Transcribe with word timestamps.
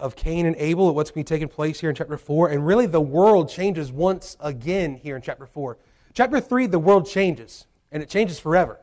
of 0.00 0.16
Cain 0.16 0.46
and 0.46 0.56
Abel, 0.56 0.92
what's 0.94 1.10
going 1.10 1.24
to 1.24 1.30
be 1.30 1.36
taking 1.36 1.48
place 1.48 1.78
here 1.80 1.90
in 1.90 1.96
chapter 1.96 2.16
4. 2.16 2.48
And 2.48 2.66
really, 2.66 2.86
the 2.86 3.00
world 3.00 3.48
changes 3.48 3.92
once 3.92 4.36
again 4.40 4.96
here 4.96 5.14
in 5.16 5.22
chapter 5.22 5.46
4. 5.46 5.76
Chapter 6.14 6.40
3, 6.40 6.66
the 6.66 6.78
world 6.78 7.06
changes, 7.06 7.66
and 7.92 8.02
it 8.02 8.08
changes 8.08 8.38
forever. 8.38 8.80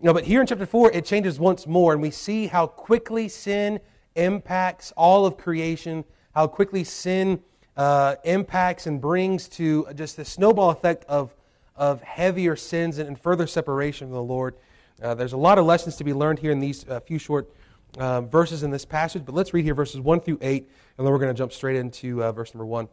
You 0.00 0.06
know, 0.06 0.14
but 0.14 0.24
here 0.24 0.40
in 0.40 0.46
chapter 0.46 0.66
4, 0.66 0.92
it 0.92 1.04
changes 1.04 1.40
once 1.40 1.66
more, 1.66 1.92
and 1.92 2.00
we 2.00 2.10
see 2.10 2.46
how 2.46 2.66
quickly 2.66 3.28
sin 3.28 3.80
impacts 4.14 4.92
all 4.96 5.26
of 5.26 5.36
creation, 5.36 6.04
how 6.34 6.46
quickly 6.46 6.84
sin 6.84 7.40
uh, 7.76 8.16
impacts 8.24 8.86
and 8.86 9.00
brings 9.00 9.48
to 9.48 9.86
just 9.94 10.16
the 10.16 10.24
snowball 10.24 10.70
effect 10.70 11.04
of, 11.06 11.34
of 11.76 12.02
heavier 12.02 12.56
sins 12.56 12.98
and, 12.98 13.08
and 13.08 13.18
further 13.18 13.46
separation 13.46 14.08
from 14.08 14.14
the 14.14 14.22
Lord. 14.22 14.54
Uh, 15.02 15.14
there's 15.14 15.32
a 15.32 15.38
lot 15.38 15.58
of 15.58 15.64
lessons 15.64 15.96
to 15.96 16.04
be 16.04 16.12
learned 16.12 16.38
here 16.38 16.52
in 16.52 16.60
these 16.60 16.86
uh, 16.88 17.00
few 17.00 17.18
short 17.18 17.50
uh, 17.98 18.22
verses 18.22 18.62
in 18.62 18.70
this 18.70 18.84
passage, 18.84 19.24
but 19.24 19.34
let's 19.34 19.52
read 19.52 19.64
here 19.64 19.74
verses 19.74 20.00
1 20.00 20.20
through 20.20 20.38
8, 20.40 20.68
and 20.98 21.06
then 21.06 21.12
we're 21.12 21.18
going 21.18 21.34
to 21.34 21.38
jump 21.38 21.52
straight 21.52 21.76
into 21.76 22.22
uh, 22.22 22.32
verse 22.32 22.54
number 22.54 22.66
1. 22.66 22.84
It 22.84 22.90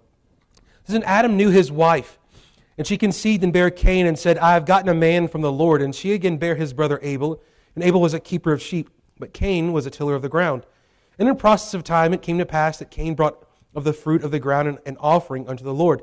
says, 0.86 1.04
Adam 1.06 1.38
knew 1.38 1.50
his 1.50 1.72
wife, 1.72 2.18
and 2.78 2.86
she 2.86 2.98
conceived 2.98 3.44
and 3.44 3.52
bare 3.52 3.70
Cain, 3.70 4.06
and 4.06 4.18
said, 4.18 4.38
I 4.38 4.54
have 4.54 4.66
gotten 4.66 4.90
a 4.90 4.94
man 4.94 5.28
from 5.28 5.42
the 5.42 5.52
Lord. 5.52 5.82
And 5.82 5.94
she 5.94 6.14
again 6.14 6.38
bare 6.38 6.56
his 6.56 6.74
brother 6.74 7.00
Abel, 7.02 7.42
and 7.76 7.84
Abel 7.84 8.02
was 8.02 8.14
a 8.14 8.20
keeper 8.20 8.54
of 8.54 8.62
sheep, 8.62 8.90
but 9.20 9.34
Cain 9.34 9.74
was 9.74 9.86
a 9.86 9.92
tiller 9.92 10.16
of 10.16 10.22
the 10.22 10.30
ground. 10.30 10.66
And 11.20 11.28
in 11.28 11.36
process 11.36 11.74
of 11.74 11.84
time 11.84 12.14
it 12.14 12.22
came 12.22 12.38
to 12.38 12.46
pass 12.46 12.78
that 12.80 12.92
Cain 12.92 13.16
brought 13.16 13.44
of 13.76 13.84
the 13.84 13.94
fruit 13.94 14.24
of 14.24 14.32
the 14.32 14.40
ground 14.40 14.80
an 14.86 14.98
offering 15.00 15.48
unto 15.48 15.64
the 15.64 15.74
Lord. 15.74 16.02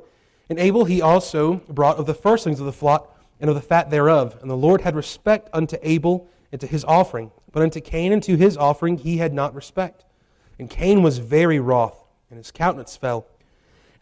And 0.49 0.59
Abel 0.59 0.85
he 0.85 1.01
also 1.01 1.55
brought 1.69 1.97
of 1.97 2.07
the 2.07 2.15
firstlings 2.15 2.61
of 2.61 2.67
the 2.67 2.73
flock 2.73 3.17
and 3.41 3.49
of 3.49 3.57
the 3.57 3.63
fat 3.63 3.91
thereof. 3.91 4.39
And 4.41 4.51
the 4.51 4.57
Lord 4.57 4.81
had 4.81 4.95
respect 4.95 5.49
unto 5.53 5.77
Abel 5.83 6.29
and 6.53 6.61
to 6.61 6.67
his 6.67 6.85
offering. 6.85 7.31
But 7.55 7.63
unto 7.63 7.81
Cain 7.81 8.13
and 8.13 8.21
to 8.25 8.37
his 8.37 8.57
offering 8.57 8.99
he 8.99 9.19
had 9.19 9.33
not 9.33 9.55
respect. 9.55 10.05
And 10.59 10.69
Cain 10.69 11.05
was 11.05 11.19
very 11.19 11.61
wroth, 11.61 12.05
and 12.29 12.37
his 12.37 12.51
countenance 12.51 12.97
fell. 12.97 13.27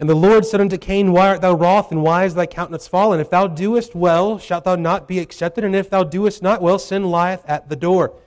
And 0.00 0.08
the 0.08 0.14
Lord 0.14 0.46
said 0.46 0.62
unto 0.62 0.78
Cain, 0.78 1.12
Why 1.12 1.28
art 1.28 1.42
thou 1.42 1.52
wroth, 1.52 1.92
and 1.92 2.02
why 2.02 2.24
is 2.24 2.34
thy 2.34 2.46
countenance 2.46 2.88
fallen? 2.88 3.20
If 3.20 3.28
thou 3.28 3.46
doest 3.46 3.94
well, 3.94 4.38
shalt 4.38 4.64
thou 4.64 4.74
not 4.76 5.06
be 5.06 5.18
accepted, 5.18 5.64
and 5.64 5.76
if 5.76 5.90
thou 5.90 6.02
doest 6.02 6.42
not 6.42 6.62
well, 6.62 6.78
sin 6.78 7.10
lieth 7.10 7.44
at 7.46 7.68
the 7.68 7.76
door. 7.76 8.18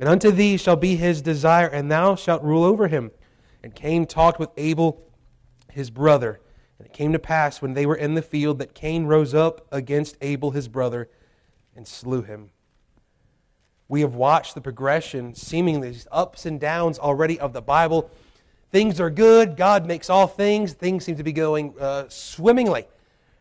And 0.00 0.08
unto 0.08 0.30
thee 0.30 0.56
shall 0.56 0.76
be 0.76 0.96
his 0.96 1.20
desire, 1.20 1.66
and 1.66 1.92
thou 1.92 2.14
shalt 2.14 2.42
rule 2.42 2.64
over 2.64 2.88
him. 2.88 3.10
And 3.62 3.74
Cain 3.74 4.06
talked 4.06 4.40
with 4.40 4.50
Abel 4.56 5.06
his 5.70 5.90
brother. 5.90 6.40
And 6.78 6.86
it 6.86 6.94
came 6.94 7.12
to 7.12 7.18
pass 7.18 7.60
when 7.60 7.74
they 7.74 7.84
were 7.84 7.94
in 7.94 8.14
the 8.14 8.22
field 8.22 8.58
that 8.60 8.72
Cain 8.72 9.04
rose 9.04 9.34
up 9.34 9.66
against 9.70 10.16
Abel 10.22 10.52
his 10.52 10.66
brother 10.66 11.10
and 11.76 11.86
slew 11.86 12.22
him. 12.22 12.52
We 13.88 14.00
have 14.00 14.14
watched 14.14 14.54
the 14.54 14.60
progression, 14.60 15.34
seemingly 15.34 15.90
these 15.90 16.06
ups 16.10 16.46
and 16.46 16.58
downs 16.58 16.98
already 16.98 17.38
of 17.38 17.52
the 17.52 17.62
Bible. 17.62 18.10
Things 18.70 19.00
are 19.00 19.10
good. 19.10 19.56
God 19.56 19.86
makes 19.86 20.08
all 20.08 20.26
things. 20.26 20.72
Things 20.72 21.04
seem 21.04 21.16
to 21.16 21.22
be 21.22 21.32
going 21.32 21.74
uh, 21.78 22.08
swimmingly. 22.08 22.86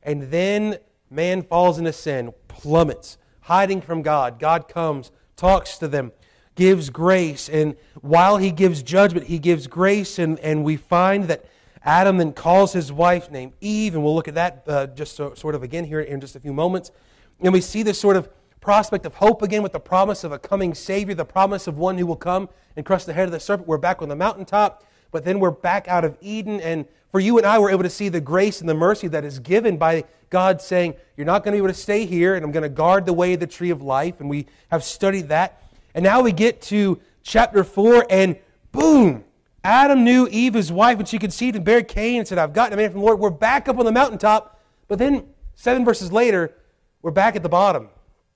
And 0.03 0.23
then 0.23 0.77
man 1.09 1.43
falls 1.43 1.79
into 1.79 1.93
sin, 1.93 2.33
plummets, 2.49 3.17
hiding 3.41 3.81
from 3.81 4.01
God. 4.01 4.39
God 4.39 4.67
comes, 4.67 5.11
talks 5.37 5.77
to 5.77 5.87
them, 5.87 6.11
gives 6.55 6.89
grace. 6.89 7.47
And 7.47 7.77
while 8.01 8.37
he 8.37 8.51
gives 8.51 8.83
judgment, 8.83 9.27
he 9.27 9.39
gives 9.39 9.67
grace. 9.67 10.19
And, 10.19 10.37
and 10.39 10.65
we 10.65 10.75
find 10.75 11.25
that 11.25 11.45
Adam 11.83 12.17
then 12.17 12.33
calls 12.33 12.73
his 12.73 12.91
wife 12.91 13.31
named 13.31 13.53
Eve. 13.61 13.95
And 13.95 14.03
we'll 14.03 14.15
look 14.15 14.27
at 14.27 14.35
that 14.35 14.63
uh, 14.67 14.87
just 14.87 15.15
so, 15.15 15.33
sort 15.33 15.55
of 15.55 15.63
again 15.63 15.85
here 15.85 16.01
in 16.01 16.19
just 16.19 16.35
a 16.35 16.39
few 16.41 16.51
moments. 16.51 16.91
And 17.39 17.53
we 17.53 17.61
see 17.61 17.83
this 17.83 17.99
sort 17.99 18.17
of 18.17 18.29
prospect 18.61 19.07
of 19.07 19.15
hope 19.15 19.41
again 19.41 19.63
with 19.63 19.73
the 19.73 19.79
promise 19.79 20.23
of 20.23 20.31
a 20.31 20.39
coming 20.39 20.73
Savior, 20.75 21.15
the 21.15 21.25
promise 21.25 21.67
of 21.67 21.77
one 21.77 21.97
who 21.97 22.05
will 22.05 22.15
come 22.15 22.47
and 22.77 22.85
crush 22.85 23.03
the 23.03 23.13
head 23.13 23.25
of 23.25 23.31
the 23.31 23.39
serpent. 23.39 23.67
We're 23.67 23.77
back 23.77 24.01
on 24.01 24.07
the 24.07 24.15
mountaintop, 24.15 24.85
but 25.11 25.25
then 25.25 25.39
we're 25.39 25.51
back 25.51 25.87
out 25.87 26.05
of 26.05 26.15
Eden. 26.21 26.61
And 26.61 26.85
for 27.11 27.19
you 27.19 27.37
and 27.39 27.45
I, 27.45 27.57
we're 27.57 27.71
able 27.71 27.83
to 27.83 27.89
see 27.89 28.07
the 28.07 28.21
grace 28.21 28.61
and 28.61 28.69
the 28.69 28.75
mercy 28.75 29.07
that 29.09 29.25
is 29.25 29.39
given 29.39 29.77
by 29.77 30.03
God 30.29 30.61
saying, 30.61 30.93
You're 31.17 31.25
not 31.25 31.43
going 31.43 31.53
to 31.53 31.55
be 31.55 31.57
able 31.57 31.73
to 31.73 31.73
stay 31.73 32.05
here, 32.05 32.35
and 32.35 32.45
I'm 32.45 32.51
going 32.51 32.63
to 32.63 32.69
guard 32.69 33.05
the 33.05 33.13
way 33.13 33.33
of 33.33 33.39
the 33.39 33.47
tree 33.47 33.71
of 33.71 33.81
life. 33.81 34.19
And 34.19 34.29
we 34.29 34.45
have 34.69 34.83
studied 34.83 35.29
that. 35.29 35.63
And 35.95 36.03
now 36.03 36.21
we 36.21 36.31
get 36.31 36.61
to 36.63 36.99
chapter 37.23 37.63
4, 37.63 38.05
and 38.09 38.37
boom! 38.71 39.25
Adam 39.63 40.03
knew 40.03 40.27
Eve, 40.31 40.53
his 40.53 40.71
wife, 40.71 40.99
and 40.99 41.07
she 41.07 41.19
conceived 41.19 41.55
and 41.55 41.65
bare 41.65 41.83
Cain 41.83 42.19
and 42.19 42.27
said, 42.27 42.37
I've 42.37 42.53
gotten 42.53 42.73
a 42.73 42.77
man 42.77 42.91
from 42.91 43.01
the 43.01 43.05
Lord. 43.05 43.19
We're 43.19 43.29
back 43.29 43.67
up 43.67 43.77
on 43.77 43.85
the 43.85 43.91
mountaintop. 43.91 44.59
But 44.87 44.97
then, 44.97 45.25
seven 45.55 45.83
verses 45.85 46.11
later, 46.11 46.53
we're 47.01 47.11
back 47.11 47.35
at 47.35 47.43
the 47.43 47.49
bottom. 47.49 47.89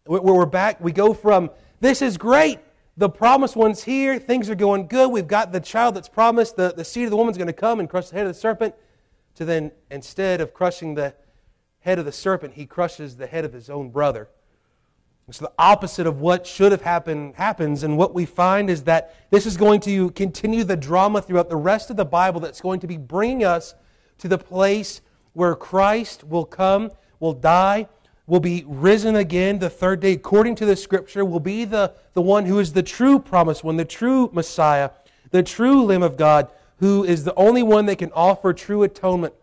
Where 0.08 0.22
we're 0.22 0.46
back. 0.46 0.80
We 0.80 0.92
go 0.92 1.16
from, 1.16 1.50
this 1.80 2.04
is 2.04 2.16
great. 2.16 2.60
The 2.96 3.10
promised 3.10 3.56
one's 3.56 3.84
here. 3.84 4.20
Things 4.20 4.52
are 4.52 4.56
going 4.56 4.86
good. 4.86 5.12
We've 5.12 5.28
got 5.28 5.52
the 5.52 5.60
child 5.60 5.96
that's 5.96 6.08
promised. 6.08 6.58
The, 6.58 6.76
the 6.78 6.86
seed 6.86 7.06
of 7.06 7.10
the 7.10 7.18
woman's 7.18 7.38
going 7.38 7.48
to 7.48 7.54
come 7.54 7.80
and 7.80 7.90
crush 7.90 8.10
the 8.10 8.16
head 8.16 8.28
of 8.28 8.34
the 8.34 8.40
serpent. 8.40 8.76
To 9.36 9.46
then, 9.46 9.72
instead 9.90 10.42
of 10.42 10.54
crushing 10.54 10.94
the 10.94 11.16
head 11.80 11.98
of 11.98 12.06
the 12.06 12.12
serpent, 12.12 12.54
he 12.54 12.68
crushes 12.68 13.18
the 13.18 13.26
head 13.26 13.46
of 13.46 13.54
his 13.54 13.68
own 13.68 13.90
brother. 13.90 14.30
It's 15.28 15.40
the 15.40 15.52
opposite 15.58 16.06
of 16.06 16.22
what 16.22 16.46
should 16.46 16.72
have 16.72 16.84
happened 16.84 17.34
happens. 17.36 17.82
And 17.82 17.98
what 17.98 18.14
we 18.14 18.28
find 18.28 18.70
is 18.70 18.84
that 18.84 19.16
this 19.32 19.48
is 19.48 19.58
going 19.58 19.80
to 19.82 20.12
continue 20.12 20.64
the 20.64 20.78
drama 20.78 21.20
throughout 21.20 21.50
the 21.50 21.56
rest 21.56 21.90
of 21.90 21.98
the 21.98 22.06
Bible 22.06 22.40
that's 22.40 22.62
going 22.62 22.80
to 22.82 22.88
be 22.88 22.98
bringing 22.98 23.44
us 23.44 23.74
to 24.20 24.28
the 24.28 24.38
place 24.38 25.02
where 25.34 25.56
Christ 25.56 26.24
will 26.24 26.46
come, 26.46 26.92
will 27.20 27.34
die, 27.34 27.88
will 28.28 28.40
be 28.40 28.64
risen 28.68 29.16
again 29.16 29.60
the 29.60 29.70
third 29.70 30.00
day 30.00 30.14
according 30.14 30.56
to 30.56 30.66
the 30.66 30.76
scripture, 30.76 31.24
will 31.24 31.40
be 31.40 31.66
the, 31.66 31.94
the 32.14 32.22
one 32.22 32.46
who 32.46 32.60
is 32.60 32.74
the 32.74 32.84
true 32.84 33.20
promised 33.20 33.64
one, 33.64 33.78
the 33.78 33.86
true 33.86 34.30
Messiah, 34.34 34.90
the 35.32 35.44
true 35.44 35.84
Lamb 35.84 36.04
of 36.04 36.18
God, 36.18 36.50
who 36.80 37.04
is 37.04 37.24
the 37.24 37.36
only 37.36 37.64
one 37.64 37.86
that 37.86 37.98
can 37.98 38.12
offer 38.14 38.54
true 38.54 38.84
atonement 38.84 39.34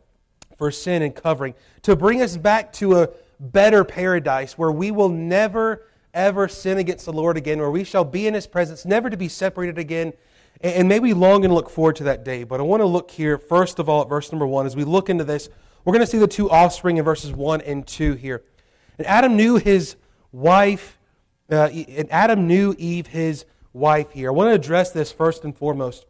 for 0.56 0.70
sin 0.70 1.02
and 1.02 1.14
covering, 1.14 1.54
to 1.82 1.96
bring 1.96 2.20
us 2.20 2.36
back 2.36 2.72
to 2.72 2.98
a 2.98 3.08
better 3.40 3.84
paradise 3.84 4.58
where 4.58 4.70
we 4.70 4.90
will 4.90 5.08
never, 5.08 5.86
ever 6.14 6.48
sin 6.48 6.78
against 6.78 7.04
the 7.04 7.12
Lord 7.12 7.36
again, 7.36 7.58
where 7.58 7.70
we 7.70 7.84
shall 7.84 8.04
be 8.04 8.26
in 8.26 8.34
His 8.34 8.46
presence, 8.46 8.84
never 8.84 9.10
to 9.10 9.16
be 9.16 9.28
separated 9.28 9.78
again. 9.78 10.12
And 10.60 10.88
may 10.88 11.00
we 11.00 11.12
long 11.12 11.44
and 11.44 11.52
look 11.52 11.68
forward 11.68 11.96
to 11.96 12.04
that 12.04 12.24
day. 12.24 12.44
But 12.44 12.60
I 12.60 12.62
want 12.62 12.82
to 12.82 12.86
look 12.86 13.10
here, 13.10 13.36
first 13.38 13.80
of 13.80 13.88
all, 13.88 14.02
at 14.02 14.08
verse 14.08 14.30
number 14.30 14.46
one. 14.46 14.64
As 14.64 14.76
we 14.76 14.84
look 14.84 15.10
into 15.10 15.24
this, 15.24 15.48
we're 15.84 15.92
going 15.92 16.04
to 16.04 16.06
see 16.06 16.18
the 16.18 16.28
two 16.28 16.48
offspring 16.48 16.98
in 16.98 17.04
verses 17.04 17.32
one 17.32 17.60
and 17.62 17.84
two 17.84 18.14
here. 18.14 18.44
And 18.98 19.06
Adam 19.06 19.36
knew 19.36 19.56
his 19.56 19.96
wife, 20.32 20.98
uh, 21.50 21.68
and 21.68 22.10
Adam 22.10 22.46
knew 22.46 22.74
Eve, 22.78 23.06
his 23.08 23.44
wife 23.72 24.12
here. 24.12 24.30
I 24.30 24.32
want 24.32 24.50
to 24.50 24.54
address 24.54 24.90
this 24.90 25.12
first 25.12 25.44
and 25.44 25.56
foremost. 25.56 26.06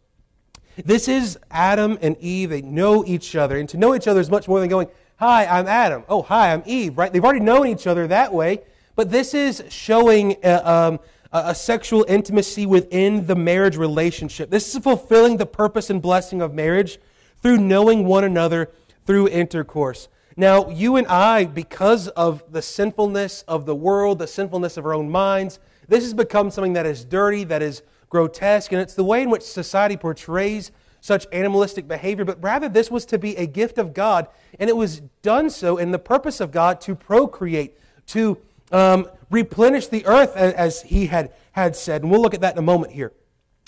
This 0.84 1.06
is 1.06 1.38
Adam 1.50 1.98
and 2.00 2.16
Eve. 2.18 2.50
They 2.50 2.62
know 2.62 3.04
each 3.04 3.36
other. 3.36 3.58
And 3.58 3.68
to 3.68 3.76
know 3.76 3.94
each 3.94 4.08
other 4.08 4.20
is 4.20 4.30
much 4.30 4.48
more 4.48 4.60
than 4.60 4.68
going, 4.68 4.88
Hi, 5.16 5.46
I'm 5.46 5.68
Adam. 5.68 6.02
Oh, 6.08 6.22
hi, 6.22 6.52
I'm 6.52 6.62
Eve, 6.66 6.98
right? 6.98 7.12
They've 7.12 7.24
already 7.24 7.44
known 7.44 7.68
each 7.68 7.86
other 7.86 8.08
that 8.08 8.32
way. 8.32 8.62
But 8.96 9.10
this 9.10 9.34
is 9.34 9.62
showing 9.68 10.36
a, 10.42 10.66
uh, 10.66 10.88
um, 10.88 11.00
a 11.32 11.54
sexual 11.54 12.04
intimacy 12.08 12.66
within 12.66 13.26
the 13.26 13.36
marriage 13.36 13.76
relationship. 13.76 14.50
This 14.50 14.74
is 14.74 14.82
fulfilling 14.82 15.36
the 15.36 15.46
purpose 15.46 15.90
and 15.90 16.02
blessing 16.02 16.42
of 16.42 16.52
marriage 16.52 16.98
through 17.40 17.58
knowing 17.58 18.04
one 18.04 18.24
another 18.24 18.70
through 19.06 19.28
intercourse. 19.28 20.08
Now, 20.36 20.70
you 20.70 20.96
and 20.96 21.06
I, 21.06 21.44
because 21.44 22.08
of 22.08 22.42
the 22.50 22.62
sinfulness 22.62 23.42
of 23.46 23.66
the 23.66 23.74
world, 23.74 24.18
the 24.18 24.26
sinfulness 24.26 24.76
of 24.76 24.86
our 24.86 24.94
own 24.94 25.10
minds, 25.10 25.58
this 25.88 26.04
has 26.04 26.14
become 26.14 26.50
something 26.50 26.72
that 26.72 26.86
is 26.86 27.04
dirty, 27.04 27.44
that 27.44 27.62
is 27.62 27.82
grotesque, 28.08 28.72
and 28.72 28.80
it's 28.80 28.94
the 28.94 29.04
way 29.04 29.22
in 29.22 29.30
which 29.30 29.42
society 29.42 29.96
portrays 29.96 30.70
such 31.00 31.26
animalistic 31.32 31.88
behavior, 31.88 32.24
but 32.24 32.42
rather 32.42 32.68
this 32.68 32.90
was 32.90 33.04
to 33.06 33.18
be 33.18 33.36
a 33.36 33.46
gift 33.46 33.76
of 33.76 33.92
God, 33.92 34.28
and 34.60 34.70
it 34.70 34.76
was 34.76 35.00
done 35.22 35.50
so 35.50 35.76
in 35.76 35.90
the 35.90 35.98
purpose 35.98 36.40
of 36.40 36.52
God 36.52 36.80
to 36.82 36.94
procreate, 36.94 37.76
to 38.06 38.38
um, 38.70 39.08
replenish 39.28 39.88
the 39.88 40.06
earth, 40.06 40.36
as 40.36 40.82
he 40.82 41.06
had, 41.06 41.32
had 41.52 41.74
said. 41.74 42.02
And 42.02 42.10
we'll 42.10 42.22
look 42.22 42.34
at 42.34 42.40
that 42.42 42.54
in 42.54 42.58
a 42.58 42.62
moment 42.62 42.92
here. 42.92 43.12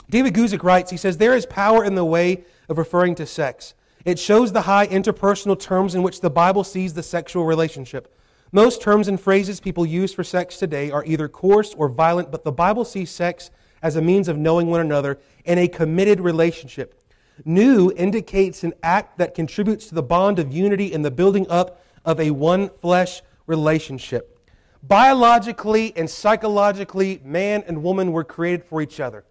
David 0.09 0.35
Guzik 0.35 0.63
writes, 0.63 0.91
he 0.91 0.97
says, 0.97 1.17
There 1.17 1.35
is 1.35 1.45
power 1.45 1.85
in 1.85 1.97
the 1.97 2.05
way 2.05 2.45
of 2.69 2.79
referring 2.79 3.17
to 3.17 3.27
sex. 3.27 3.75
It 4.05 4.19
shows 4.19 4.53
the 4.53 4.63
high 4.63 4.87
interpersonal 4.87 5.59
terms 5.59 5.95
in 5.95 6.03
which 6.03 6.21
the 6.21 6.29
Bible 6.29 6.63
sees 6.63 6.93
the 6.93 7.03
sexual 7.03 7.47
relationship. 7.47 8.15
Most 8.53 8.83
terms 8.83 9.09
and 9.09 9.19
phrases 9.19 9.61
people 9.61 9.87
use 9.87 10.13
for 10.13 10.23
sex 10.23 10.59
today 10.59 10.91
are 10.91 11.05
either 11.07 11.27
coarse 11.27 11.73
or 11.75 11.89
violent, 11.89 12.31
but 12.31 12.45
the 12.45 12.53
Bible 12.53 12.85
sees 12.85 13.11
sex 13.11 13.51
as 13.83 13.97
a 13.97 14.03
means 14.03 14.29
of 14.29 14.37
knowing 14.37 14.69
one 14.69 14.81
another 14.81 15.19
in 15.47 15.59
a 15.59 15.67
committed 15.67 16.21
relationship. 16.21 17.03
Knew 17.47 17.93
indicates 17.97 18.63
an 18.63 18.75
act 18.83 19.17
that 19.19 19.35
contributes 19.35 19.87
to 19.89 19.95
the 19.95 20.03
bond 20.03 20.39
of 20.39 20.53
unity 20.53 20.93
and 20.93 21.03
the 21.03 21.11
building 21.11 21.47
up 21.49 21.83
of 22.05 22.21
a 22.21 22.31
one 22.31 22.69
flesh 22.81 23.23
relationship. 23.47 24.39
Biologically 24.83 25.97
and 25.97 26.09
psychologically, 26.09 27.23
man 27.25 27.65
and 27.67 27.83
woman 27.83 28.13
were 28.13 28.23
created 28.23 28.65
for 28.65 28.83
each 28.83 29.01
other. 29.01 29.25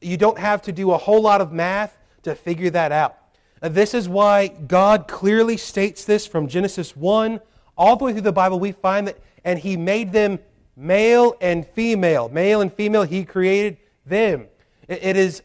You 0.00 0.16
don't 0.16 0.38
have 0.38 0.62
to 0.62 0.72
do 0.72 0.92
a 0.92 0.98
whole 0.98 1.20
lot 1.20 1.40
of 1.40 1.52
math 1.52 1.98
to 2.22 2.36
figure 2.36 2.70
that 2.70 2.92
out. 2.92 3.19
This 3.60 3.92
is 3.92 4.08
why 4.08 4.48
God 4.48 5.06
clearly 5.06 5.56
states 5.56 6.04
this 6.04 6.26
from 6.26 6.48
Genesis 6.48 6.96
1 6.96 7.40
all 7.76 7.96
the 7.96 8.04
way 8.04 8.12
through 8.12 8.22
the 8.22 8.32
Bible. 8.32 8.58
We 8.58 8.72
find 8.72 9.06
that, 9.06 9.18
and 9.44 9.58
He 9.58 9.76
made 9.76 10.12
them 10.12 10.38
male 10.76 11.36
and 11.40 11.66
female. 11.66 12.30
Male 12.30 12.62
and 12.62 12.72
female, 12.72 13.02
He 13.02 13.24
created 13.24 13.76
them. 14.06 14.46
It 14.88 15.16
is 15.16 15.42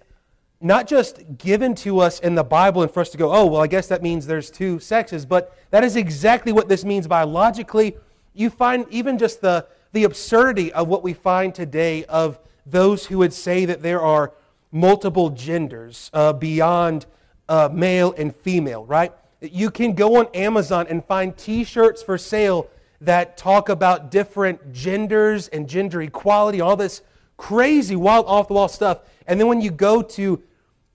not 0.61 0.87
just 0.87 1.37
given 1.37 1.75
to 1.75 1.99
us 1.99 2.19
in 2.21 2.35
the 2.35 2.43
Bible 2.43 2.81
and 2.81 2.89
for 2.89 3.01
us 3.01 3.09
to 3.09 3.17
go, 3.17 3.31
oh, 3.33 3.45
well, 3.45 3.61
I 3.61 3.67
guess 3.67 3.87
that 3.87 4.01
means 4.01 4.25
there's 4.25 4.49
two 4.49 4.79
sexes, 4.79 5.25
but 5.25 5.55
that 5.71 5.83
is 5.83 5.95
exactly 5.95 6.53
what 6.53 6.69
this 6.69 6.85
means 6.85 7.07
biologically. 7.07 7.97
You 8.33 8.49
find 8.49 8.85
even 8.89 9.17
just 9.17 9.41
the, 9.41 9.67
the 9.91 10.05
absurdity 10.05 10.71
of 10.71 10.87
what 10.87 11.03
we 11.03 11.13
find 11.13 11.53
today 11.53 12.05
of 12.05 12.39
those 12.65 13.05
who 13.05 13.17
would 13.19 13.33
say 13.33 13.65
that 13.65 13.81
there 13.81 14.01
are 14.01 14.33
multiple 14.71 15.29
genders 15.29 16.09
uh, 16.13 16.33
beyond 16.33 17.05
uh, 17.49 17.69
male 17.71 18.13
and 18.17 18.35
female, 18.35 18.85
right? 18.85 19.13
You 19.41 19.69
can 19.69 19.93
go 19.93 20.17
on 20.17 20.27
Amazon 20.33 20.87
and 20.89 21.03
find 21.05 21.37
t 21.37 21.63
shirts 21.63 22.01
for 22.01 22.17
sale 22.17 22.69
that 23.01 23.37
talk 23.37 23.69
about 23.69 24.09
different 24.11 24.73
genders 24.73 25.47
and 25.49 25.67
gender 25.67 26.01
equality, 26.01 26.61
all 26.61 26.75
this 26.75 27.01
crazy, 27.37 27.95
wild, 27.95 28.25
off 28.27 28.47
the 28.47 28.53
wall 28.53 28.67
stuff. 28.67 28.99
And 29.27 29.39
then 29.39 29.47
when 29.47 29.61
you 29.61 29.71
go 29.71 30.01
to 30.01 30.41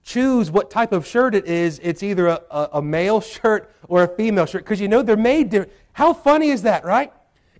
choose 0.03 0.49
what 0.49 0.69
type 0.71 0.91
of 0.91 1.05
shirt 1.05 1.35
it 1.35 1.45
is, 1.45 1.79
it's 1.83 2.03
either 2.03 2.27
a, 2.27 2.41
a, 2.49 2.69
a 2.73 2.81
male 2.81 3.21
shirt 3.21 3.73
or 3.87 4.03
a 4.03 4.07
female 4.07 4.45
shirt 4.45 4.63
because 4.63 4.81
you 4.81 4.87
know 4.87 5.01
they're 5.01 5.17
made 5.17 5.49
different. 5.49 5.73
How 5.93 6.13
funny 6.13 6.49
is 6.49 6.63
that, 6.63 6.85
right? 6.85 7.13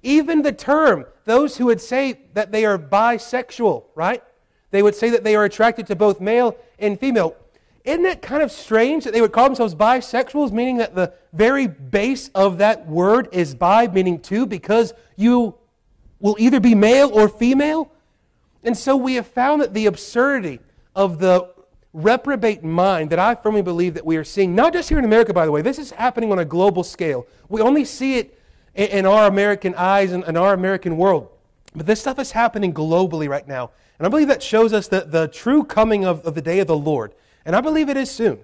Even 0.04 0.42
the 0.42 0.52
term, 0.52 1.06
those 1.26 1.58
who 1.58 1.68
would 1.68 1.82
say 1.82 2.22
that 2.34 2.52
they 2.52 2.66
are 2.66 2.78
bisexual, 2.78 3.84
right? 3.94 4.24
They 4.72 4.82
would 4.82 4.96
say 4.96 5.10
that 5.10 5.24
they 5.24 5.36
are 5.36 5.44
attracted 5.44 5.86
to 5.88 5.96
both 5.96 6.20
male 6.20 6.58
and 6.80 7.00
female. 7.00 7.36
Isn't 7.84 8.06
it 8.06 8.22
kind 8.22 8.44
of 8.44 8.52
strange 8.52 9.04
that 9.06 9.14
they 9.14 9.22
would 9.22 9.32
call 9.32 9.46
themselves 9.46 9.74
bisexuals, 9.74 10.52
meaning 10.52 10.78
that 10.78 10.94
the 10.94 11.14
very 11.34 11.68
base 11.68 12.30
of 12.36 12.60
that 12.60 12.88
word 12.88 13.30
is 13.32 13.56
bi, 13.56 13.88
meaning 13.88 14.20
two, 14.20 14.46
because 14.46 14.94
you 15.16 15.56
will 16.20 16.36
either 16.40 16.60
be 16.60 16.76
male 16.76 17.10
or 17.12 17.28
female? 17.28 17.92
And 18.64 18.78
so 18.78 18.96
we 18.96 19.16
have 19.16 19.26
found 19.26 19.62
that 19.62 19.74
the 19.74 19.88
absurdity 19.88 20.60
of 20.96 21.20
the 21.20 21.50
reprobate 21.94 22.64
mind 22.64 23.10
that 23.10 23.20
I 23.20 23.36
firmly 23.36 23.62
believe 23.62 23.96
that 23.96 24.06
we 24.06 24.16
are 24.18 24.24
seeing, 24.24 24.56
not 24.56 24.74
just 24.74 24.90
here 24.90 25.00
in 25.00 25.06
America, 25.06 25.34
by 25.34 25.46
the 25.46 25.52
way, 25.52 25.62
this 25.62 25.80
is 25.80 25.92
happening 25.92 26.32
on 26.32 26.40
a 26.40 26.46
global 26.46 26.84
scale. 26.84 27.28
We 27.50 27.62
only 27.62 27.84
see 27.86 28.18
it 28.18 28.38
in 28.76 29.06
our 29.06 29.28
American 29.28 29.76
eyes 29.76 30.12
and 30.12 30.24
in 30.24 30.38
our 30.38 30.54
American 30.54 30.98
world. 30.98 31.30
But 31.76 31.86
this 31.86 32.00
stuff 32.00 32.20
is 32.20 32.32
happening 32.32 32.74
globally 32.74 33.28
right 33.28 33.48
now. 33.48 33.72
And 33.98 34.06
I 34.06 34.10
believe 34.10 34.30
that 34.30 34.42
shows 34.42 34.74
us 34.74 34.88
the, 34.88 35.02
the 35.02 35.28
true 35.28 35.64
coming 35.64 36.06
of, 36.06 36.26
of 36.26 36.36
the 36.36 36.42
day 36.42 36.60
of 36.60 36.68
the 36.68 36.78
Lord. 36.78 37.14
And 37.46 37.56
I 37.56 37.62
believe 37.62 37.90
it 37.90 37.98
is 37.98 38.10
soon. 38.12 38.40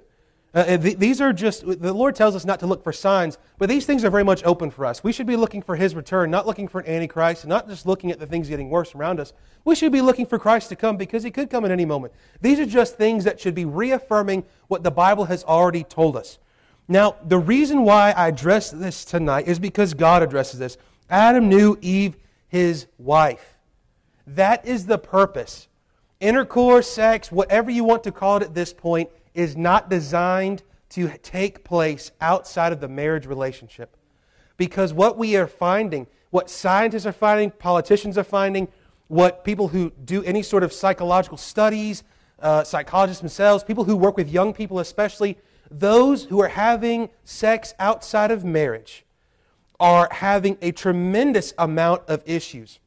Uh, 0.53 0.77
th- 0.77 0.97
these 0.97 1.21
are 1.21 1.33
just, 1.33 1.65
the 1.67 1.93
Lord 1.93 2.15
tells 2.15 2.35
us 2.35 2.45
not 2.45 2.59
to 2.61 2.65
look 2.67 2.83
for 2.83 2.91
signs, 2.93 3.37
but 3.57 3.69
these 3.69 3.85
things 3.85 4.03
are 4.03 4.09
very 4.09 4.23
much 4.23 4.43
open 4.43 4.71
for 4.71 4.85
us. 4.85 5.03
We 5.03 5.11
should 5.11 5.27
be 5.27 5.35
looking 5.35 5.61
for 5.61 5.75
His 5.75 5.93
return, 5.93 6.31
not 6.31 6.47
looking 6.47 6.67
for 6.67 6.81
an 6.81 6.87
Antichrist, 6.87 7.45
not 7.45 7.67
just 7.67 7.85
looking 7.85 8.11
at 8.11 8.19
the 8.19 8.25
things 8.25 8.49
getting 8.49 8.69
worse 8.69 8.95
around 8.95 9.19
us. 9.19 9.33
We 9.65 9.75
should 9.75 9.91
be 9.91 10.01
looking 10.01 10.25
for 10.25 10.39
Christ 10.39 10.69
to 10.69 10.75
come 10.75 10.97
because 10.97 11.23
He 11.23 11.31
could 11.31 11.49
come 11.49 11.65
at 11.65 11.71
any 11.71 11.85
moment. 11.85 12.13
These 12.41 12.59
are 12.59 12.65
just 12.65 12.97
things 12.97 13.25
that 13.25 13.39
should 13.39 13.55
be 13.55 13.65
reaffirming 13.65 14.45
what 14.67 14.83
the 14.83 14.91
Bible 14.91 15.25
has 15.25 15.43
already 15.43 15.83
told 15.83 16.15
us. 16.15 16.39
Now, 16.87 17.17
the 17.23 17.37
reason 17.37 17.83
why 17.83 18.11
I 18.11 18.29
address 18.29 18.71
this 18.71 19.03
tonight 19.03 19.47
is 19.47 19.59
because 19.59 19.93
God 19.93 20.23
addresses 20.23 20.59
this. 20.59 20.77
Adam 21.09 21.49
knew 21.49 21.77
Eve, 21.81 22.15
his 22.47 22.87
wife. 22.97 23.57
That 24.25 24.65
is 24.65 24.85
the 24.85 24.97
purpose. 24.97 25.67
Intercourse, 26.19 26.89
sex, 26.89 27.31
whatever 27.31 27.69
you 27.69 27.83
want 27.83 28.03
to 28.03 28.11
call 28.11 28.37
it 28.37 28.43
at 28.43 28.55
this 28.55 28.73
point, 28.73 29.09
is 29.33 29.55
not 29.55 29.89
designed 29.89 30.63
to 30.89 31.09
take 31.21 31.63
place 31.63 32.11
outside 32.21 32.73
of 32.73 32.79
the 32.79 32.87
marriage 32.87 33.25
relationship. 33.27 33.95
Because 34.57 34.93
what 34.93 35.17
we 35.17 35.35
are 35.35 35.47
finding, 35.47 36.07
what 36.31 36.49
scientists 36.49 37.05
are 37.05 37.11
finding, 37.11 37.51
politicians 37.51 38.17
are 38.17 38.23
finding, 38.23 38.67
what 39.07 39.43
people 39.43 39.67
who 39.67 39.91
do 40.05 40.23
any 40.23 40.41
sort 40.41 40.63
of 40.63 40.73
psychological 40.73 41.37
studies, 41.37 42.03
uh, 42.39 42.63
psychologists 42.63 43.21
themselves, 43.21 43.63
people 43.63 43.83
who 43.83 43.95
work 43.95 44.17
with 44.17 44.29
young 44.29 44.53
people 44.53 44.79
especially, 44.79 45.37
those 45.69 46.25
who 46.25 46.41
are 46.41 46.47
having 46.47 47.09
sex 47.23 47.73
outside 47.77 48.31
of 48.31 48.43
marriage 48.43 49.05
are 49.79 50.07
having 50.11 50.57
a 50.61 50.71
tremendous 50.71 51.53
amount 51.59 52.01
of 52.07 52.23
issues. 52.25 52.79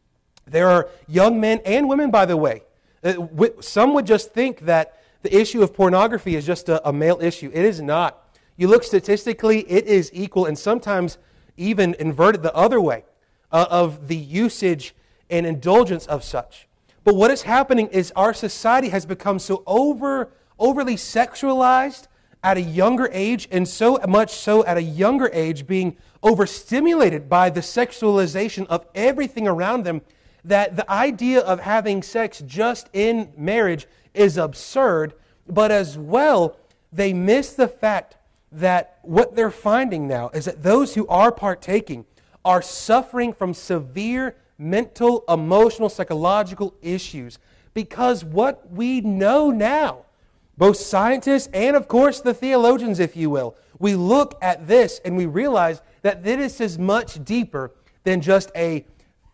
There 0.47 0.69
are 0.69 0.89
young 1.07 1.41
men 1.41 1.61
and 1.65 1.89
women, 1.89 2.11
by 2.11 2.27
the 2.27 2.37
way. 2.37 2.63
Uh, 3.03 3.15
some 3.61 3.95
would 3.95 4.07
just 4.07 4.33
think 4.33 4.61
that 4.61 5.01
the 5.23 5.37
issue 5.37 5.63
of 5.63 5.75
pornography 5.75 6.37
is 6.37 6.47
just 6.47 6.69
a, 6.69 6.87
a 6.89 6.93
male 6.93 7.19
issue. 7.21 7.51
It 7.53 7.65
is 7.65 7.81
not. 7.81 8.37
You 8.57 8.69
look 8.69 8.85
statistically, 8.85 9.61
it 9.71 9.87
is 9.87 10.11
equal 10.13 10.47
and 10.47 10.59
sometimes 10.59 11.19
even 11.57 11.95
inverted 11.99 12.43
the 12.43 12.55
other 12.55 12.81
way 12.81 13.05
uh, 13.53 13.67
of 13.71 14.09
the 14.09 14.17
usage 14.17 14.95
and 15.31 15.47
indulgence 15.47 16.07
of 16.07 16.25
such. 16.25 16.69
But 17.05 17.15
what 17.15 17.31
is 17.31 17.43
happening 17.43 17.87
is 17.89 18.13
our 18.15 18.35
society 18.35 18.91
has 18.91 19.07
become 19.07 19.39
so 19.39 19.63
over, 19.67 20.31
overly 20.59 20.97
sexualized 20.97 22.07
at 22.43 22.57
a 22.57 22.61
younger 22.61 23.09
age, 23.13 23.49
and 23.51 23.69
so 23.69 23.99
much 24.09 24.33
so 24.33 24.65
at 24.65 24.77
a 24.77 24.83
younger 24.83 25.31
age, 25.33 25.67
being 25.67 25.97
overstimulated 26.23 27.29
by 27.29 27.51
the 27.51 27.61
sexualization 27.61 28.67
of 28.69 28.87
everything 28.95 29.47
around 29.47 29.85
them, 29.85 30.01
that 30.45 30.77
the 30.77 30.91
idea 30.91 31.41
of 31.41 31.61
having 31.61 32.03
sex 32.03 32.43
just 32.47 32.89
in 32.93 33.33
marriage 33.37 33.87
is 34.15 34.37
absurd, 34.37 35.15
but 35.49 35.71
as 35.71 35.99
well, 35.99 36.57
they 36.93 37.13
miss 37.13 37.53
the 37.53 37.69
fact 37.69 38.17
that 38.53 38.99
what 39.03 39.37
they're 39.37 39.51
finding 39.51 40.09
now 40.09 40.29
is 40.31 40.45
that 40.45 40.63
those 40.63 40.95
who 40.95 41.07
are 41.09 41.31
partaking 41.31 42.05
are 42.45 42.63
suffering 42.63 43.33
from 43.33 43.55
severe 43.55 44.37
mental, 44.59 45.25
emotional, 45.29 45.89
psychological 45.89 46.75
issues. 46.83 47.39
Because 47.75 48.25
what 48.25 48.71
we 48.71 49.01
know 49.01 49.51
now, 49.51 50.05
both 50.59 50.77
scientists 50.77 51.49
and, 51.55 51.77
of 51.77 51.89
course, 51.89 52.21
the 52.21 52.35
theologians, 52.35 52.99
if 52.99 53.17
you 53.17 53.31
will, 53.31 53.57
we 53.79 53.95
look 53.95 54.37
at 54.43 54.67
this 54.67 55.01
and 55.05 55.17
we 55.17 55.27
realize 55.27 55.81
that 56.03 56.23
this 56.23 56.61
is 56.61 56.79
much 56.79 57.25
deeper 57.25 57.73
than 58.05 58.21
just 58.21 58.51
a 58.57 58.85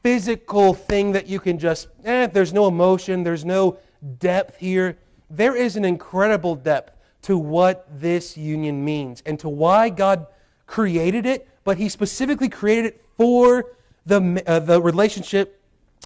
physical 0.06 0.72
thing 0.72 1.10
that 1.10 1.26
you 1.26 1.40
can 1.40 1.58
just, 1.58 1.88
eh, 2.04 2.28
there's 2.28 2.52
no 2.52 2.68
emotion, 2.68 3.24
there's 3.24 3.44
no 3.44 3.76
depth 4.20 4.56
here. 4.56 4.96
There 5.28 5.56
is 5.56 5.74
an 5.74 5.84
incredible 5.84 6.54
depth 6.54 6.96
to 7.22 7.36
what 7.36 7.88
this 7.90 8.36
union 8.36 8.84
means 8.84 9.20
and 9.26 9.36
to 9.40 9.48
why 9.48 9.88
God 9.88 10.28
created 10.68 11.26
it, 11.26 11.48
but 11.64 11.76
He 11.76 11.88
specifically 11.88 12.48
created 12.48 12.84
it 12.84 13.04
for 13.16 13.72
the, 14.06 14.44
uh, 14.46 14.60
the 14.60 14.80
relationship 14.80 15.60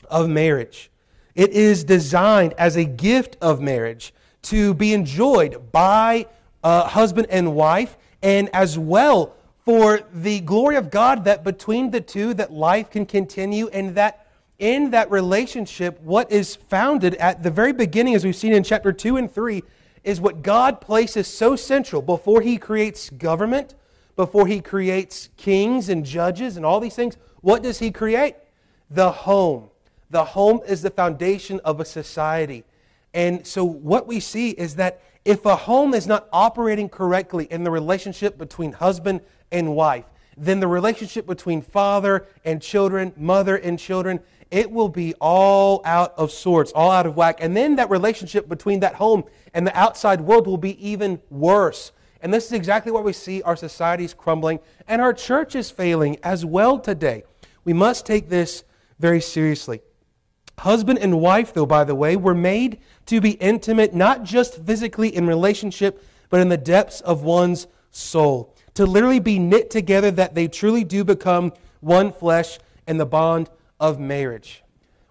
of 0.09 0.31
marriage. 0.31 0.91
It 1.35 1.51
is 1.51 1.85
designed 1.85 2.55
as 2.57 2.77
a 2.77 2.87
gift 2.87 3.37
of 3.43 3.61
marriage 3.61 4.15
to 4.45 4.73
be 4.73 4.95
enjoyed 4.95 5.73
by 5.73 6.25
uh, 6.65 6.87
husband 6.87 7.27
and 7.29 7.55
wife, 7.55 7.99
and 8.23 8.49
as 8.55 8.79
well 8.79 9.35
for 9.71 10.01
the 10.13 10.41
glory 10.41 10.75
of 10.75 10.91
God 10.91 11.23
that 11.27 11.45
between 11.45 11.93
the 11.93 12.01
two 12.01 12.35
that 12.35 12.53
life 12.53 12.91
can 12.91 13.07
continue 13.07 13.69
and 13.69 13.95
that 13.95 14.27
in 14.59 14.91
that 14.91 15.09
relationship, 15.13 16.01
what 16.01 16.33
is 16.33 16.57
founded 16.57 17.15
at 17.15 17.45
the 17.45 17.53
very 17.53 17.73
beginning, 17.73 18.17
as 18.17 18.25
we've 18.25 18.35
seen 18.35 18.53
in 18.53 18.65
chapter 18.65 18.93
2 18.93 19.17
and 19.17 19.31
3, 19.31 19.63
is 20.03 20.21
what 20.21 20.43
God 20.43 20.81
places 20.81 21.29
so 21.29 21.55
central 21.55 22.03
before 22.03 22.41
He 22.41 22.59
creates 22.59 23.11
government, 23.11 23.77
before 24.17 24.49
He 24.49 24.61
creates 24.61 25.29
kings 25.37 25.89
and 25.89 26.05
judges 26.05 26.57
and 26.57 26.67
all 26.67 26.81
these 26.81 26.97
things. 26.97 27.17
What 27.41 27.63
does 27.63 27.79
He 27.79 27.93
create? 27.93 28.35
The 28.91 29.13
home. 29.13 29.71
The 30.11 30.25
home 30.25 30.63
is 30.67 30.83
the 30.83 30.91
foundation 30.91 31.61
of 31.61 31.79
a 31.79 31.85
society. 31.85 32.65
And 33.15 33.47
so, 33.47 33.65
what 33.65 34.09
we 34.09 34.19
see 34.19 34.51
is 34.51 34.75
that 34.75 35.01
if 35.25 35.45
a 35.45 35.55
home 35.55 35.95
is 35.95 36.09
not 36.09 36.29
operating 36.33 36.89
correctly 36.89 37.47
in 37.53 37.63
the 37.63 37.71
relationship 37.71 38.37
between 38.37 38.73
husband 38.73 39.21
and 39.53 39.75
wife, 39.75 40.07
then 40.37 40.61
the 40.61 40.67
relationship 40.67 41.27
between 41.27 41.61
father 41.63 42.27
and 42.45 42.63
children, 42.63 43.13
mother 43.17 43.57
and 43.57 43.79
children, 43.79 44.21
it 44.51 44.71
will 44.71 44.89
be 44.89 45.15
all 45.21 45.83
out 45.85 46.13
of 46.17 46.33
sorts, 46.33 46.73
all 46.73 46.91
out 46.91 47.07
of 47.07 47.17
whack. 47.17 47.39
And 47.41 47.57
then 47.57 47.77
that 47.77 47.91
relationship 47.91 48.49
between 48.49 48.81
that 48.81 48.95
home 48.95 49.25
and 49.55 49.67
the 49.67 49.79
outside 49.79 50.21
world 50.21 50.47
will 50.47 50.57
be 50.57 50.89
even 50.89 51.21
worse. 51.31 51.93
And 52.23 52.33
this 52.35 52.47
is 52.47 52.53
exactly 52.53 52.93
what 52.93 53.05
we 53.05 53.13
see 53.13 53.43
our 53.43 53.57
societies 53.57 54.13
crumbling 54.13 54.61
and 54.89 55.01
our 55.01 55.13
churches 55.13 55.71
failing 55.71 56.19
as 56.23 56.45
well 56.45 56.79
today. 56.79 57.25
We 57.65 57.73
must 57.73 58.07
take 58.07 58.29
this 58.29 58.65
very 58.99 59.21
seriously. 59.21 59.81
Husband 60.59 60.99
and 60.99 61.21
wife, 61.21 61.55
though, 61.55 61.65
by 61.65 61.85
the 61.85 61.95
way, 61.95 62.17
were 62.17 62.35
made 62.35 62.81
to 63.07 63.21
be 63.21 63.31
intimate, 63.33 63.95
not 63.95 64.25
just 64.25 64.63
physically 64.65 65.15
in 65.15 65.27
relationship, 65.27 66.05
but 66.29 66.41
in 66.41 66.51
the 66.51 66.59
depths 66.59 67.01
of 67.01 67.23
one's 67.23 67.67
soul. 67.91 68.55
To 68.81 68.87
literally 68.87 69.21
be 69.21 69.39
knit 69.39 69.69
together 69.69 70.11
that 70.13 70.35
they 70.35 70.49
truly 70.49 70.85
do 70.85 71.05
become 71.05 71.53
one 71.81 72.11
flesh 72.11 72.59
in 72.89 72.97
the 72.97 73.05
bond 73.05 73.51
of 73.79 74.01
marriage. 74.01 74.63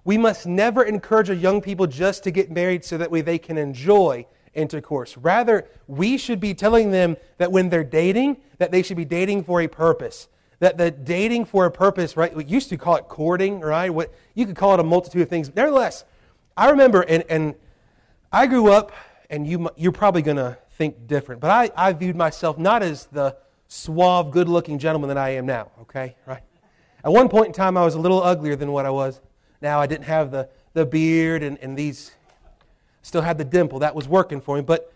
We 0.03 0.17
must 0.17 0.47
never 0.47 0.81
encourage 0.81 1.29
our 1.29 1.35
young 1.35 1.61
people 1.61 1.85
just 1.85 2.23
to 2.23 2.31
get 2.31 2.49
married 2.49 2.83
so 2.83 2.97
that 2.97 3.11
way 3.11 3.21
they 3.21 3.37
can 3.37 3.59
enjoy 3.59 4.25
intercourse. 4.55 5.17
Rather, 5.17 5.67
we 5.85 6.17
should 6.17 6.39
be 6.39 6.55
telling 6.55 6.89
them 6.89 7.15
that 7.37 7.51
when 7.51 7.69
they're 7.69 7.83
dating, 7.83 8.37
that 8.57 8.71
they 8.71 8.81
should 8.81 8.97
be 8.97 9.05
dating 9.05 9.43
for 9.43 9.61
a 9.61 9.67
purpose. 9.67 10.29
That 10.57 10.79
the 10.79 10.89
dating 10.89 11.45
for 11.45 11.67
a 11.67 11.71
purpose, 11.71 12.17
right? 12.17 12.35
We 12.35 12.45
used 12.45 12.69
to 12.69 12.77
call 12.77 12.95
it 12.95 13.07
courting, 13.07 13.59
right? 13.59 13.93
What 13.93 14.11
you 14.33 14.47
could 14.47 14.55
call 14.55 14.73
it 14.73 14.79
a 14.79 14.83
multitude 14.83 15.21
of 15.21 15.29
things. 15.29 15.55
Nevertheless, 15.55 16.05
I 16.57 16.71
remember, 16.71 17.01
and, 17.01 17.23
and 17.29 17.53
I 18.31 18.47
grew 18.47 18.71
up 18.71 18.93
and 19.29 19.45
you, 19.45 19.69
you're 19.77 19.91
probably 19.91 20.23
going 20.23 20.37
to 20.37 20.57
think 20.71 21.05
different. 21.05 21.39
But 21.39 21.51
I, 21.51 21.89
I 21.89 21.93
viewed 21.93 22.15
myself 22.15 22.57
not 22.57 22.81
as 22.81 23.05
the 23.11 23.37
suave, 23.69 24.31
good 24.31 24.49
looking 24.49 24.79
gentleman 24.79 25.07
than 25.07 25.17
I 25.17 25.29
am 25.29 25.45
now, 25.45 25.71
okay? 25.81 26.17
Right? 26.25 26.41
At 27.03 27.13
one 27.13 27.29
point 27.29 27.47
in 27.47 27.53
time, 27.53 27.77
I 27.77 27.85
was 27.85 27.95
a 27.95 27.99
little 27.99 28.21
uglier 28.21 28.57
than 28.57 28.71
what 28.73 28.85
I 28.85 28.89
was. 28.89 29.21
Now 29.61 29.79
I 29.79 29.87
didn't 29.87 30.05
have 30.05 30.31
the, 30.31 30.49
the 30.73 30.85
beard 30.85 31.43
and, 31.43 31.57
and 31.59 31.77
these, 31.77 32.11
still 33.03 33.21
had 33.21 33.37
the 33.37 33.45
dimple. 33.45 33.79
That 33.79 33.95
was 33.95 34.07
working 34.07 34.41
for 34.41 34.57
me. 34.57 34.63
But 34.63 34.91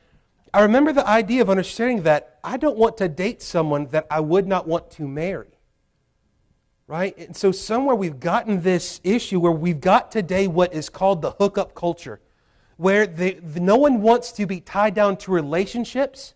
I 0.53 0.61
remember 0.61 0.91
the 0.91 1.07
idea 1.07 1.41
of 1.41 1.49
understanding 1.49 2.03
that 2.03 2.39
I 2.43 2.57
don't 2.57 2.77
want 2.77 2.97
to 2.97 3.07
date 3.07 3.41
someone 3.41 3.85
that 3.87 4.07
I 4.09 4.19
would 4.19 4.47
not 4.47 4.67
want 4.67 4.91
to 4.91 5.07
marry. 5.07 5.47
Right? 6.87 7.17
And 7.17 7.35
so 7.35 7.51
somewhere 7.51 7.95
we've 7.95 8.19
gotten 8.19 8.61
this 8.61 8.99
issue 9.03 9.39
where 9.39 9.51
we've 9.51 9.79
got 9.79 10.11
today 10.11 10.47
what 10.47 10.73
is 10.73 10.89
called 10.89 11.21
the 11.21 11.31
hookup 11.31 11.75
culture, 11.75 12.19
where 12.77 13.07
they, 13.07 13.39
no 13.55 13.77
one 13.77 14.01
wants 14.01 14.31
to 14.33 14.45
be 14.45 14.59
tied 14.59 14.93
down 14.93 15.15
to 15.17 15.31
relationships, 15.31 16.33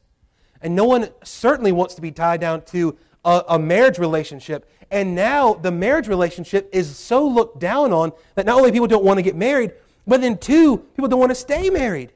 and 0.61 0.75
no 0.75 0.85
one 0.85 1.09
certainly 1.23 1.71
wants 1.71 1.95
to 1.95 2.01
be 2.01 2.11
tied 2.11 2.41
down 2.41 2.61
to 2.65 2.97
a, 3.23 3.43
a 3.49 3.59
marriage 3.59 3.99
relationship. 3.99 4.69
And 4.89 5.15
now 5.15 5.53
the 5.53 5.71
marriage 5.71 6.07
relationship 6.07 6.69
is 6.71 6.95
so 6.95 7.27
looked 7.27 7.59
down 7.59 7.91
on 7.91 8.11
that 8.35 8.45
not 8.45 8.57
only 8.57 8.71
people 8.71 8.87
don't 8.87 9.03
want 9.03 9.17
to 9.17 9.21
get 9.21 9.35
married, 9.35 9.73
but 10.05 10.21
then 10.21 10.37
two, 10.37 10.77
people 10.95 11.09
don't 11.09 11.19
want 11.19 11.31
to 11.31 11.35
stay 11.35 11.69
married. 11.69 12.13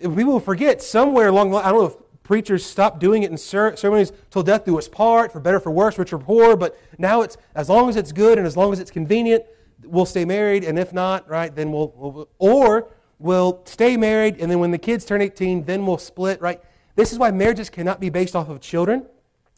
People 0.00 0.40
forget 0.40 0.82
somewhere 0.82 1.28
along 1.28 1.50
the 1.50 1.56
line, 1.56 1.64
I 1.66 1.70
don't 1.70 1.80
know 1.80 1.86
if 1.86 1.96
preachers 2.22 2.64
stopped 2.64 3.00
doing 3.00 3.22
it 3.22 3.30
in 3.30 3.36
ceremonies 3.36 4.12
till 4.30 4.42
death 4.42 4.64
do 4.64 4.78
us 4.78 4.88
part, 4.88 5.32
for 5.32 5.40
better, 5.40 5.60
for 5.60 5.70
worse, 5.70 5.98
rich 5.98 6.12
or 6.12 6.18
poor, 6.18 6.56
but 6.56 6.78
now 6.96 7.20
it's 7.20 7.36
as 7.54 7.68
long 7.68 7.88
as 7.88 7.96
it's 7.96 8.12
good 8.12 8.38
and 8.38 8.46
as 8.46 8.56
long 8.56 8.72
as 8.72 8.78
it's 8.78 8.90
convenient, 8.90 9.44
we'll 9.84 10.06
stay 10.06 10.24
married, 10.24 10.64
and 10.64 10.78
if 10.78 10.92
not, 10.92 11.28
right, 11.28 11.54
then 11.54 11.72
we'll, 11.72 11.92
we'll 11.96 12.28
or 12.38 12.88
we'll 13.18 13.60
stay 13.66 13.96
married, 13.96 14.36
and 14.40 14.50
then 14.50 14.58
when 14.58 14.70
the 14.70 14.78
kids 14.78 15.04
turn 15.04 15.20
18, 15.20 15.64
then 15.64 15.84
we'll 15.84 15.98
split, 15.98 16.40
right? 16.40 16.62
This 16.96 17.12
is 17.12 17.18
why 17.18 17.30
marriages 17.30 17.70
cannot 17.70 18.00
be 18.00 18.10
based 18.10 18.36
off 18.36 18.48
of 18.48 18.60
children. 18.60 19.06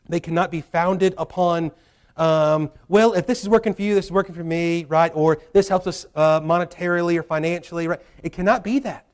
They 0.08 0.20
cannot 0.20 0.50
be 0.50 0.60
founded 0.60 1.14
upon 1.16 1.72
um, 2.16 2.70
well, 2.88 3.14
if 3.14 3.26
this 3.26 3.42
is 3.42 3.48
working 3.48 3.74
for 3.74 3.82
you, 3.82 3.94
this 3.94 4.06
is 4.06 4.12
working 4.12 4.34
for 4.34 4.44
me, 4.44 4.84
right? 4.84 5.10
Or 5.14 5.40
this 5.52 5.68
helps 5.68 5.86
us 5.86 6.06
uh, 6.14 6.40
monetarily 6.40 7.16
or 7.18 7.22
financially, 7.22 7.88
right? 7.88 8.00
It 8.22 8.32
cannot 8.32 8.62
be 8.62 8.78
that. 8.80 9.06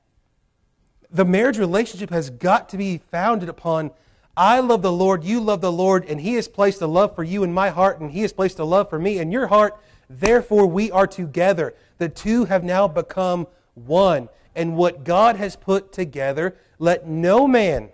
The 1.10 1.25
marriage 1.25 1.58
relationship 1.58 2.10
has 2.10 2.28
got 2.30 2.68
to 2.70 2.76
be 2.76 2.98
founded 2.98 3.48
upon 3.48 3.92
I 4.37 4.60
love 4.60 4.82
the 4.82 4.92
Lord, 4.92 5.25
you 5.25 5.40
love 5.40 5.60
the 5.60 5.72
Lord, 5.72 6.04
and 6.04 6.20
He 6.20 6.34
has 6.34 6.46
placed 6.46 6.80
a 6.80 6.87
love 6.87 7.16
for 7.16 7.25
you 7.25 7.42
in 7.42 7.52
my 7.52 7.70
heart, 7.70 7.98
and 7.98 8.08
He 8.08 8.22
has 8.22 8.32
placed 8.32 8.60
a 8.60 8.64
love 8.64 8.88
for 8.88 8.96
me 8.96 9.18
in 9.18 9.32
your 9.32 9.48
heart. 9.48 9.76
Therefore, 10.08 10.64
we 10.68 10.92
are 10.92 11.08
together. 11.08 11.75
The 11.98 12.08
two 12.08 12.44
have 12.44 12.62
now 12.62 12.87
become 12.87 13.48
one. 13.75 14.28
And 14.54 14.76
what 14.76 15.02
God 15.02 15.34
has 15.37 15.56
put 15.56 15.92
together, 15.92 16.56
let 16.78 17.08
no 17.08 17.48
man 17.48 17.90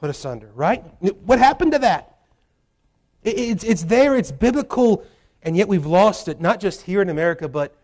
put 0.00 0.10
asunder, 0.10 0.50
right? 0.54 0.82
What 1.24 1.38
happened 1.38 1.72
to 1.72 1.78
that? 1.80 2.18
It's, 3.22 3.64
it's 3.64 3.84
there, 3.84 4.16
it's 4.16 4.30
biblical, 4.30 5.04
and 5.42 5.56
yet 5.56 5.66
we've 5.68 5.86
lost 5.86 6.28
it, 6.28 6.40
not 6.40 6.60
just 6.60 6.82
here 6.82 7.00
in 7.00 7.08
America, 7.08 7.48
but 7.48 7.74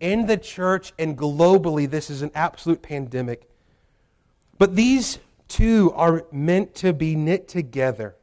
in 0.00 0.26
the 0.26 0.36
church 0.36 0.92
and 0.98 1.16
globally. 1.16 1.88
This 1.88 2.10
is 2.10 2.22
an 2.22 2.30
absolute 2.34 2.82
pandemic. 2.82 3.48
But 4.58 4.74
these 4.74 5.18
two 5.46 5.92
are 5.94 6.24
meant 6.32 6.74
to 6.76 6.92
be 6.92 7.14
knit 7.14 7.48
together, 7.48 8.16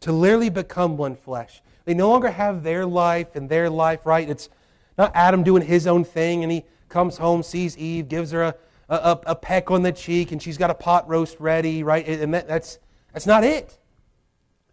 to 0.00 0.12
literally 0.12 0.50
become 0.50 0.96
one 0.96 1.16
flesh. 1.16 1.62
They 1.84 1.94
no 1.94 2.08
longer 2.08 2.30
have 2.30 2.62
their 2.62 2.86
life 2.86 3.34
and 3.34 3.48
their 3.48 3.68
life, 3.68 4.06
right? 4.06 4.28
It's 4.28 4.48
not 4.96 5.10
Adam 5.14 5.42
doing 5.42 5.62
his 5.62 5.86
own 5.86 6.04
thing 6.04 6.42
and 6.42 6.52
he 6.52 6.64
comes 6.88 7.18
home, 7.18 7.42
sees 7.42 7.76
Eve, 7.76 8.08
gives 8.08 8.30
her 8.30 8.42
a, 8.42 8.54
a, 8.88 9.20
a 9.26 9.34
peck 9.34 9.70
on 9.70 9.82
the 9.82 9.92
cheek, 9.92 10.32
and 10.32 10.42
she's 10.42 10.58
got 10.58 10.70
a 10.70 10.74
pot 10.74 11.08
roast 11.08 11.36
ready, 11.38 11.82
right? 11.82 12.06
And 12.06 12.34
that, 12.34 12.46
that's, 12.48 12.78
that's 13.12 13.26
not 13.26 13.44
it. 13.44 13.78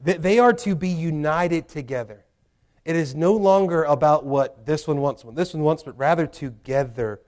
They 0.02 0.40
are 0.40 0.54
to 0.54 0.76
be 0.76 0.90
united 0.90 1.68
together. 1.68 2.24
It 2.86 2.96
is 2.96 3.16
no 3.16 3.34
longer 3.34 3.84
about 3.84 4.26
what 4.26 4.66
this 4.66 4.88
one 4.88 5.02
wants, 5.02 5.26
what 5.26 5.36
this 5.36 5.54
one 5.54 5.64
wants, 5.64 5.84
but 5.84 5.98
rather 5.98 6.26
together. 6.28 7.20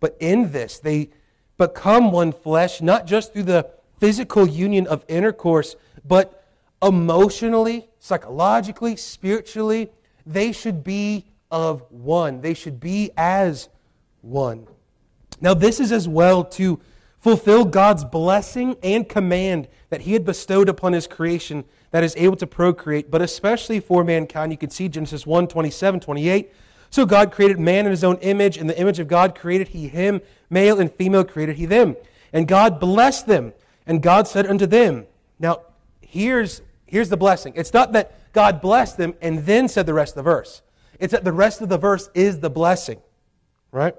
But 0.00 0.16
in 0.18 0.50
this, 0.50 0.78
they 0.78 1.10
become 1.56 2.10
one 2.10 2.32
flesh, 2.32 2.80
not 2.80 3.06
just 3.06 3.32
through 3.32 3.44
the 3.44 3.68
physical 3.98 4.46
union 4.46 4.86
of 4.86 5.04
intercourse, 5.06 5.76
but 6.04 6.44
emotionally, 6.82 7.88
psychologically, 7.98 8.96
spiritually. 8.96 9.90
They 10.24 10.52
should 10.52 10.82
be 10.82 11.26
of 11.50 11.82
one. 11.90 12.40
They 12.40 12.54
should 12.54 12.80
be 12.80 13.10
as 13.16 13.68
one. 14.22 14.66
Now, 15.40 15.54
this 15.54 15.78
is 15.78 15.92
as 15.92 16.08
well 16.08 16.44
to 16.44 16.80
fulfill 17.20 17.64
God's 17.64 18.04
blessing 18.04 18.76
and 18.82 19.08
command 19.08 19.68
that 19.90 20.02
He 20.02 20.12
had 20.12 20.24
bestowed 20.24 20.68
upon 20.68 20.92
His 20.92 21.06
creation 21.06 21.64
that 21.90 22.04
is 22.04 22.14
able 22.16 22.36
to 22.36 22.46
procreate, 22.46 23.10
but 23.10 23.22
especially 23.22 23.80
for 23.80 24.04
mankind. 24.04 24.52
You 24.52 24.58
can 24.58 24.70
see 24.70 24.88
Genesis 24.88 25.26
1 25.26 25.48
27, 25.48 26.00
28. 26.00 26.52
So 26.90 27.04
God 27.04 27.32
created 27.32 27.58
man 27.58 27.84
in 27.84 27.90
his 27.90 28.04
own 28.04 28.16
image. 28.18 28.56
In 28.56 28.66
the 28.66 28.78
image 28.78 28.98
of 28.98 29.08
God 29.08 29.34
created 29.34 29.68
he 29.68 29.88
him, 29.88 30.20
male 30.48 30.80
and 30.80 30.90
female 30.92 31.24
created 31.24 31.56
he 31.56 31.66
them. 31.66 31.96
And 32.32 32.48
God 32.48 32.80
blessed 32.80 33.26
them. 33.26 33.52
And 33.86 34.02
God 34.02 34.28
said 34.28 34.46
unto 34.46 34.66
them, 34.66 35.06
Now, 35.38 35.62
here's, 36.00 36.62
here's 36.86 37.08
the 37.08 37.16
blessing. 37.16 37.52
It's 37.56 37.72
not 37.72 37.92
that 37.92 38.32
God 38.32 38.60
blessed 38.60 38.96
them 38.96 39.14
and 39.20 39.40
then 39.40 39.68
said 39.68 39.86
the 39.86 39.94
rest 39.94 40.12
of 40.12 40.16
the 40.16 40.30
verse. 40.30 40.62
It's 40.98 41.12
that 41.12 41.24
the 41.24 41.32
rest 41.32 41.60
of 41.60 41.68
the 41.68 41.78
verse 41.78 42.10
is 42.14 42.40
the 42.40 42.50
blessing. 42.50 43.00
Right? 43.70 43.94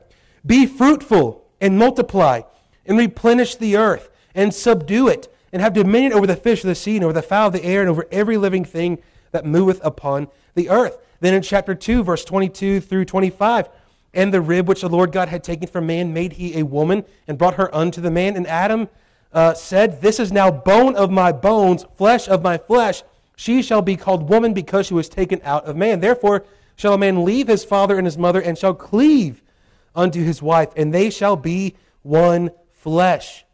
Be 0.46 0.66
fruitful 0.66 1.46
and 1.62 1.78
multiply 1.78 2.42
and 2.86 2.98
replenish 2.98 3.56
the 3.56 3.78
earth 3.78 4.10
and 4.36 4.54
subdue 4.54 5.08
it 5.08 5.34
and 5.52 5.62
have 5.62 5.74
dominion 5.74 6.14
over 6.14 6.28
the 6.28 6.36
fish 6.36 6.64
of 6.64 6.68
the 6.68 6.76
sea 6.76 6.96
and 6.96 7.04
over 7.04 7.14
the 7.14 7.22
fowl 7.22 7.48
of 7.48 7.54
the 7.54 7.64
air 7.64 7.82
and 7.82 7.90
over 7.90 8.08
every 8.12 8.38
living 8.38 8.66
thing 8.66 9.00
that 9.32 9.46
moveth 9.46 9.80
upon 9.84 10.28
the 10.56 10.70
earth. 10.70 10.98
Then 11.20 11.34
in 11.34 11.42
chapter 11.42 11.76
2, 11.76 12.04
verse 12.04 12.24
22 12.24 12.82
through 12.82 13.06
25, 13.06 13.70
and 14.14 14.34
the 14.34 14.42
rib 14.42 14.68
which 14.68 14.82
the 14.82 14.90
Lord 14.90 15.12
God 15.12 15.30
had 15.30 15.44
taken 15.44 15.68
from 15.68 15.88
man 15.88 16.14
made 16.14 16.34
he 16.34 16.58
a 16.58 16.66
woman 16.66 17.04
and 17.28 17.38
brought 17.38 17.56
her 17.56 17.74
unto 17.76 18.02
the 18.02 18.12
man. 18.12 18.36
And 18.36 18.48
Adam 18.48 18.90
uh, 19.34 19.54
said, 19.54 20.02
This 20.02 20.20
is 20.20 20.32
now 20.32 20.50
bone 20.50 20.96
of 20.96 21.12
my 21.12 21.32
bones, 21.32 21.86
flesh 21.96 22.28
of 22.28 22.42
my 22.42 22.58
flesh. 22.58 23.04
She 23.36 23.62
shall 23.62 23.82
be 23.82 23.96
called 23.96 24.30
woman 24.30 24.54
because 24.54 24.88
she 24.88 24.94
was 24.94 25.10
taken 25.10 25.40
out 25.44 25.66
of 25.66 25.76
man. 25.76 26.00
Therefore 26.00 26.44
shall 26.76 26.94
a 26.94 26.98
man 26.98 27.24
leave 27.24 27.48
his 27.48 27.64
father 27.64 27.98
and 27.98 28.08
his 28.08 28.18
mother 28.18 28.42
and 28.42 28.58
shall 28.58 28.74
cleave 28.74 29.42
unto 29.96 30.24
his 30.24 30.42
wife, 30.42 30.70
and 30.76 30.94
they 30.94 31.10
shall 31.10 31.36
be 31.36 31.76
one 32.04 32.52
flesh. 32.80 33.46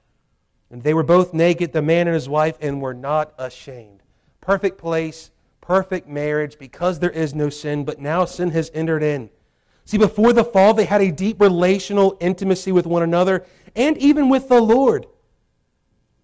And 0.69 0.83
they 0.83 0.93
were 0.93 1.03
both 1.03 1.33
naked, 1.33 1.73
the 1.73 1.81
man 1.81 2.07
and 2.07 2.13
his 2.13 2.29
wife, 2.29 2.57
and 2.61 2.81
were 2.81 2.93
not 2.93 3.33
ashamed. 3.37 4.01
Perfect 4.41 4.77
place, 4.77 5.31
perfect 5.61 6.07
marriage, 6.07 6.57
because 6.57 6.99
there 6.99 7.11
is 7.11 7.33
no 7.33 7.49
sin, 7.49 7.85
but 7.85 7.99
now 7.99 8.25
sin 8.25 8.51
has 8.51 8.71
entered 8.73 9.03
in. 9.03 9.29
See, 9.85 9.97
before 9.97 10.33
the 10.33 10.43
fall, 10.43 10.73
they 10.73 10.85
had 10.85 11.01
a 11.01 11.11
deep 11.11 11.39
relational 11.39 12.17
intimacy 12.19 12.71
with 12.71 12.87
one 12.87 13.03
another 13.03 13.45
and 13.75 13.97
even 13.97 14.29
with 14.29 14.49
the 14.49 14.61
Lord. 14.61 15.05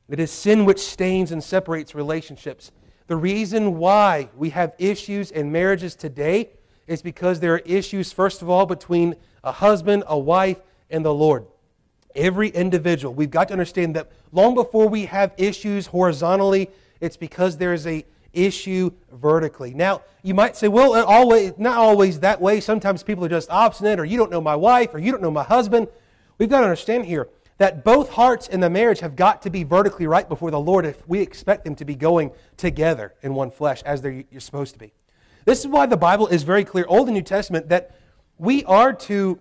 It 0.09 0.19
is 0.19 0.31
sin 0.31 0.65
which 0.65 0.79
stains 0.79 1.31
and 1.31 1.43
separates 1.43 1.95
relationships. 1.95 2.71
The 3.07 3.15
reason 3.15 3.77
why 3.77 4.29
we 4.35 4.49
have 4.49 4.73
issues 4.77 5.31
in 5.31 5.51
marriages 5.51 5.95
today 5.95 6.49
is 6.87 7.01
because 7.01 7.39
there 7.39 7.53
are 7.53 7.59
issues, 7.59 8.11
first 8.11 8.41
of 8.41 8.49
all, 8.49 8.65
between 8.65 9.15
a 9.43 9.51
husband, 9.51 10.03
a 10.07 10.17
wife, 10.17 10.57
and 10.89 11.05
the 11.05 11.13
Lord. 11.13 11.45
Every 12.15 12.49
individual. 12.49 13.13
We've 13.13 13.31
got 13.31 13.47
to 13.49 13.53
understand 13.53 13.95
that 13.95 14.11
long 14.31 14.55
before 14.55 14.87
we 14.87 15.05
have 15.05 15.33
issues 15.37 15.87
horizontally, 15.87 16.69
it's 16.99 17.17
because 17.17 17.57
there's 17.57 17.87
a 17.87 18.05
issue 18.33 18.91
vertically. 19.11 19.73
Now, 19.73 20.01
you 20.23 20.33
might 20.33 20.55
say, 20.55 20.67
well, 20.67 20.93
always, 21.05 21.53
not 21.57 21.77
always 21.77 22.19
that 22.21 22.39
way. 22.39 22.59
Sometimes 22.59 23.03
people 23.03 23.25
are 23.25 23.29
just 23.29 23.49
obstinate, 23.49 23.99
or 23.99 24.05
you 24.05 24.17
don't 24.17 24.31
know 24.31 24.41
my 24.41 24.55
wife, 24.55 24.93
or 24.93 24.99
you 24.99 25.11
don't 25.11 25.21
know 25.21 25.31
my 25.31 25.43
husband. 25.43 25.87
We've 26.37 26.49
got 26.49 26.59
to 26.59 26.65
understand 26.65 27.05
here 27.05 27.27
that 27.57 27.83
both 27.83 28.09
hearts 28.09 28.47
in 28.47 28.59
the 28.59 28.69
marriage 28.69 28.99
have 29.01 29.15
got 29.15 29.41
to 29.43 29.49
be 29.49 29.63
vertically 29.63 30.07
right 30.07 30.27
before 30.27 30.49
the 30.49 30.59
Lord 30.59 30.85
if 30.85 31.07
we 31.07 31.19
expect 31.19 31.63
them 31.63 31.75
to 31.75 31.85
be 31.85 31.95
going 31.95 32.31
together 32.57 33.13
in 33.21 33.35
one 33.35 33.51
flesh 33.51 33.83
as 33.83 34.01
they're 34.01 34.23
you're 34.31 34.41
supposed 34.41 34.73
to 34.73 34.79
be. 34.79 34.93
This 35.45 35.59
is 35.59 35.67
why 35.67 35.85
the 35.85 35.97
Bible 35.97 36.27
is 36.27 36.43
very 36.43 36.63
clear, 36.63 36.85
Old 36.87 37.07
and 37.07 37.15
New 37.15 37.21
Testament, 37.21 37.69
that 37.69 37.95
we 38.37 38.63
are 38.65 38.93
to, 38.93 39.39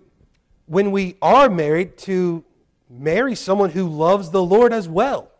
when 0.65 0.91
we 0.91 1.15
are 1.21 1.49
married, 1.49 1.97
to 1.99 2.43
marry 2.91 3.35
someone 3.35 3.69
who 3.69 3.87
loves 3.87 4.31
the 4.31 4.43
Lord 4.43 4.73
as 4.73 4.87
well. 4.87 5.31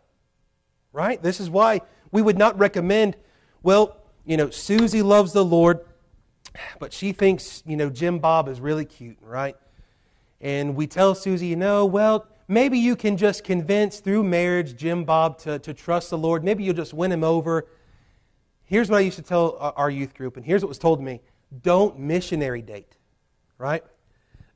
Right? 0.92 1.22
This 1.22 1.40
is 1.40 1.50
why 1.50 1.80
we 2.10 2.22
would 2.22 2.38
not 2.38 2.58
recommend, 2.58 3.16
well, 3.62 3.96
you 4.24 4.36
know, 4.36 4.50
Susie 4.50 5.02
loves 5.02 5.32
the 5.32 5.44
Lord, 5.44 5.80
but 6.78 6.92
she 6.92 7.12
thinks, 7.12 7.62
you 7.66 7.76
know, 7.76 7.90
Jim 7.90 8.18
Bob 8.18 8.48
is 8.48 8.60
really 8.60 8.84
cute, 8.84 9.18
right? 9.20 9.56
And 10.40 10.76
we 10.76 10.86
tell 10.86 11.14
Susie, 11.14 11.46
you 11.46 11.56
know, 11.56 11.86
well, 11.86 12.26
maybe 12.46 12.78
you 12.78 12.94
can 12.94 13.16
just 13.16 13.44
convince 13.44 14.00
through 14.00 14.24
marriage 14.24 14.76
Jim 14.76 15.04
Bob 15.04 15.38
to, 15.38 15.58
to 15.60 15.72
trust 15.72 16.10
the 16.10 16.18
Lord. 16.18 16.44
Maybe 16.44 16.64
you'll 16.64 16.74
just 16.74 16.92
win 16.92 17.10
him 17.10 17.24
over. 17.24 17.66
Here's 18.64 18.90
what 18.90 18.98
I 18.98 19.00
used 19.00 19.16
to 19.16 19.22
tell 19.22 19.56
our 19.76 19.90
youth 19.90 20.14
group, 20.14 20.36
and 20.36 20.44
here's 20.44 20.62
what 20.62 20.68
was 20.68 20.78
told 20.78 20.98
to 20.98 21.04
me 21.04 21.20
don't 21.62 21.98
missionary 21.98 22.62
date, 22.62 22.96
right? 23.58 23.84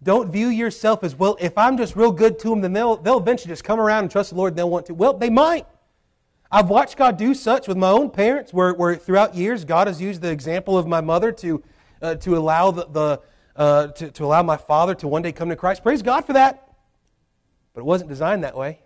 Don't 0.02 0.30
view 0.30 0.48
yourself 0.48 1.02
as, 1.02 1.16
well, 1.16 1.36
if 1.40 1.56
I'm 1.56 1.76
just 1.76 1.96
real 1.96 2.12
good 2.12 2.38
to 2.40 2.50
them, 2.50 2.60
then 2.60 2.72
they'll, 2.72 2.96
they'll 2.96 3.18
eventually 3.18 3.50
just 3.50 3.64
come 3.64 3.80
around 3.80 4.04
and 4.04 4.10
trust 4.10 4.30
the 4.30 4.36
Lord 4.36 4.52
and 4.52 4.58
they'll 4.58 4.70
want 4.70 4.86
to. 4.86 4.94
Well, 4.94 5.14
they 5.14 5.30
might. 5.30 5.66
I've 6.50 6.68
watched 6.68 6.96
God 6.96 7.16
do 7.16 7.34
such 7.34 7.66
with 7.66 7.76
my 7.76 7.90
own 7.90 8.10
parents, 8.10 8.52
where, 8.52 8.72
where 8.74 8.94
throughout 8.94 9.34
years, 9.34 9.64
God 9.64 9.88
has 9.88 10.00
used 10.00 10.22
the 10.22 10.30
example 10.30 10.78
of 10.78 10.86
my 10.86 11.00
mother 11.00 11.32
to, 11.32 11.62
uh, 12.00 12.14
to, 12.16 12.36
allow 12.36 12.70
the, 12.70 12.86
the 12.86 13.20
uh, 13.56 13.88
to, 13.88 14.10
to 14.10 14.24
allow 14.24 14.42
my 14.42 14.56
father 14.56 14.94
to 14.94 15.08
one 15.08 15.22
day 15.22 15.32
come 15.32 15.48
to 15.48 15.56
Christ. 15.56 15.82
Praise 15.82 16.02
God 16.02 16.24
for 16.24 16.34
that. 16.34 16.70
But 17.72 17.80
it 17.80 17.84
wasn't 17.84 18.10
designed 18.10 18.44
that 18.44 18.56
way. 18.56 18.80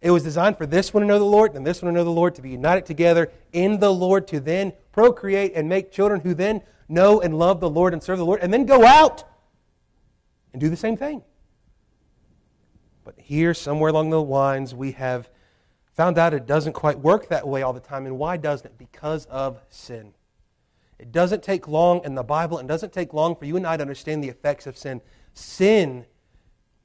It 0.00 0.10
was 0.10 0.22
designed 0.22 0.56
for 0.56 0.64
this 0.64 0.94
one 0.94 1.02
to 1.02 1.06
know 1.06 1.18
the 1.18 1.24
Lord 1.24 1.54
and 1.54 1.66
this 1.66 1.82
one 1.82 1.92
to 1.92 1.98
know 1.98 2.04
the 2.04 2.10
Lord, 2.10 2.34
to 2.36 2.42
be 2.42 2.50
united 2.50 2.86
together 2.86 3.30
in 3.52 3.78
the 3.78 3.92
Lord, 3.92 4.26
to 4.28 4.40
then 4.40 4.72
procreate 4.92 5.52
and 5.54 5.68
make 5.68 5.92
children 5.92 6.20
who 6.20 6.32
then 6.32 6.62
know 6.88 7.20
and 7.20 7.38
love 7.38 7.60
the 7.60 7.68
Lord 7.68 7.92
and 7.92 8.02
serve 8.02 8.18
the 8.18 8.24
Lord, 8.24 8.40
and 8.40 8.52
then 8.52 8.64
go 8.64 8.86
out 8.86 9.24
and 10.52 10.60
do 10.60 10.68
the 10.68 10.76
same 10.76 10.96
thing. 10.96 11.22
But 13.04 13.14
here, 13.18 13.54
somewhere 13.54 13.90
along 13.90 14.10
the 14.10 14.22
lines, 14.22 14.74
we 14.74 14.92
have 14.92 15.30
found 15.92 16.18
out 16.18 16.34
it 16.34 16.46
doesn't 16.46 16.72
quite 16.72 16.98
work 16.98 17.28
that 17.28 17.46
way 17.46 17.62
all 17.62 17.72
the 17.72 17.80
time. 17.80 18.06
And 18.06 18.18
why 18.18 18.36
doesn't 18.36 18.66
it? 18.66 18.78
Because 18.78 19.26
of 19.26 19.60
sin. 19.68 20.12
It 20.98 21.12
doesn't 21.12 21.42
take 21.42 21.66
long 21.66 22.04
in 22.04 22.14
the 22.14 22.22
Bible, 22.22 22.58
and 22.58 22.68
doesn't 22.68 22.92
take 22.92 23.14
long 23.14 23.34
for 23.34 23.46
you 23.46 23.56
and 23.56 23.66
I 23.66 23.76
to 23.76 23.82
understand 23.82 24.22
the 24.22 24.28
effects 24.28 24.66
of 24.66 24.76
sin. 24.76 25.00
Sin 25.32 26.04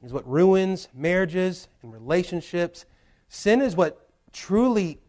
is 0.03 0.13
what 0.13 0.27
ruins 0.29 0.87
marriages 0.93 1.67
and 1.81 1.91
relationships. 1.91 2.85
Sin 3.27 3.61
is 3.61 3.75
what 3.75 4.09
truly 4.31 4.99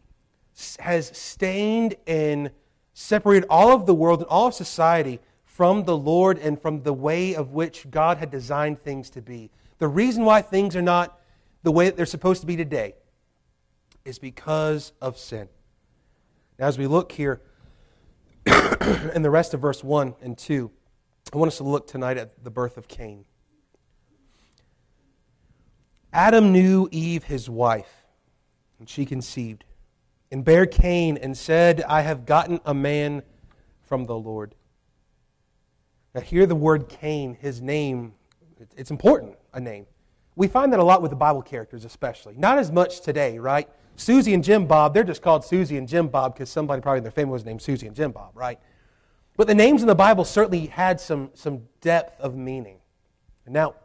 has 0.79 1.15
stained 1.17 1.95
and 2.05 2.51
separated 2.93 3.47
all 3.49 3.73
of 3.73 3.85
the 3.85 3.93
world 3.93 4.21
and 4.21 4.27
all 4.29 4.47
of 4.47 4.53
society 4.53 5.19
from 5.57 5.85
the 5.85 5.97
Lord 5.97 6.37
and 6.37 6.61
from 6.61 6.83
the 6.83 6.93
way 6.93 7.33
of 7.33 7.49
which 7.49 7.89
God 7.89 8.19
had 8.19 8.29
designed 8.29 8.79
things 8.79 9.09
to 9.09 9.23
be. 9.23 9.49
The 9.79 9.87
reason 9.87 10.23
why 10.23 10.43
things 10.43 10.75
are 10.75 10.83
not 10.83 11.19
the 11.63 11.71
way 11.71 11.85
that 11.85 11.97
they're 11.97 12.05
supposed 12.05 12.41
to 12.41 12.47
be 12.47 12.55
today 12.55 12.93
is 14.05 14.19
because 14.19 14.93
of 15.01 15.17
sin. 15.17 15.49
Now, 16.59 16.67
as 16.67 16.77
we 16.77 16.85
look 16.85 17.11
here 17.11 17.41
in 19.15 19.23
the 19.23 19.31
rest 19.31 19.55
of 19.55 19.59
verse 19.59 19.83
1 19.83 20.13
and 20.21 20.37
2, 20.37 20.69
I 21.33 21.37
want 21.37 21.47
us 21.47 21.57
to 21.57 21.63
look 21.63 21.87
tonight 21.87 22.17
at 22.17 22.43
the 22.43 22.51
birth 22.51 22.77
of 22.77 22.87
Cain. 22.87 23.25
Adam 26.13 26.51
knew 26.51 26.87
Eve, 26.91 27.23
his 27.23 27.49
wife, 27.49 28.05
and 28.77 28.87
she 28.87 29.07
conceived, 29.07 29.63
and 30.31 30.45
bare 30.45 30.67
Cain, 30.67 31.17
and 31.17 31.35
said, 31.35 31.81
I 31.81 32.01
have 32.03 32.27
gotten 32.27 32.59
a 32.63 32.75
man 32.75 33.23
from 33.81 34.05
the 34.05 34.15
Lord. 34.15 34.53
Now, 36.13 36.21
hear 36.21 36.45
the 36.45 36.55
word 36.55 36.89
Cain, 36.89 37.37
his 37.39 37.61
name, 37.61 38.13
it's 38.75 38.91
important, 38.91 39.35
a 39.53 39.59
name. 39.59 39.85
We 40.35 40.47
find 40.47 40.71
that 40.73 40.79
a 40.79 40.83
lot 40.83 41.01
with 41.01 41.11
the 41.11 41.17
Bible 41.17 41.41
characters, 41.41 41.85
especially. 41.85 42.35
Not 42.37 42.59
as 42.59 42.71
much 42.71 43.01
today, 43.01 43.39
right? 43.39 43.67
Susie 43.95 44.33
and 44.33 44.43
Jim 44.43 44.67
Bob, 44.67 44.93
they're 44.93 45.03
just 45.03 45.21
called 45.21 45.43
Susie 45.43 45.77
and 45.77 45.87
Jim 45.87 46.07
Bob 46.07 46.35
because 46.35 46.49
somebody 46.49 46.81
probably 46.81 46.99
in 46.99 47.03
their 47.03 47.11
family 47.11 47.33
was 47.33 47.43
named 47.43 47.61
Susie 47.61 47.87
and 47.87 47.95
Jim 47.95 48.11
Bob, 48.11 48.31
right? 48.35 48.59
But 49.35 49.47
the 49.47 49.55
names 49.55 49.81
in 49.81 49.87
the 49.87 49.95
Bible 49.95 50.23
certainly 50.23 50.67
had 50.67 50.99
some, 50.99 51.31
some 51.33 51.63
depth 51.81 52.19
of 52.21 52.35
meaning. 52.35 52.77
Now, 53.47 53.75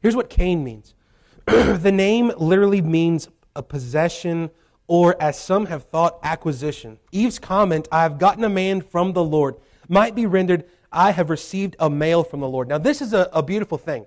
here's 0.00 0.16
what 0.16 0.30
Cain 0.30 0.64
means 0.64 0.94
the 1.46 1.92
name 1.92 2.32
literally 2.36 2.80
means 2.80 3.28
a 3.56 3.62
possession, 3.62 4.50
or 4.86 5.20
as 5.20 5.38
some 5.38 5.66
have 5.66 5.84
thought, 5.84 6.18
acquisition. 6.22 6.98
Eve's 7.12 7.38
comment, 7.38 7.88
I 7.90 8.02
have 8.02 8.18
gotten 8.18 8.44
a 8.44 8.48
man 8.48 8.80
from 8.80 9.12
the 9.12 9.24
Lord, 9.24 9.56
might 9.88 10.14
be 10.14 10.26
rendered, 10.26 10.64
I 10.92 11.10
have 11.10 11.30
received 11.30 11.76
a 11.78 11.90
male 11.90 12.24
from 12.24 12.40
the 12.40 12.48
Lord. 12.48 12.68
Now, 12.68 12.78
this 12.78 13.02
is 13.02 13.12
a, 13.12 13.28
a 13.32 13.42
beautiful 13.42 13.78
thing. 13.78 14.06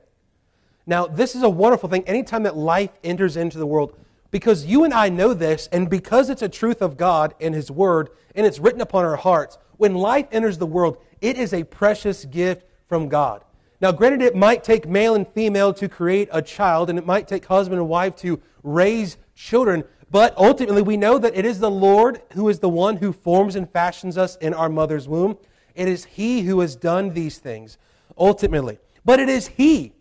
Now, 0.86 1.06
this 1.06 1.36
is 1.36 1.44
a 1.44 1.50
wonderful 1.50 1.90
thing 1.90 2.04
anytime 2.08 2.44
that 2.44 2.58
life 2.58 2.92
enters 3.04 3.38
into 3.38 3.58
the 3.58 3.68
world, 3.68 3.96
because 4.32 4.66
you 4.66 4.84
and 4.84 4.94
I 4.94 5.10
know 5.10 5.34
this, 5.34 5.70
and 5.72 5.90
because 5.90 6.30
it's 6.30 6.42
a 6.42 6.50
truth 6.50 6.82
of 6.82 6.98
God 6.98 7.36
and 7.40 7.54
His 7.54 7.70
Word, 7.70 8.10
and 8.34 8.46
it's 8.46 8.60
written 8.60 8.82
upon 8.82 9.06
our 9.06 9.16
hearts, 9.16 9.58
when 9.78 9.94
life 9.94 10.28
enters 10.32 10.58
the 10.58 10.66
world, 10.66 10.98
it 11.22 11.38
is 11.38 11.54
a 11.54 11.64
precious 11.64 12.26
gift 12.26 12.66
from 12.88 13.10
God. 13.10 13.44
Now, 13.80 13.92
granted, 13.92 14.22
it 14.22 14.36
might 14.36 14.64
take 14.64 14.88
male 14.88 15.16
and 15.16 15.28
female 15.28 15.74
to 15.74 15.90
create 15.90 16.30
a 16.32 16.42
child, 16.42 16.90
and 16.90 16.98
it 16.98 17.06
might 17.06 17.28
take 17.28 17.46
husband 17.46 17.80
and 17.80 17.90
wife 17.90 18.16
to 18.18 18.40
raise 18.64 19.18
children, 19.36 19.84
but 20.10 20.38
ultimately 20.38 20.82
we 20.82 20.98
know 20.98 21.18
that 21.18 21.36
it 21.36 21.46
is 21.46 21.60
the 21.60 21.72
Lord 21.72 22.22
who 22.34 22.50
is 22.50 22.60
the 22.60 22.70
one 22.70 22.98
who 22.98 23.12
forms 23.12 23.56
and 23.56 23.70
fashions 23.70 24.18
us 24.18 24.36
in 24.38 24.54
our 24.54 24.70
mother's 24.70 25.08
womb. 25.08 25.38
It 25.76 25.88
is 25.88 26.06
He 26.06 26.42
who 26.42 26.60
has 26.60 26.76
done 26.76 27.14
these 27.14 27.38
things, 27.38 27.78
ultimately. 28.18 28.80
But 29.06 29.20
it 29.20 29.30
is 29.30 29.48
He. 29.48 29.94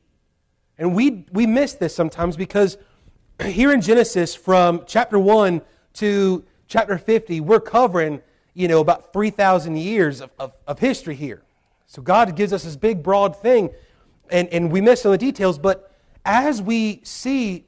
And 0.78 0.94
we, 0.94 1.26
we 1.32 1.46
miss 1.46 1.74
this 1.74 1.94
sometimes 1.94 2.36
because 2.36 2.78
here 3.44 3.72
in 3.72 3.80
Genesis, 3.80 4.34
from 4.34 4.84
chapter 4.86 5.18
1 5.18 5.62
to 5.94 6.44
chapter 6.68 6.96
50, 6.98 7.40
we're 7.40 7.60
covering, 7.60 8.22
you 8.54 8.68
know, 8.68 8.80
about 8.80 9.12
3,000 9.12 9.76
years 9.76 10.20
of, 10.20 10.30
of, 10.38 10.52
of 10.66 10.78
history 10.78 11.14
here. 11.14 11.42
So 11.86 12.00
God 12.00 12.36
gives 12.36 12.52
us 12.52 12.62
this 12.62 12.76
big, 12.76 13.02
broad 13.02 13.36
thing, 13.36 13.70
and, 14.30 14.48
and 14.48 14.70
we 14.70 14.80
miss 14.80 15.02
some 15.02 15.12
of 15.12 15.18
the 15.18 15.26
details. 15.26 15.58
But 15.58 15.92
as 16.24 16.62
we 16.62 17.00
see, 17.02 17.64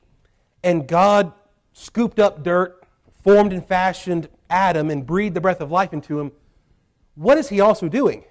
and 0.62 0.86
God 0.86 1.32
scooped 1.72 2.20
up 2.20 2.44
dirt, 2.44 2.84
formed 3.24 3.52
and 3.52 3.66
fashioned 3.66 4.28
Adam, 4.48 4.90
and 4.90 5.04
breathed 5.04 5.34
the 5.34 5.40
breath 5.40 5.60
of 5.60 5.70
life 5.70 5.92
into 5.92 6.20
him, 6.20 6.32
what 7.14 7.38
is 7.38 7.48
he 7.48 7.60
also 7.60 7.88
doing? 7.88 8.24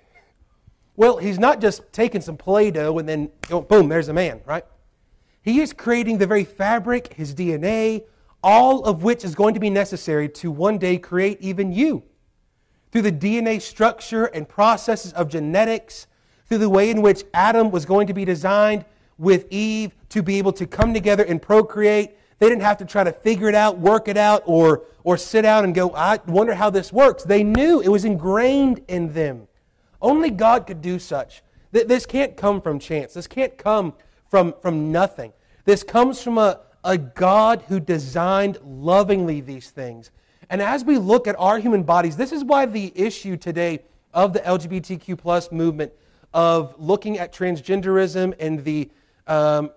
Well, 0.95 1.17
he's 1.17 1.39
not 1.39 1.61
just 1.61 1.91
taking 1.93 2.21
some 2.21 2.37
Play 2.37 2.71
Doh 2.71 2.97
and 2.97 3.07
then, 3.07 3.31
oh, 3.49 3.61
boom, 3.61 3.89
there's 3.89 4.09
a 4.09 4.13
man, 4.13 4.41
right? 4.45 4.65
He 5.41 5.61
is 5.61 5.73
creating 5.73 6.17
the 6.17 6.27
very 6.27 6.43
fabric, 6.43 7.13
his 7.13 7.33
DNA, 7.33 8.03
all 8.43 8.83
of 8.83 9.03
which 9.03 9.23
is 9.23 9.35
going 9.35 9.53
to 9.53 9.59
be 9.59 9.69
necessary 9.69 10.29
to 10.29 10.51
one 10.51 10.77
day 10.77 10.97
create 10.97 11.39
even 11.41 11.71
you 11.71 12.03
through 12.91 13.03
the 13.03 13.11
DNA 13.11 13.61
structure 13.61 14.25
and 14.25 14.47
processes 14.47 15.13
of 15.13 15.29
genetics, 15.29 16.07
through 16.47 16.57
the 16.57 16.69
way 16.69 16.89
in 16.89 17.01
which 17.01 17.23
Adam 17.33 17.71
was 17.71 17.85
going 17.85 18.07
to 18.07 18.13
be 18.13 18.25
designed 18.25 18.83
with 19.17 19.45
Eve 19.49 19.95
to 20.09 20.21
be 20.21 20.37
able 20.37 20.51
to 20.51 20.67
come 20.67 20.93
together 20.93 21.23
and 21.23 21.41
procreate. 21.41 22.17
They 22.41 22.49
didn't 22.49 22.63
have 22.63 22.79
to 22.79 22.85
try 22.85 23.05
to 23.05 23.13
figure 23.13 23.47
it 23.47 23.55
out, 23.55 23.77
work 23.77 24.09
it 24.09 24.17
out, 24.17 24.43
or, 24.45 24.81
or 25.05 25.15
sit 25.15 25.43
down 25.43 25.63
and 25.63 25.73
go, 25.73 25.93
I 25.95 26.19
wonder 26.27 26.53
how 26.53 26.69
this 26.69 26.91
works. 26.91 27.23
They 27.23 27.43
knew 27.43 27.79
it 27.79 27.87
was 27.87 28.03
ingrained 28.03 28.81
in 28.89 29.13
them. 29.13 29.47
Only 30.01 30.29
God 30.29 30.67
could 30.67 30.81
do 30.81 30.99
such. 30.99 31.43
This 31.71 32.05
can't 32.05 32.35
come 32.35 32.59
from 32.59 32.79
chance. 32.79 33.13
This 33.13 33.27
can't 33.27 33.57
come 33.57 33.93
from, 34.27 34.55
from 34.61 34.91
nothing. 34.91 35.31
This 35.63 35.83
comes 35.83 36.21
from 36.21 36.37
a, 36.37 36.59
a 36.83 36.97
God 36.97 37.63
who 37.69 37.79
designed 37.79 38.57
lovingly 38.65 39.39
these 39.39 39.69
things 39.69 40.11
and 40.51 40.61
as 40.61 40.83
we 40.83 40.97
look 40.97 41.27
at 41.27 41.39
our 41.39 41.59
human 41.59 41.83
bodies, 41.83 42.17
this 42.17 42.33
is 42.33 42.43
why 42.43 42.65
the 42.65 42.91
issue 42.93 43.37
today 43.37 43.79
of 44.13 44.33
the 44.33 44.41
LGBTQ 44.41 45.17
plus 45.17 45.49
movement 45.49 45.93
of 46.33 46.75
looking 46.77 47.17
at 47.17 47.33
transgenderism 47.33 48.33
and 48.37 48.61
the, 48.65 48.89
um, 49.27 49.71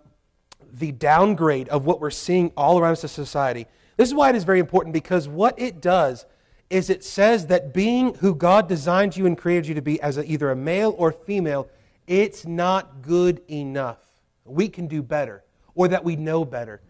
the 0.75 0.93
downgrade 0.93 1.69
of 1.69 1.87
what 1.87 2.01
we're 2.01 2.11
seeing 2.11 2.53
all 2.57 2.79
around 2.79 2.93
us 2.93 3.05
as 3.05 3.13
society. 3.13 3.67
This 3.97 4.09
is 4.09 4.15
why 4.15 4.31
it 4.31 4.37
is 4.37 4.45
very 4.45 4.59
important 4.59 4.93
because 4.93 5.29
what 5.29 5.59
it 5.59 5.81
does 5.81 6.27
is 6.69 6.91
it 6.91 7.05
says 7.05 7.47
that 7.47 7.73
being 7.73 8.15
who 8.15 8.35
God 8.35 8.69
designed 8.69 9.17
you 9.17 9.27
and 9.27 9.39
created 9.39 9.69
you 9.69 9.75
to 9.75 9.83
be 9.83 10.01
as 10.01 10.19
a, 10.19 10.25
either 10.25 10.51
a 10.51 10.57
male 10.57 10.95
or 10.99 11.13
female, 11.13 11.69
it's 12.07 12.45
not 12.47 13.03
good 13.03 13.41
enough. 13.49 13.99
We 14.45 14.69
can 14.69 14.89
do 14.89 15.03
better 15.03 15.45
or 15.75 15.89
that 15.89 16.05
we 16.05 16.17
know 16.17 16.45
better. 16.45 16.81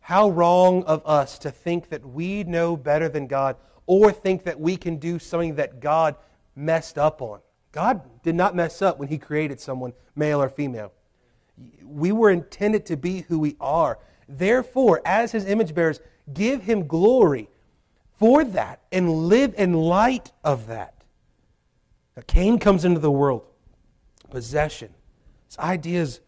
How 0.00 0.28
wrong 0.28 0.84
of 0.84 1.02
us 1.06 1.38
to 1.40 1.50
think 1.50 1.88
that 1.88 2.04
we 2.04 2.44
know 2.44 2.76
better 2.76 3.08
than 3.08 3.26
God 3.26 3.56
or 3.86 4.12
think 4.12 4.44
that 4.44 4.60
we 4.60 4.76
can 4.76 4.96
do 4.96 5.18
something 5.18 5.54
that 5.54 5.80
God 5.80 6.16
messed 6.54 6.98
up 6.98 7.22
on. 7.22 7.40
God 7.72 8.02
did 8.22 8.34
not 8.34 8.54
mess 8.54 8.82
up 8.82 8.98
when 8.98 9.08
He 9.08 9.18
created 9.18 9.60
someone, 9.60 9.92
male 10.14 10.42
or 10.42 10.48
female. 10.48 10.92
We 11.84 12.12
were 12.12 12.30
intended 12.30 12.86
to 12.86 12.96
be 12.96 13.22
who 13.22 13.38
we 13.38 13.56
are. 13.60 13.98
Therefore, 14.28 15.02
as 15.04 15.32
His 15.32 15.46
image 15.46 15.74
bearers, 15.74 16.00
give 16.32 16.62
Him 16.62 16.86
glory 16.86 17.48
for 18.18 18.44
that 18.44 18.80
and 18.92 19.10
live 19.28 19.54
in 19.56 19.72
light 19.72 20.30
of 20.44 20.66
that. 20.68 20.94
Now, 22.16 22.22
Cain 22.26 22.58
comes 22.58 22.84
into 22.84 23.00
the 23.00 23.10
world, 23.10 23.46
possession. 24.30 24.92
This 25.48 25.58
idea 25.58 26.02
is 26.02 26.20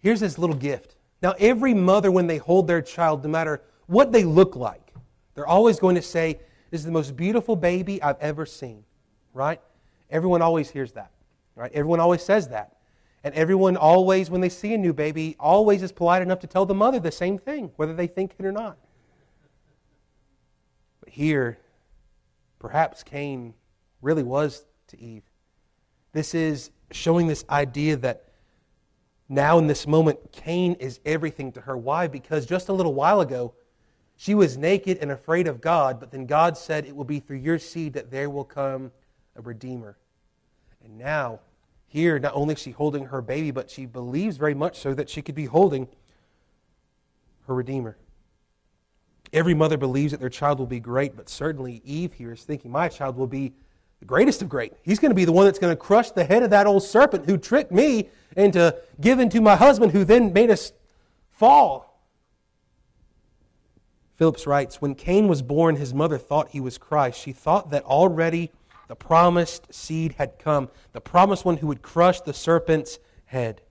here's 0.00 0.20
this 0.20 0.38
little 0.38 0.56
gift. 0.56 0.96
Now, 1.22 1.34
every 1.38 1.74
mother, 1.74 2.10
when 2.10 2.26
they 2.26 2.38
hold 2.38 2.66
their 2.66 2.80
child, 2.80 3.22
no 3.22 3.28
matter 3.28 3.62
what 3.86 4.12
they 4.12 4.24
look 4.24 4.56
like, 4.56 4.94
they're 5.34 5.46
always 5.46 5.78
going 5.78 5.94
to 5.96 6.02
say, 6.02 6.40
This 6.70 6.80
is 6.80 6.84
the 6.86 6.92
most 6.92 7.16
beautiful 7.16 7.54
baby 7.54 8.02
I've 8.02 8.18
ever 8.20 8.46
seen, 8.46 8.84
right? 9.34 9.60
Everyone 10.10 10.42
always 10.42 10.70
hears 10.70 10.92
that, 10.92 11.10
right? 11.54 11.70
Everyone 11.72 12.00
always 12.00 12.22
says 12.22 12.48
that. 12.48 12.76
And 13.22 13.34
everyone 13.34 13.76
always, 13.76 14.30
when 14.30 14.40
they 14.40 14.48
see 14.48 14.72
a 14.72 14.78
new 14.78 14.92
baby, 14.92 15.36
always 15.38 15.82
is 15.82 15.92
polite 15.92 16.22
enough 16.22 16.40
to 16.40 16.46
tell 16.46 16.64
the 16.64 16.74
mother 16.74 16.98
the 16.98 17.12
same 17.12 17.38
thing, 17.38 17.70
whether 17.76 17.94
they 17.94 18.06
think 18.06 18.34
it 18.38 18.46
or 18.46 18.52
not. 18.52 18.78
But 21.00 21.10
here, 21.10 21.58
perhaps 22.58 23.02
Cain 23.02 23.54
really 24.00 24.22
was 24.22 24.64
to 24.88 25.00
Eve. 25.00 25.22
This 26.12 26.34
is 26.34 26.70
showing 26.90 27.26
this 27.26 27.44
idea 27.50 27.96
that 27.98 28.24
now 29.28 29.58
in 29.58 29.66
this 29.66 29.86
moment, 29.86 30.32
Cain 30.32 30.74
is 30.74 30.98
everything 31.04 31.52
to 31.52 31.60
her. 31.60 31.76
Why? 31.76 32.08
Because 32.08 32.46
just 32.46 32.68
a 32.68 32.72
little 32.72 32.94
while 32.94 33.20
ago, 33.20 33.54
she 34.16 34.34
was 34.34 34.58
naked 34.58 34.98
and 35.00 35.12
afraid 35.12 35.46
of 35.46 35.60
God, 35.60 36.00
but 36.00 36.10
then 36.10 36.26
God 36.26 36.58
said, 36.58 36.84
It 36.84 36.96
will 36.96 37.04
be 37.04 37.20
through 37.20 37.38
your 37.38 37.58
seed 37.58 37.92
that 37.92 38.10
there 38.10 38.28
will 38.28 38.44
come 38.44 38.90
a 39.36 39.40
Redeemer. 39.40 39.96
And 40.84 40.98
now, 40.98 41.40
here, 41.90 42.20
not 42.20 42.32
only 42.36 42.54
is 42.54 42.60
she 42.60 42.70
holding 42.70 43.06
her 43.06 43.20
baby, 43.20 43.50
but 43.50 43.68
she 43.68 43.84
believes 43.84 44.36
very 44.36 44.54
much 44.54 44.78
so 44.78 44.94
that 44.94 45.10
she 45.10 45.22
could 45.22 45.34
be 45.34 45.46
holding 45.46 45.88
her 47.48 47.54
Redeemer. 47.54 47.96
Every 49.32 49.54
mother 49.54 49.76
believes 49.76 50.12
that 50.12 50.20
their 50.20 50.28
child 50.28 50.60
will 50.60 50.66
be 50.66 50.78
great, 50.78 51.16
but 51.16 51.28
certainly 51.28 51.82
Eve 51.84 52.12
here 52.12 52.32
is 52.32 52.44
thinking, 52.44 52.70
My 52.70 52.88
child 52.88 53.16
will 53.16 53.26
be 53.26 53.52
the 53.98 54.04
greatest 54.04 54.40
of 54.40 54.48
great. 54.48 54.72
He's 54.82 55.00
going 55.00 55.10
to 55.10 55.16
be 55.16 55.24
the 55.24 55.32
one 55.32 55.46
that's 55.46 55.58
going 55.58 55.72
to 55.72 55.80
crush 55.80 56.12
the 56.12 56.22
head 56.22 56.44
of 56.44 56.50
that 56.50 56.68
old 56.68 56.84
serpent 56.84 57.26
who 57.26 57.36
tricked 57.36 57.72
me 57.72 58.08
into 58.36 58.76
giving 59.00 59.28
to 59.30 59.40
my 59.40 59.56
husband 59.56 59.90
who 59.90 60.04
then 60.04 60.32
made 60.32 60.50
us 60.50 60.72
fall. 61.32 62.00
Phillips 64.14 64.46
writes 64.46 64.80
When 64.80 64.94
Cain 64.94 65.26
was 65.26 65.42
born, 65.42 65.74
his 65.74 65.92
mother 65.92 66.18
thought 66.18 66.50
he 66.50 66.60
was 66.60 66.78
Christ. 66.78 67.18
She 67.18 67.32
thought 67.32 67.70
that 67.72 67.82
already 67.84 68.52
the 68.90 68.96
promised 68.96 69.72
seed 69.72 70.16
had 70.18 70.36
come, 70.40 70.68
the 70.90 71.00
promised 71.00 71.44
one 71.44 71.58
who 71.58 71.68
would 71.68 71.80
crush 71.80 72.20
the 72.22 72.34
serpent's 72.34 72.98
head. 73.26 73.62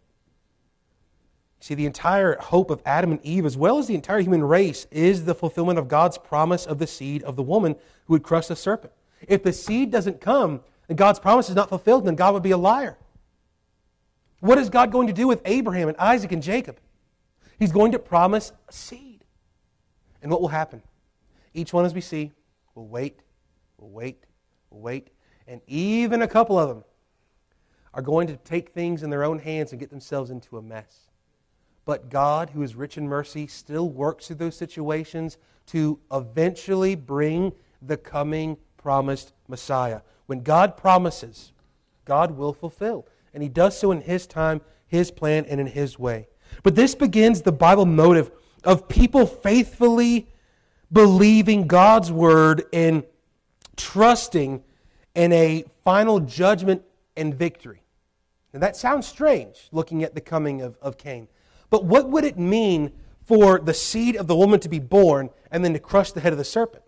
See, 1.60 1.76
the 1.76 1.86
entire 1.86 2.38
hope 2.40 2.72
of 2.72 2.82
Adam 2.86 3.12
and 3.12 3.20
Eve, 3.22 3.46
as 3.46 3.58
well 3.58 3.80
as 3.80 3.88
the 3.88 3.96
entire 3.96 4.22
human 4.22 4.42
race, 4.42 4.88
is 4.92 5.26
the 5.26 5.36
fulfillment 5.36 5.78
of 5.78 5.90
God's 5.90 6.18
promise 6.18 6.66
of 6.66 6.80
the 6.80 6.88
seed 6.88 7.22
of 7.24 7.36
the 7.36 7.44
woman 7.44 7.76
who 8.06 8.14
would 8.14 8.24
crush 8.24 8.48
the 8.48 8.56
serpent. 8.56 8.94
If 9.28 9.44
the 9.44 9.52
seed 9.52 9.92
doesn't 9.92 10.22
come 10.22 10.62
and 10.88 10.98
God's 10.98 11.20
promise 11.20 11.50
is 11.50 11.56
not 11.56 11.68
fulfilled, 11.68 12.06
then 12.06 12.16
God 12.16 12.34
would 12.34 12.44
be 12.44 12.52
a 12.52 12.58
liar. 12.58 12.98
What 14.40 14.58
is 14.58 14.70
God 14.70 14.90
going 14.90 15.08
to 15.08 15.14
do 15.14 15.28
with 15.28 15.42
Abraham 15.44 15.90
and 15.90 15.98
Isaac 15.98 16.32
and 16.32 16.42
Jacob? 16.42 16.80
He's 17.58 17.74
going 17.74 17.92
to 17.92 18.00
promise 18.00 18.54
a 18.70 18.72
seed. 18.72 19.26
And 20.22 20.32
what 20.32 20.40
will 20.40 20.48
happen? 20.48 20.82
Each 21.54 21.74
one, 21.74 21.84
as 21.84 21.94
we 21.94 22.00
see, 22.00 22.32
will 22.74 22.88
wait, 22.88 23.20
will 23.78 23.90
wait, 23.90 24.24
wait. 24.72 25.10
And 25.48 25.62
even 25.68 26.22
a 26.22 26.28
couple 26.28 26.60
of 26.60 26.70
them 26.70 26.84
are 27.94 28.02
going 28.02 28.28
to 28.28 28.38
take 28.38 28.70
things 28.70 29.04
in 29.04 29.10
their 29.10 29.24
own 29.24 29.40
hands 29.40 29.72
and 29.72 29.80
get 29.80 29.90
themselves 29.90 30.30
into 30.30 30.58
a 30.58 30.62
mess. 30.62 31.10
But 31.86 32.10
God, 32.10 32.52
who 32.52 32.62
is 32.62 32.76
rich 32.76 32.98
in 32.98 33.08
mercy, 33.08 33.48
still 33.48 33.90
works 33.90 34.28
through 34.28 34.36
those 34.36 34.56
situations 34.56 35.38
to 35.68 36.00
eventually 36.12 36.96
bring 36.96 37.52
the 37.82 37.98
coming 37.98 38.58
promised 38.78 39.34
Messiah. 39.48 40.02
When 40.28 40.42
God 40.42 40.78
promises, 40.78 41.52
God 42.06 42.32
will 42.38 42.54
fulfill. 42.54 43.08
And 43.34 43.42
He 43.42 43.50
does 43.50 43.78
so 43.78 43.92
in 43.92 44.02
His 44.02 44.28
time, 44.28 44.62
His 44.86 45.10
plan, 45.10 45.46
and 45.46 45.60
in 45.60 45.68
His 45.68 45.98
way. 45.98 46.28
But 46.64 46.76
this 46.76 46.94
begins 46.96 47.42
the 47.42 47.52
Bible 47.52 47.86
motive 47.86 48.32
of 48.64 48.88
people 48.88 49.26
faithfully 49.26 50.28
believing 50.92 51.68
God's 51.68 52.12
word 52.12 52.64
and 52.74 53.04
trusting 53.80 54.62
in 55.16 55.32
a 55.32 55.64
final 55.84 56.20
judgment 56.20 56.84
and 57.18 57.34
victory. 57.34 57.82
Now 58.54 58.60
that 58.60 58.76
sounds 58.76 59.08
strange 59.08 59.70
looking 59.72 60.04
at 60.04 60.14
the 60.14 60.22
coming 60.22 60.62
of, 60.62 60.78
of 60.82 60.98
Cain. 60.98 61.28
But 61.70 61.86
what 61.86 62.10
would 62.10 62.24
it 62.24 62.38
mean 62.38 62.92
for 63.26 63.60
the 63.60 63.74
seed 63.74 64.16
of 64.16 64.28
the 64.28 64.36
woman 64.36 64.60
to 64.60 64.70
be 64.70 64.80
born 64.80 65.30
and 65.52 65.64
then 65.64 65.74
to 65.74 65.80
crush 65.80 66.12
the 66.12 66.20
head 66.20 66.34
of 66.34 66.38
the 66.38 66.44
serpent? 66.44 66.84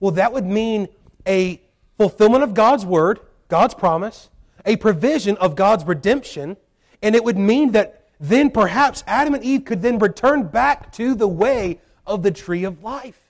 Well, 0.00 0.12
that 0.12 0.32
would 0.32 0.46
mean 0.46 0.88
a 1.26 1.60
fulfillment 1.96 2.42
of 2.42 2.54
God's 2.54 2.84
word, 2.84 3.20
God's 3.48 3.74
promise, 3.74 4.28
a 4.64 4.76
provision 4.76 5.36
of 5.36 5.54
God's 5.54 5.84
redemption, 5.84 6.56
and 7.00 7.14
it 7.14 7.24
would 7.24 7.38
mean 7.38 7.72
that 7.72 8.08
then 8.18 8.50
perhaps 8.50 9.04
Adam 9.06 9.34
and 9.34 9.44
Eve 9.44 9.64
could 9.64 9.82
then 9.82 9.98
return 9.98 10.44
back 10.44 10.92
to 10.92 11.14
the 11.14 11.28
way 11.28 11.80
of 12.06 12.22
the 12.22 12.30
tree 12.30 12.64
of 12.64 12.82
life. 12.82 13.20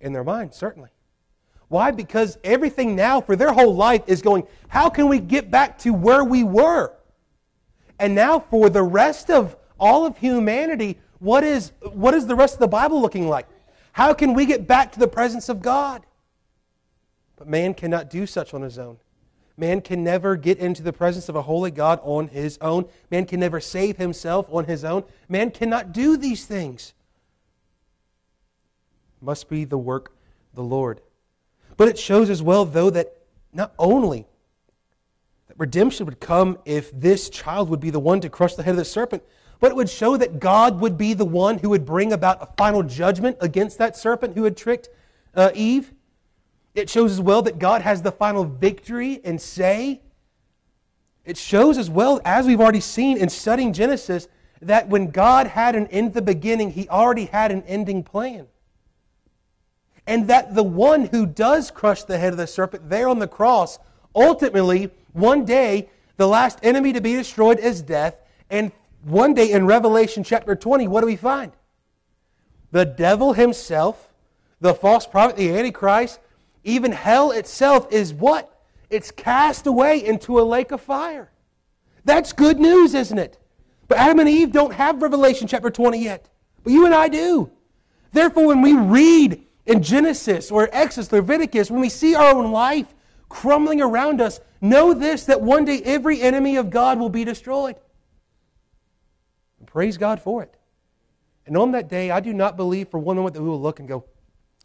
In 0.00 0.12
their 0.12 0.24
mind, 0.24 0.54
certainly. 0.54 0.90
Why? 1.72 1.90
Because 1.90 2.36
everything 2.44 2.94
now 2.94 3.22
for 3.22 3.34
their 3.34 3.50
whole 3.50 3.74
life 3.74 4.02
is 4.06 4.20
going, 4.20 4.46
how 4.68 4.90
can 4.90 5.08
we 5.08 5.18
get 5.18 5.50
back 5.50 5.78
to 5.78 5.94
where 5.94 6.22
we 6.22 6.44
were? 6.44 6.92
And 7.98 8.14
now 8.14 8.40
for 8.40 8.68
the 8.68 8.82
rest 8.82 9.30
of 9.30 9.56
all 9.80 10.04
of 10.04 10.18
humanity, 10.18 10.98
what 11.18 11.42
is, 11.44 11.72
what 11.94 12.12
is 12.12 12.26
the 12.26 12.36
rest 12.36 12.52
of 12.52 12.60
the 12.60 12.68
Bible 12.68 13.00
looking 13.00 13.26
like? 13.26 13.46
How 13.92 14.12
can 14.12 14.34
we 14.34 14.44
get 14.44 14.66
back 14.66 14.92
to 14.92 14.98
the 14.98 15.08
presence 15.08 15.48
of 15.48 15.62
God? 15.62 16.04
But 17.36 17.48
man 17.48 17.72
cannot 17.72 18.10
do 18.10 18.26
such 18.26 18.52
on 18.52 18.60
his 18.60 18.78
own. 18.78 18.98
Man 19.56 19.80
can 19.80 20.04
never 20.04 20.36
get 20.36 20.58
into 20.58 20.82
the 20.82 20.92
presence 20.92 21.30
of 21.30 21.36
a 21.36 21.42
holy 21.42 21.70
God 21.70 22.00
on 22.02 22.28
his 22.28 22.58
own. 22.60 22.84
Man 23.10 23.24
can 23.24 23.40
never 23.40 23.60
save 23.60 23.96
himself 23.96 24.46
on 24.50 24.66
his 24.66 24.84
own. 24.84 25.04
Man 25.26 25.50
cannot 25.50 25.92
do 25.92 26.18
these 26.18 26.44
things. 26.44 26.92
Must 29.22 29.48
be 29.48 29.64
the 29.64 29.78
work 29.78 30.08
of 30.50 30.56
the 30.56 30.64
Lord. 30.64 31.00
But 31.76 31.88
it 31.88 31.98
shows 31.98 32.30
as 32.30 32.42
well, 32.42 32.64
though, 32.64 32.90
that 32.90 33.16
not 33.52 33.72
only 33.78 34.26
that 35.48 35.58
redemption 35.58 36.06
would 36.06 36.20
come 36.20 36.58
if 36.64 36.90
this 36.98 37.28
child 37.28 37.68
would 37.68 37.80
be 37.80 37.90
the 37.90 38.00
one 38.00 38.20
to 38.20 38.30
crush 38.30 38.54
the 38.54 38.62
head 38.62 38.72
of 38.72 38.78
the 38.78 38.84
serpent, 38.84 39.22
but 39.60 39.70
it 39.70 39.76
would 39.76 39.88
show 39.88 40.16
that 40.16 40.40
God 40.40 40.80
would 40.80 40.98
be 40.98 41.14
the 41.14 41.24
one 41.24 41.58
who 41.58 41.70
would 41.70 41.84
bring 41.84 42.12
about 42.12 42.42
a 42.42 42.46
final 42.56 42.82
judgment 42.82 43.36
against 43.40 43.78
that 43.78 43.96
serpent 43.96 44.34
who 44.34 44.44
had 44.44 44.56
tricked 44.56 44.88
uh, 45.34 45.50
Eve. 45.54 45.92
It 46.74 46.90
shows 46.90 47.12
as 47.12 47.20
well 47.20 47.42
that 47.42 47.58
God 47.58 47.82
has 47.82 48.02
the 48.02 48.12
final 48.12 48.44
victory 48.44 49.20
and 49.24 49.40
say. 49.40 50.00
It 51.24 51.36
shows 51.36 51.78
as 51.78 51.88
well, 51.88 52.20
as 52.24 52.46
we've 52.46 52.60
already 52.60 52.80
seen 52.80 53.16
in 53.18 53.28
studying 53.28 53.72
Genesis, 53.72 54.26
that 54.62 54.88
when 54.88 55.10
God 55.10 55.46
had 55.46 55.76
an 55.76 55.86
end 55.88 56.14
the 56.14 56.22
beginning, 56.22 56.72
He 56.72 56.88
already 56.88 57.26
had 57.26 57.52
an 57.52 57.62
ending 57.66 58.02
plan. 58.02 58.46
And 60.06 60.28
that 60.28 60.54
the 60.54 60.62
one 60.62 61.06
who 61.06 61.26
does 61.26 61.70
crush 61.70 62.02
the 62.04 62.18
head 62.18 62.32
of 62.32 62.38
the 62.38 62.46
serpent 62.46 62.88
there 62.88 63.08
on 63.08 63.18
the 63.18 63.28
cross, 63.28 63.78
ultimately, 64.14 64.90
one 65.12 65.44
day, 65.44 65.88
the 66.16 66.26
last 66.26 66.58
enemy 66.62 66.92
to 66.92 67.00
be 67.00 67.14
destroyed 67.14 67.58
is 67.58 67.82
death. 67.82 68.16
And 68.50 68.72
one 69.04 69.34
day 69.34 69.50
in 69.52 69.66
Revelation 69.66 70.24
chapter 70.24 70.54
20, 70.54 70.88
what 70.88 71.00
do 71.00 71.06
we 71.06 71.16
find? 71.16 71.52
The 72.70 72.84
devil 72.84 73.32
himself, 73.32 74.08
the 74.60 74.74
false 74.74 75.06
prophet, 75.06 75.36
the 75.36 75.56
Antichrist, 75.56 76.20
even 76.64 76.92
hell 76.92 77.30
itself 77.32 77.92
is 77.92 78.14
what? 78.14 78.48
It's 78.90 79.10
cast 79.10 79.66
away 79.66 80.04
into 80.04 80.38
a 80.38 80.42
lake 80.42 80.70
of 80.70 80.80
fire. 80.80 81.30
That's 82.04 82.32
good 82.32 82.58
news, 82.58 82.94
isn't 82.94 83.18
it? 83.18 83.38
But 83.88 83.98
Adam 83.98 84.20
and 84.20 84.28
Eve 84.28 84.52
don't 84.52 84.74
have 84.74 85.02
Revelation 85.02 85.46
chapter 85.46 85.70
20 85.70 85.98
yet. 85.98 86.28
But 86.62 86.72
you 86.72 86.86
and 86.86 86.94
I 86.94 87.08
do. 87.08 87.50
Therefore, 88.12 88.46
when 88.46 88.62
we 88.62 88.74
read 88.74 89.44
in 89.66 89.82
Genesis 89.82 90.50
or 90.50 90.68
Exodus, 90.72 91.12
Leviticus, 91.12 91.70
when 91.70 91.80
we 91.80 91.88
see 91.88 92.14
our 92.14 92.34
own 92.34 92.52
life 92.52 92.94
crumbling 93.28 93.80
around 93.80 94.20
us, 94.20 94.40
know 94.60 94.92
this 94.92 95.24
that 95.26 95.40
one 95.40 95.64
day 95.64 95.80
every 95.84 96.20
enemy 96.20 96.56
of 96.56 96.70
God 96.70 96.98
will 96.98 97.08
be 97.08 97.24
destroyed. 97.24 97.76
And 99.58 99.66
praise 99.66 99.96
God 99.96 100.20
for 100.20 100.42
it. 100.42 100.54
And 101.46 101.56
on 101.56 101.72
that 101.72 101.88
day, 101.88 102.10
I 102.10 102.20
do 102.20 102.32
not 102.32 102.56
believe 102.56 102.88
for 102.88 102.98
one 102.98 103.16
moment 103.16 103.34
that 103.34 103.42
we 103.42 103.48
will 103.48 103.60
look 103.60 103.80
and 103.80 103.88
go, 103.88 104.04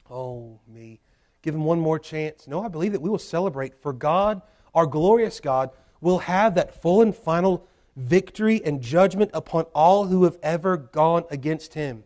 Oh, 0.10 0.60
me 0.68 1.02
give 1.48 1.56
him 1.56 1.64
one 1.64 1.80
more 1.80 1.98
chance. 1.98 2.46
No, 2.46 2.62
I 2.62 2.68
believe 2.68 2.92
that 2.92 3.02
we 3.02 3.10
will 3.10 3.18
celebrate, 3.18 3.82
for 3.82 3.94
God, 3.94 4.42
our 4.76 4.86
glorious 4.86 5.40
God, 5.40 5.70
will 6.02 6.20
have 6.20 6.56
that 6.56 6.82
full 6.82 7.02
and 7.02 7.16
final 7.16 7.66
victory 7.96 8.62
and 8.66 8.82
judgment 8.82 9.32
upon 9.34 9.64
all 9.74 10.08
who 10.08 10.26
have 10.26 10.38
ever 10.44 10.76
gone 10.76 11.24
against 11.32 11.74
him. 11.74 12.04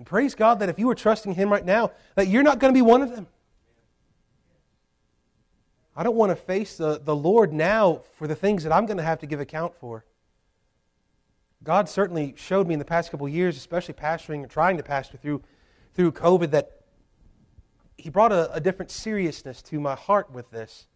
And 0.00 0.06
praise 0.06 0.34
God 0.34 0.60
that 0.60 0.70
if 0.70 0.78
you 0.78 0.88
are 0.88 0.94
trusting 0.94 1.34
him 1.34 1.52
right 1.52 1.62
now, 1.62 1.90
that 2.14 2.26
you're 2.26 2.42
not 2.42 2.58
going 2.58 2.72
to 2.72 2.78
be 2.78 2.80
one 2.80 3.02
of 3.02 3.10
them. 3.10 3.26
I 5.94 6.02
don't 6.02 6.16
want 6.16 6.30
to 6.30 6.36
face 6.36 6.78
the, 6.78 6.98
the 6.98 7.14
Lord 7.14 7.52
now 7.52 8.00
for 8.14 8.26
the 8.26 8.34
things 8.34 8.62
that 8.62 8.72
I'm 8.72 8.86
going 8.86 8.96
to 8.96 9.02
have 9.02 9.18
to 9.18 9.26
give 9.26 9.40
account 9.40 9.74
for. 9.74 10.06
God 11.62 11.86
certainly 11.86 12.32
showed 12.38 12.66
me 12.66 12.72
in 12.72 12.78
the 12.78 12.84
past 12.86 13.10
couple 13.10 13.28
years, 13.28 13.58
especially 13.58 13.92
pastoring 13.92 14.40
and 14.40 14.50
trying 14.50 14.78
to 14.78 14.82
pastor 14.82 15.18
through, 15.18 15.42
through 15.92 16.12
COVID, 16.12 16.50
that 16.52 16.80
he 17.98 18.08
brought 18.08 18.32
a, 18.32 18.50
a 18.54 18.58
different 18.58 18.90
seriousness 18.90 19.60
to 19.64 19.78
my 19.78 19.96
heart 19.96 20.32
with 20.32 20.50
this. 20.50 20.86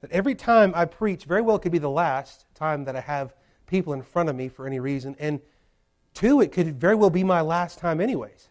That 0.00 0.10
every 0.12 0.34
time 0.34 0.72
I 0.74 0.86
preach, 0.86 1.26
very 1.26 1.42
well 1.42 1.58
could 1.58 1.72
be 1.72 1.78
the 1.78 1.90
last 1.90 2.46
time 2.54 2.86
that 2.86 2.96
I 2.96 3.02
have 3.02 3.34
people 3.66 3.92
in 3.92 4.00
front 4.00 4.30
of 4.30 4.34
me 4.34 4.48
for 4.48 4.66
any 4.66 4.80
reason. 4.80 5.14
And 5.18 5.42
two, 6.14 6.40
it 6.40 6.52
could 6.52 6.80
very 6.80 6.94
well 6.94 7.10
be 7.10 7.24
my 7.24 7.40
last 7.40 7.78
time, 7.78 8.00
anyways. 8.00 8.48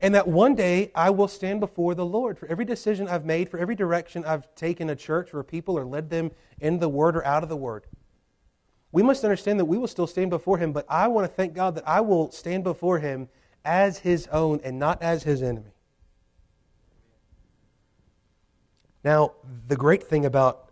And 0.00 0.14
that 0.14 0.28
one 0.28 0.54
day 0.54 0.92
I 0.94 1.10
will 1.10 1.28
stand 1.28 1.58
before 1.60 1.94
the 1.94 2.06
Lord 2.06 2.38
for 2.38 2.46
every 2.46 2.64
decision 2.64 3.08
I've 3.08 3.24
made, 3.24 3.48
for 3.48 3.58
every 3.58 3.74
direction 3.74 4.24
I've 4.24 4.54
taken 4.54 4.88
a 4.88 4.96
church 4.96 5.34
or 5.34 5.42
people 5.42 5.76
or 5.76 5.84
led 5.84 6.08
them 6.08 6.30
in 6.60 6.78
the 6.78 6.88
Word 6.88 7.16
or 7.16 7.24
out 7.26 7.42
of 7.42 7.48
the 7.48 7.56
Word. 7.56 7.84
We 8.92 9.02
must 9.02 9.24
understand 9.24 9.58
that 9.58 9.64
we 9.64 9.76
will 9.76 9.88
still 9.88 10.06
stand 10.06 10.30
before 10.30 10.58
Him, 10.58 10.72
but 10.72 10.86
I 10.88 11.08
want 11.08 11.28
to 11.28 11.34
thank 11.34 11.52
God 11.52 11.74
that 11.74 11.86
I 11.86 12.00
will 12.00 12.30
stand 12.30 12.64
before 12.64 13.00
Him 13.00 13.28
as 13.64 13.98
His 13.98 14.28
own 14.28 14.60
and 14.62 14.78
not 14.78 15.02
as 15.02 15.24
His 15.24 15.42
enemy. 15.42 15.72
Now, 19.02 19.32
the 19.66 19.76
great 19.76 20.04
thing 20.04 20.24
about, 20.24 20.70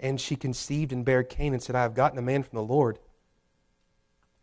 and 0.00 0.20
she 0.20 0.36
conceived 0.36 0.92
and 0.92 1.04
bare 1.04 1.22
Cain 1.22 1.52
and 1.52 1.62
said, 1.62 1.76
I 1.76 1.82
have 1.82 1.94
gotten 1.94 2.18
a 2.18 2.22
man 2.22 2.42
from 2.42 2.56
the 2.56 2.62
Lord. 2.62 2.98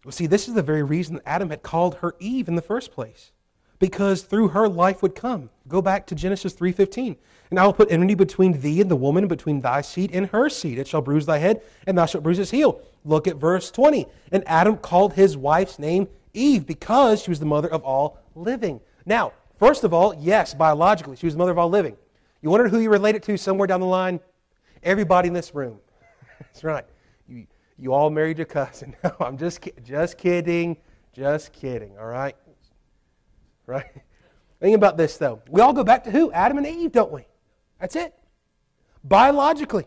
Well, 0.05 0.11
see, 0.11 0.27
this 0.27 0.47
is 0.47 0.53
the 0.53 0.61
very 0.61 0.83
reason 0.83 1.19
Adam 1.25 1.49
had 1.49 1.63
called 1.63 1.95
her 1.95 2.15
Eve 2.19 2.47
in 2.47 2.53
the 2.53 2.61
first 2.61 2.91
place. 2.91 3.31
Because 3.79 4.21
through 4.21 4.49
her 4.49 4.69
life 4.69 5.01
would 5.01 5.15
come. 5.15 5.49
Go 5.67 5.81
back 5.81 6.05
to 6.07 6.15
Genesis 6.15 6.53
3:15. 6.53 7.17
And 7.49 7.59
I 7.59 7.65
will 7.65 7.73
put 7.73 7.91
enmity 7.91 8.13
between 8.13 8.61
thee 8.61 8.81
and 8.81 8.89
the 8.89 8.95
woman, 8.95 9.27
between 9.27 9.61
thy 9.61 9.81
seed 9.81 10.11
and 10.13 10.27
her 10.27 10.47
seed. 10.47 10.77
It 10.77 10.87
shall 10.87 11.01
bruise 11.01 11.25
thy 11.25 11.39
head, 11.39 11.61
and 11.87 11.97
thou 11.97 12.05
shalt 12.05 12.23
bruise 12.23 12.37
his 12.37 12.51
heel. 12.51 12.79
Look 13.03 13.27
at 13.27 13.37
verse 13.37 13.71
20. 13.71 14.05
And 14.31 14.43
Adam 14.45 14.77
called 14.77 15.13
his 15.13 15.35
wife's 15.35 15.79
name 15.79 16.07
Eve 16.35 16.67
because 16.67 17.23
she 17.23 17.31
was 17.31 17.39
the 17.39 17.45
mother 17.47 17.67
of 17.67 17.83
all 17.83 18.19
living. 18.35 18.81
Now, 19.07 19.33
first 19.57 19.83
of 19.83 19.91
all, 19.91 20.13
yes, 20.19 20.53
biologically, 20.53 21.15
she 21.15 21.25
was 21.25 21.33
the 21.33 21.39
mother 21.39 21.51
of 21.51 21.57
all 21.57 21.69
living. 21.69 21.97
You 22.41 22.51
wonder 22.51 22.69
who 22.69 22.79
you 22.79 22.91
related 22.91 23.23
to 23.23 23.37
somewhere 23.37 23.67
down 23.67 23.79
the 23.79 23.87
line? 23.87 24.19
Everybody 24.83 25.29
in 25.29 25.33
this 25.33 25.55
room. 25.55 25.79
That's 26.39 26.63
right. 26.63 26.85
You, 27.77 27.93
all 27.93 28.09
married 28.09 28.37
your 28.37 28.45
cousin. 28.45 28.95
No, 29.03 29.15
I'm 29.19 29.37
just, 29.37 29.67
just 29.83 30.17
kidding. 30.17 30.77
Just 31.13 31.53
kidding, 31.53 31.97
all 31.97 32.07
right? 32.07 32.35
Right? 33.67 33.85
Think 34.59 34.75
about 34.75 34.97
this, 34.97 35.17
though. 35.17 35.41
We 35.49 35.61
all 35.61 35.73
go 35.73 35.83
back 35.83 36.03
to 36.05 36.11
who? 36.11 36.31
Adam 36.31 36.57
and 36.57 36.67
Eve, 36.67 36.91
don't 36.91 37.11
we? 37.11 37.25
That's 37.79 37.95
it. 37.95 38.13
Biologically. 39.03 39.85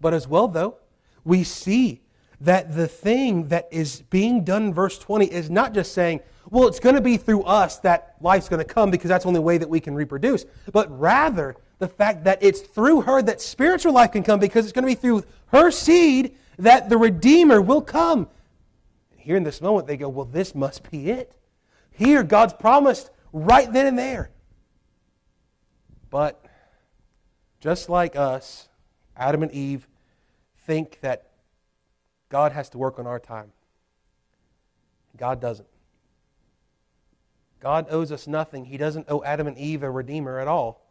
But 0.00 0.14
as 0.14 0.26
well, 0.26 0.48
though, 0.48 0.76
we 1.24 1.44
see 1.44 2.00
that 2.40 2.74
the 2.74 2.88
thing 2.88 3.48
that 3.48 3.68
is 3.70 4.02
being 4.08 4.44
done 4.44 4.66
in 4.66 4.74
verse 4.74 4.98
20 4.98 5.26
is 5.26 5.50
not 5.50 5.74
just 5.74 5.92
saying, 5.92 6.20
well, 6.48 6.66
it's 6.66 6.80
going 6.80 6.94
to 6.94 7.00
be 7.00 7.16
through 7.16 7.42
us 7.42 7.78
that 7.80 8.16
life's 8.20 8.48
going 8.48 8.64
to 8.66 8.74
come 8.74 8.90
because 8.90 9.08
that's 9.08 9.24
the 9.24 9.28
only 9.28 9.40
way 9.40 9.58
that 9.58 9.68
we 9.68 9.78
can 9.78 9.94
reproduce, 9.94 10.46
but 10.72 10.98
rather 10.98 11.54
the 11.78 11.88
fact 11.88 12.24
that 12.24 12.38
it's 12.42 12.60
through 12.60 13.02
her 13.02 13.22
that 13.22 13.40
spiritual 13.40 13.92
life 13.92 14.12
can 14.12 14.22
come 14.22 14.40
because 14.40 14.64
it's 14.64 14.72
going 14.72 14.82
to 14.82 14.90
be 14.90 14.94
through 14.94 15.22
her 15.48 15.70
seed 15.70 16.34
that 16.58 16.88
the 16.88 16.96
Redeemer 16.96 17.60
will 17.60 17.82
come. 17.82 18.28
Here 19.16 19.36
in 19.36 19.44
this 19.44 19.60
moment, 19.60 19.86
they 19.86 19.96
go, 19.96 20.08
well, 20.08 20.24
this 20.24 20.54
must 20.54 20.90
be 20.90 21.10
it. 21.10 21.34
Here, 21.90 22.22
God's 22.22 22.54
promised 22.54 23.10
right 23.32 23.70
then 23.72 23.86
and 23.86 23.98
there. 23.98 24.30
But 26.10 26.44
just 27.60 27.88
like 27.88 28.16
us, 28.16 28.68
Adam 29.16 29.42
and 29.42 29.52
Eve 29.52 29.86
think 30.66 30.98
that 31.00 31.30
God 32.28 32.52
has 32.52 32.70
to 32.70 32.78
work 32.78 32.98
on 32.98 33.06
our 33.06 33.18
time. 33.18 33.52
God 35.16 35.40
doesn't. 35.40 35.68
God 37.60 37.86
owes 37.90 38.10
us 38.10 38.26
nothing. 38.26 38.64
He 38.64 38.78
doesn't 38.78 39.06
owe 39.08 39.22
Adam 39.22 39.46
and 39.46 39.58
Eve 39.58 39.82
a 39.82 39.90
redeemer 39.90 40.38
at 40.38 40.48
all, 40.48 40.86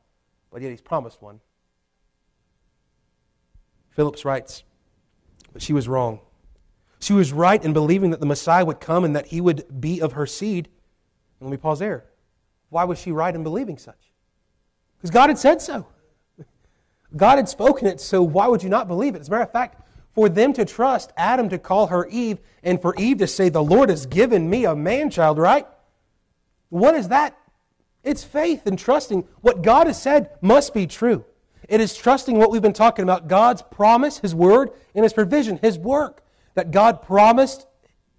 but 0.51 0.61
yet 0.61 0.69
He's 0.69 0.81
promised 0.81 1.21
one. 1.21 1.39
Phillips 3.89 4.23
writes, 4.23 4.63
but 5.53 5.61
she 5.61 5.73
was 5.73 5.87
wrong. 5.87 6.19
She 6.99 7.13
was 7.13 7.31
right 7.31 7.63
in 7.63 7.73
believing 7.73 8.11
that 8.11 8.19
the 8.19 8.25
Messiah 8.25 8.65
would 8.65 8.79
come 8.79 9.05
and 9.05 9.15
that 9.15 9.27
he 9.27 9.39
would 9.39 9.81
be 9.81 10.01
of 10.01 10.13
her 10.13 10.25
seed. 10.25 10.67
And 11.39 11.49
let 11.49 11.51
me 11.51 11.57
pause 11.57 11.79
there. 11.79 12.05
Why 12.69 12.83
was 12.83 12.99
she 12.99 13.11
right 13.11 13.33
in 13.33 13.43
believing 13.43 13.77
such? 13.77 14.11
Because 14.97 15.11
God 15.11 15.29
had 15.29 15.37
said 15.37 15.61
so. 15.61 15.87
God 17.15 17.37
had 17.37 17.47
spoken 17.47 17.87
it, 17.87 18.01
so 18.01 18.21
why 18.21 18.47
would 18.47 18.63
you 18.63 18.69
not 18.69 18.87
believe 18.87 19.15
it? 19.15 19.21
As 19.21 19.29
a 19.29 19.31
matter 19.31 19.43
of 19.43 19.51
fact, 19.51 19.81
for 20.13 20.27
them 20.27 20.51
to 20.53 20.65
trust 20.65 21.13
Adam 21.15 21.47
to 21.49 21.57
call 21.57 21.87
her 21.87 22.05
Eve 22.07 22.39
and 22.63 22.81
for 22.81 22.93
Eve 22.97 23.19
to 23.19 23.27
say, 23.27 23.47
The 23.49 23.63
Lord 23.63 23.89
has 23.89 24.05
given 24.05 24.49
me 24.49 24.65
a 24.65 24.75
man 24.75 25.09
child, 25.09 25.37
right? 25.37 25.65
What 26.69 26.95
is 26.95 27.07
that? 27.07 27.37
It's 28.03 28.23
faith 28.23 28.65
and 28.65 28.77
trusting 28.77 29.27
what 29.41 29.61
God 29.61 29.87
has 29.87 30.01
said 30.01 30.31
must 30.41 30.73
be 30.73 30.87
true. 30.87 31.25
It 31.69 31.79
is 31.79 31.95
trusting 31.95 32.37
what 32.37 32.49
we've 32.49 32.61
been 32.61 32.73
talking 32.73 33.03
about 33.03 33.27
God's 33.27 33.61
promise, 33.61 34.17
His 34.17 34.33
word, 34.33 34.71
and 34.95 35.03
His 35.03 35.13
provision, 35.13 35.59
His 35.61 35.77
work. 35.77 36.23
That 36.55 36.71
God 36.71 37.03
promised 37.03 37.67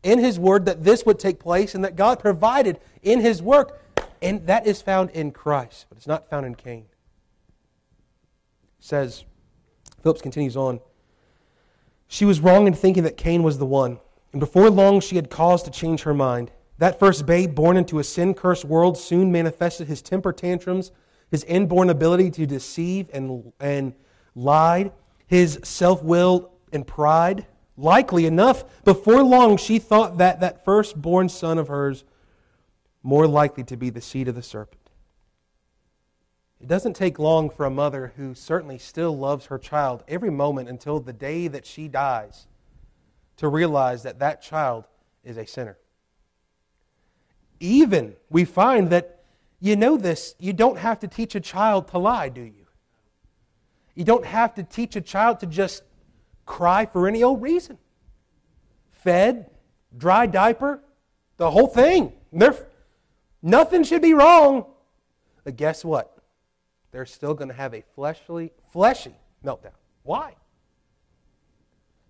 in 0.03 0.19
His 0.21 0.39
word 0.39 0.65
that 0.67 0.85
this 0.85 1.05
would 1.05 1.19
take 1.19 1.41
place 1.41 1.75
and 1.75 1.85
that 1.85 1.97
God 1.97 2.21
provided 2.21 2.79
in 3.03 3.21
His 3.21 3.43
work. 3.43 3.83
And 4.23 4.47
that 4.47 4.67
is 4.67 4.81
found 4.81 5.11
in 5.11 5.33
Christ, 5.33 5.87
but 5.89 5.99
it's 5.99 6.07
not 6.07 6.31
found 6.31 6.47
in 6.47 6.55
Cain. 6.55 6.87
It 8.79 8.85
says, 8.85 9.25
Phillips 10.03 10.23
continues 10.23 10.57
on. 10.57 10.81
She 12.07 12.25
was 12.25 12.41
wrong 12.41 12.67
in 12.67 12.75
thinking 12.75 13.03
that 13.05 13.17
Cain 13.17 13.43
was 13.43 13.59
the 13.59 13.67
one, 13.67 13.99
and 14.33 14.41
before 14.41 14.71
long 14.71 15.01
she 15.01 15.17
had 15.17 15.31
cause 15.31 15.63
to 15.65 15.71
change 15.71 16.03
her 16.03 16.15
mind. 16.15 16.51
That 16.79 16.99
first 16.99 17.27
babe, 17.27 17.55
born 17.55 17.77
into 17.77 17.99
a 17.99 18.05
sin 18.05 18.33
cursed 18.35 18.65
world, 18.65 18.97
soon 18.97 19.31
manifested 19.31 19.87
his 19.87 20.03
temper 20.03 20.33
tantrums, 20.33 20.93
his 21.31 21.45
inborn 21.45 21.91
ability 21.91 22.31
to 22.33 22.47
deceive 22.47 23.09
and, 23.13 23.53
and 23.61 23.95
lied, 24.35 24.93
his 25.27 25.61
self 25.63 26.03
will 26.03 26.53
and 26.73 26.87
pride. 26.87 27.47
Likely 27.77 28.27
enough, 28.27 28.65
before 28.85 29.23
long 29.23 29.57
she 29.57 29.79
thought 29.79 30.19
that 30.19 30.41
that 30.41 30.65
firstborn 30.65 31.29
son 31.29 31.59
of 31.59 31.69
hers 31.69 32.05
more 33.03 33.27
likely 33.27 33.65
to 33.65 33.77
be 33.77 33.91
the 33.91 34.01
seed 34.01 34.29
of 34.29 34.35
the 34.35 34.43
serpent. 34.43 34.81
It 36.61 36.69
doesn't 36.69 36.95
take 36.95 37.19
long 37.19 37.49
for 37.49 37.65
a 37.65 37.71
mother 37.71 38.13
who 38.17 38.35
certainly 38.35 38.77
still 38.77 39.17
loves 39.17 39.47
her 39.47 39.59
child 39.59 40.05
every 40.07 40.31
moment 40.31 40.69
until 40.69 41.01
the 41.01 41.13
day 41.13 41.49
that 41.49 41.65
she 41.65 41.89
dies 41.89 42.47
to 43.39 43.49
realize 43.49 44.03
that 44.03 44.19
that 44.19 44.43
child 44.43 44.85
is 45.25 45.39
a 45.39 45.47
sinner. 45.47 45.79
Even 47.61 48.15
we 48.29 48.45
find 48.45 48.91
that 48.91 49.20
you 49.61 49.77
know 49.77 49.97
this, 49.97 50.35
you 50.39 50.53
don't 50.53 50.79
have 50.79 51.01
to 51.01 51.09
teach 51.09 51.35
a 51.35 51.41
child 51.41 51.89
to 51.89 51.99
lie, 51.99 52.29
do 52.29 52.41
you? 52.41 52.67
You 53.95 54.05
don't 54.05 54.25
have 54.25 54.55
to 54.55 54.63
teach 54.63 54.97
a 54.97 55.01
child 55.01 55.41
to 55.41 55.47
just 55.47 55.83
cry 56.47 56.87
for 56.87 57.07
any 57.07 57.23
old 57.23 57.43
reason. 57.43 57.79
Fed, 58.91 59.51
dry 59.97 60.27
diaper, 60.27 60.83
the 61.37 61.51
whole 61.51 61.67
thing. 61.67 62.13
They're, 62.33 62.57
nothing 63.43 63.85
should 63.85 64.03
be 64.03 64.15
wrong. 64.15 64.67
But 65.45 65.57
guess 65.57 65.85
what? 65.85 66.21
they're 66.91 67.07
still 67.07 67.35
going 67.35 67.49
to 67.49 67.55
have 67.55 67.75
a 67.75 67.83
fleshly, 67.95 68.53
fleshy 68.73 69.15
meltdown. 69.45 69.73
Why? 70.03 70.35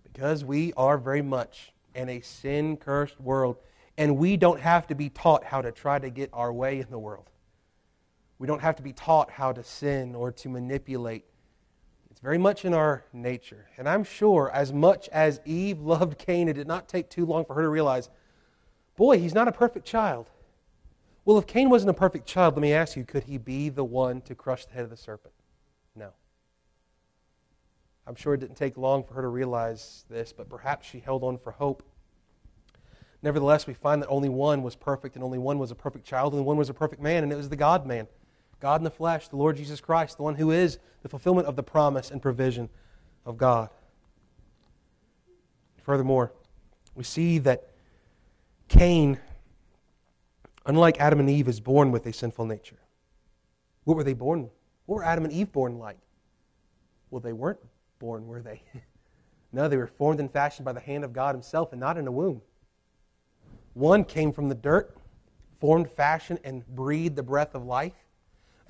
Because 0.03 0.43
we 0.43 0.73
are 0.73 0.97
very 0.97 1.21
much 1.21 1.73
in 1.93 2.09
a 2.09 2.21
sin 2.21 2.77
cursed 2.77 3.19
world, 3.19 3.57
and 3.97 4.17
we 4.17 4.37
don't 4.37 4.59
have 4.59 4.87
to 4.87 4.95
be 4.95 5.09
taught 5.09 5.43
how 5.43 5.61
to 5.61 5.71
try 5.71 5.99
to 5.99 6.09
get 6.09 6.29
our 6.33 6.51
way 6.51 6.79
in 6.79 6.87
the 6.89 6.99
world. 6.99 7.29
We 8.41 8.47
don't 8.47 8.61
have 8.63 8.75
to 8.77 8.81
be 8.81 8.91
taught 8.91 9.29
how 9.29 9.51
to 9.51 9.63
sin 9.63 10.15
or 10.15 10.31
to 10.31 10.49
manipulate. 10.49 11.25
It's 12.09 12.19
very 12.19 12.39
much 12.39 12.65
in 12.65 12.73
our 12.73 13.05
nature. 13.13 13.67
And 13.77 13.87
I'm 13.87 14.03
sure, 14.03 14.49
as 14.51 14.73
much 14.73 15.07
as 15.09 15.39
Eve 15.45 15.79
loved 15.79 16.17
Cain, 16.17 16.47
it 16.47 16.53
did 16.53 16.65
not 16.65 16.89
take 16.89 17.07
too 17.07 17.23
long 17.27 17.45
for 17.45 17.53
her 17.53 17.61
to 17.61 17.69
realize 17.69 18.09
boy, 18.97 19.19
he's 19.19 19.35
not 19.35 19.47
a 19.47 19.51
perfect 19.51 19.85
child. 19.85 20.31
Well, 21.23 21.37
if 21.37 21.45
Cain 21.45 21.69
wasn't 21.69 21.91
a 21.91 21.93
perfect 21.93 22.25
child, 22.25 22.55
let 22.55 22.63
me 22.63 22.73
ask 22.73 22.97
you, 22.97 23.03
could 23.03 23.25
he 23.25 23.37
be 23.37 23.69
the 23.69 23.83
one 23.83 24.21
to 24.21 24.33
crush 24.33 24.65
the 24.65 24.73
head 24.73 24.85
of 24.85 24.89
the 24.89 24.97
serpent? 24.97 25.35
No. 25.95 26.09
I'm 28.07 28.15
sure 28.15 28.33
it 28.33 28.39
didn't 28.39 28.57
take 28.57 28.75
long 28.75 29.03
for 29.03 29.13
her 29.13 29.21
to 29.21 29.27
realize 29.27 30.03
this, 30.09 30.33
but 30.33 30.49
perhaps 30.49 30.87
she 30.87 30.99
held 30.99 31.23
on 31.23 31.37
for 31.37 31.51
hope. 31.51 31.83
Nevertheless, 33.21 33.67
we 33.67 33.75
find 33.75 34.01
that 34.01 34.09
only 34.09 34.29
one 34.29 34.63
was 34.63 34.75
perfect, 34.75 35.13
and 35.13 35.23
only 35.23 35.37
one 35.37 35.59
was 35.59 35.69
a 35.69 35.75
perfect 35.75 36.07
child, 36.07 36.33
and 36.33 36.43
one 36.43 36.57
was 36.57 36.71
a 36.71 36.73
perfect 36.73 37.03
man, 37.03 37.21
and 37.21 37.31
it 37.31 37.35
was 37.35 37.49
the 37.49 37.55
God 37.55 37.85
man. 37.85 38.07
God 38.61 38.79
in 38.79 38.83
the 38.83 38.91
flesh, 38.91 39.27
the 39.27 39.35
Lord 39.35 39.57
Jesus 39.57 39.81
Christ, 39.81 40.17
the 40.17 40.23
one 40.23 40.35
who 40.35 40.51
is 40.51 40.79
the 41.01 41.09
fulfillment 41.09 41.47
of 41.47 41.55
the 41.55 41.63
promise 41.63 42.11
and 42.11 42.21
provision 42.21 42.69
of 43.25 43.37
God. 43.37 43.69
Furthermore, 45.83 46.31
we 46.95 47.03
see 47.03 47.39
that 47.39 47.69
Cain 48.67 49.19
unlike 50.65 50.99
Adam 50.99 51.19
and 51.19 51.29
Eve, 51.29 51.47
is 51.47 51.59
born 51.59 51.91
with 51.91 52.05
a 52.05 52.13
sinful 52.13 52.45
nature. 52.45 52.77
What 53.83 53.97
were 53.97 54.03
they 54.03 54.13
born? 54.13 54.49
What 54.85 54.97
were 54.97 55.03
Adam 55.03 55.25
and 55.25 55.33
Eve 55.33 55.51
born 55.51 55.79
like? 55.79 55.97
Well, 57.09 57.21
they 57.21 57.33
weren't 57.33 57.59
born, 57.99 58.27
were 58.27 58.41
they? 58.41 58.61
no, 59.51 59.67
they 59.67 59.77
were 59.77 59.87
formed 59.87 60.19
and 60.19 60.31
fashioned 60.31 60.65
by 60.65 60.73
the 60.73 60.79
hand 60.79 61.03
of 61.03 61.13
God 61.13 61.35
Himself 61.35 61.71
and 61.71 61.79
not 61.79 61.97
in 61.97 62.07
a 62.07 62.11
womb. 62.11 62.41
One 63.73 64.03
came 64.03 64.31
from 64.31 64.49
the 64.49 64.55
dirt, 64.55 64.95
formed, 65.59 65.89
fashioned, 65.89 66.39
and 66.43 66.65
breathed 66.67 67.15
the 67.15 67.23
breath 67.23 67.55
of 67.55 67.65
life. 67.65 67.93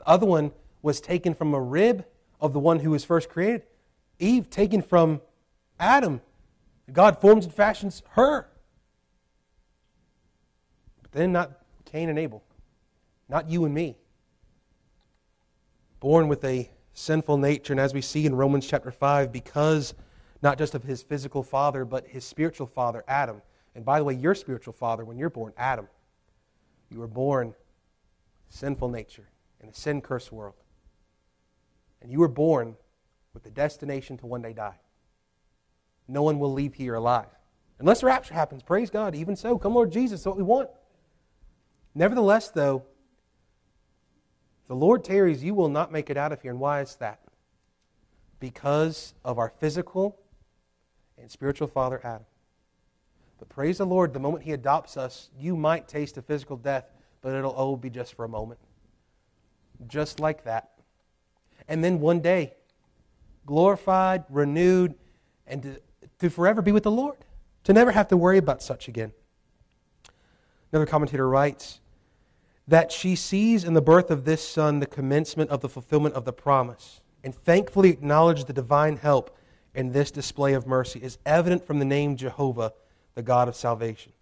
The 0.02 0.10
other 0.10 0.26
one 0.26 0.52
was 0.82 1.00
taken 1.00 1.36
from 1.36 1.54
a 1.54 1.62
rib 1.62 2.06
of 2.40 2.54
the 2.54 2.60
one 2.60 2.80
who 2.80 2.90
was 2.90 3.06
first 3.06 3.30
created. 3.30 3.62
Eve 4.18 4.50
taken 4.50 4.82
from 4.82 5.22
Adam. 5.80 6.22
God 6.92 7.22
forms 7.22 7.46
and 7.46 7.54
fashions 7.54 8.02
her. 8.14 8.50
But 11.04 11.12
then 11.12 11.32
not 11.32 11.52
Cain 11.86 12.10
and 12.10 12.18
Abel, 12.18 12.44
not 13.30 13.48
you 13.48 13.64
and 13.64 13.76
me. 13.76 13.96
Born 16.00 16.28
with 16.28 16.44
a 16.46 16.72
sinful 16.96 17.38
nature, 17.38 17.74
and 17.74 17.80
as 17.80 17.94
we 17.94 18.02
see 18.02 18.26
in 18.26 18.34
Romans 18.34 18.66
chapter 18.66 18.90
5, 18.90 19.32
because 19.32 19.94
not 20.42 20.58
just 20.58 20.74
of 20.74 20.82
his 20.82 21.04
physical 21.04 21.44
father, 21.44 21.86
but 21.86 22.08
his 22.08 22.26
spiritual 22.26 22.66
father, 22.66 23.04
Adam. 23.08 23.44
And 23.76 23.86
by 23.86 24.00
the 24.00 24.06
way, 24.06 24.16
your 24.16 24.34
spiritual 24.34 24.74
father, 24.74 25.06
when 25.06 25.20
you're 25.20 25.30
born, 25.30 25.54
Adam, 25.58 25.88
you 26.90 26.98
were 26.98 27.08
born 27.08 27.54
sinful 28.50 28.90
nature 28.90 29.28
in 29.62 29.69
a 29.69 29.74
sin 29.74 30.02
cursed 30.02 30.32
world. 30.32 30.56
And 32.02 32.12
you 32.12 32.19
were 32.19 32.28
born 32.28 32.76
with 33.34 33.43
the 33.43 33.52
destination 33.52 34.17
to 34.17 34.26
one 34.26 34.41
day 34.41 34.54
die. 34.54 34.80
No 36.08 36.24
one 36.24 36.39
will 36.39 36.52
leave 36.52 36.74
here 36.74 36.95
alive. 36.95 37.28
Unless 37.80 38.02
the 38.02 38.08
rapture 38.08 38.34
happens, 38.34 38.63
praise 38.63 38.89
God. 38.89 39.15
Even 39.15 39.36
so, 39.36 39.58
come 39.58 39.74
Lord 39.74 39.91
Jesus, 39.91 40.26
what 40.26 40.38
we 40.38 40.43
want. 40.43 40.69
Nevertheless, 41.95 42.50
though, 42.50 42.84
the 44.67 44.76
Lord 44.76 45.04
tarries, 45.04 45.43
you 45.43 45.54
will 45.54 45.69
not 45.69 45.91
make 45.91 46.10
it 46.10 46.17
out 46.17 46.32
of 46.32 46.41
here. 46.41 46.52
And 46.52 46.60
why 46.60 46.82
is 46.82 46.95
that? 46.97 47.19
Because 48.39 49.13
of 49.24 49.38
our 49.38 49.50
physical 49.60 50.17
and 51.17 51.30
spiritual 51.30 51.67
father, 51.67 52.00
Adam. 52.04 52.26
But 53.38 53.50
praise 53.50 53.80
the 53.80 53.86
Lord, 53.86 54.13
the 54.13 54.19
moment 54.19 54.43
he 54.43 54.52
adopts 54.54 54.97
us, 54.97 55.30
you 55.38 55.56
might 55.56 55.88
taste 55.88 56.17
a 56.17 56.21
physical 56.21 56.58
death, 56.58 56.86
but 57.21 57.34
it'll 57.34 57.52
all 57.52 57.76
be 57.76 57.89
just 57.89 58.13
for 58.13 58.26
a 58.26 58.30
moment. 58.30 58.60
Just 59.88 60.20
like 60.20 60.44
that. 60.44 60.70
And 61.67 61.84
then 61.84 62.00
one 62.00 62.20
day, 62.20 62.54
glorified, 63.46 64.24
renewed, 64.30 64.96
and 65.48 65.63
to, 65.63 65.82
to 66.20 66.30
forever 66.30 66.62
be 66.62 66.72
with 66.72 66.84
the 66.84 66.91
Lord, 66.91 67.17
to 67.63 67.74
never 67.74 67.91
have 67.91 68.08
to 68.10 68.17
worry 68.17 68.38
about 68.38 68.62
such 68.62 68.88
again. 68.88 69.12
Another 70.72 70.86
commentator 70.86 71.28
writes 71.28 71.80
that 72.67 72.91
she 72.91 73.15
sees 73.15 73.63
in 73.63 73.74
the 73.74 73.82
birth 73.82 74.12
of 74.12 74.24
this 74.26 74.48
son 74.48 74.80
the 74.80 74.86
commencement 74.86 75.50
of 75.50 75.62
the 75.62 75.70
fulfillment 75.70 76.15
of 76.15 76.26
the 76.26 76.34
promise, 76.34 77.02
and 77.24 77.36
thankfully 77.36 77.89
acknowledges 77.89 78.46
the 78.46 78.54
divine 78.54 78.98
help 78.98 79.36
in 79.74 79.91
this 79.91 80.12
display 80.12 80.54
of 80.54 80.67
mercy 80.67 81.00
is 81.02 81.17
evident 81.26 81.65
from 81.65 81.80
the 81.80 81.86
name 81.86 82.15
Jehovah, 82.15 82.74
the 83.15 83.22
God 83.22 83.48
of 83.48 83.56
salvation. 83.56 84.13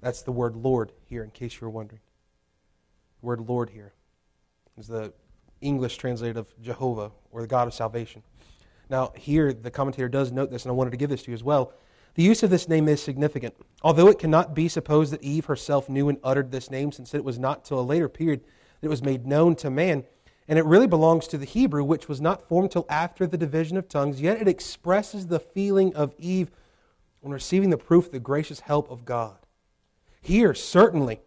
That's 0.00 0.22
the 0.22 0.32
word 0.32 0.56
Lord 0.56 0.92
here, 1.06 1.24
in 1.24 1.30
case 1.30 1.60
you're 1.60 1.70
wondering. 1.70 2.00
The 3.20 3.26
word 3.26 3.40
Lord 3.40 3.70
here 3.70 3.92
is 4.78 4.86
the 4.86 5.12
English 5.60 5.96
translated 5.96 6.36
of 6.36 6.46
Jehovah, 6.62 7.10
or 7.32 7.40
the 7.40 7.48
God 7.48 7.66
of 7.66 7.74
salvation. 7.74 8.22
Now, 8.88 9.12
here 9.16 9.52
the 9.52 9.70
commentator 9.70 10.08
does 10.08 10.30
note 10.32 10.50
this, 10.50 10.64
and 10.64 10.70
I 10.70 10.74
wanted 10.74 10.90
to 10.90 10.96
give 10.96 11.10
this 11.10 11.24
to 11.24 11.30
you 11.30 11.34
as 11.34 11.42
well. 11.42 11.72
The 12.14 12.22
use 12.22 12.42
of 12.42 12.50
this 12.50 12.68
name 12.68 12.88
is 12.88 13.02
significant. 13.02 13.54
Although 13.82 14.08
it 14.08 14.18
cannot 14.18 14.54
be 14.54 14.68
supposed 14.68 15.12
that 15.12 15.22
Eve 15.22 15.46
herself 15.46 15.88
knew 15.88 16.08
and 16.08 16.18
uttered 16.22 16.50
this 16.50 16.70
name, 16.70 16.92
since 16.92 17.12
it 17.12 17.24
was 17.24 17.38
not 17.38 17.64
till 17.64 17.78
a 17.78 17.82
later 17.82 18.08
period 18.08 18.40
that 18.40 18.86
it 18.86 18.88
was 18.88 19.02
made 19.02 19.26
known 19.26 19.56
to 19.56 19.70
man, 19.70 20.04
and 20.46 20.58
it 20.58 20.64
really 20.64 20.86
belongs 20.86 21.26
to 21.28 21.38
the 21.38 21.44
Hebrew, 21.44 21.84
which 21.84 22.08
was 22.08 22.20
not 22.20 22.48
formed 22.48 22.70
till 22.70 22.86
after 22.88 23.26
the 23.26 23.36
division 23.36 23.76
of 23.76 23.88
tongues, 23.88 24.20
yet 24.20 24.40
it 24.40 24.48
expresses 24.48 25.26
the 25.26 25.40
feeling 25.40 25.94
of 25.94 26.14
Eve 26.18 26.50
on 27.22 27.32
receiving 27.32 27.70
the 27.70 27.76
proof 27.76 28.06
of 28.06 28.12
the 28.12 28.20
gracious 28.20 28.60
help 28.60 28.90
of 28.90 29.04
God. 29.04 29.38
Here, 30.20 30.54
certainly, 30.54 31.20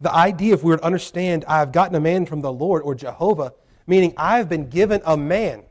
the 0.00 0.14
idea, 0.14 0.54
if 0.54 0.62
we 0.62 0.70
were 0.70 0.78
to 0.78 0.84
understand, 0.84 1.44
I 1.46 1.58
have 1.58 1.72
gotten 1.72 1.96
a 1.96 2.00
man 2.00 2.26
from 2.26 2.40
the 2.40 2.52
Lord 2.52 2.82
or 2.82 2.94
Jehovah, 2.94 3.52
meaning 3.86 4.14
I 4.16 4.38
have 4.38 4.48
been 4.48 4.68
given 4.68 5.00
a 5.04 5.16
man 5.16 5.64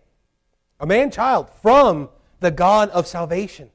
a 0.79 0.85
man 0.85 1.11
child 1.11 1.49
from 1.61 2.09
the 2.39 2.51
God 2.51 2.89
of 2.89 3.07
salvation. 3.07 3.71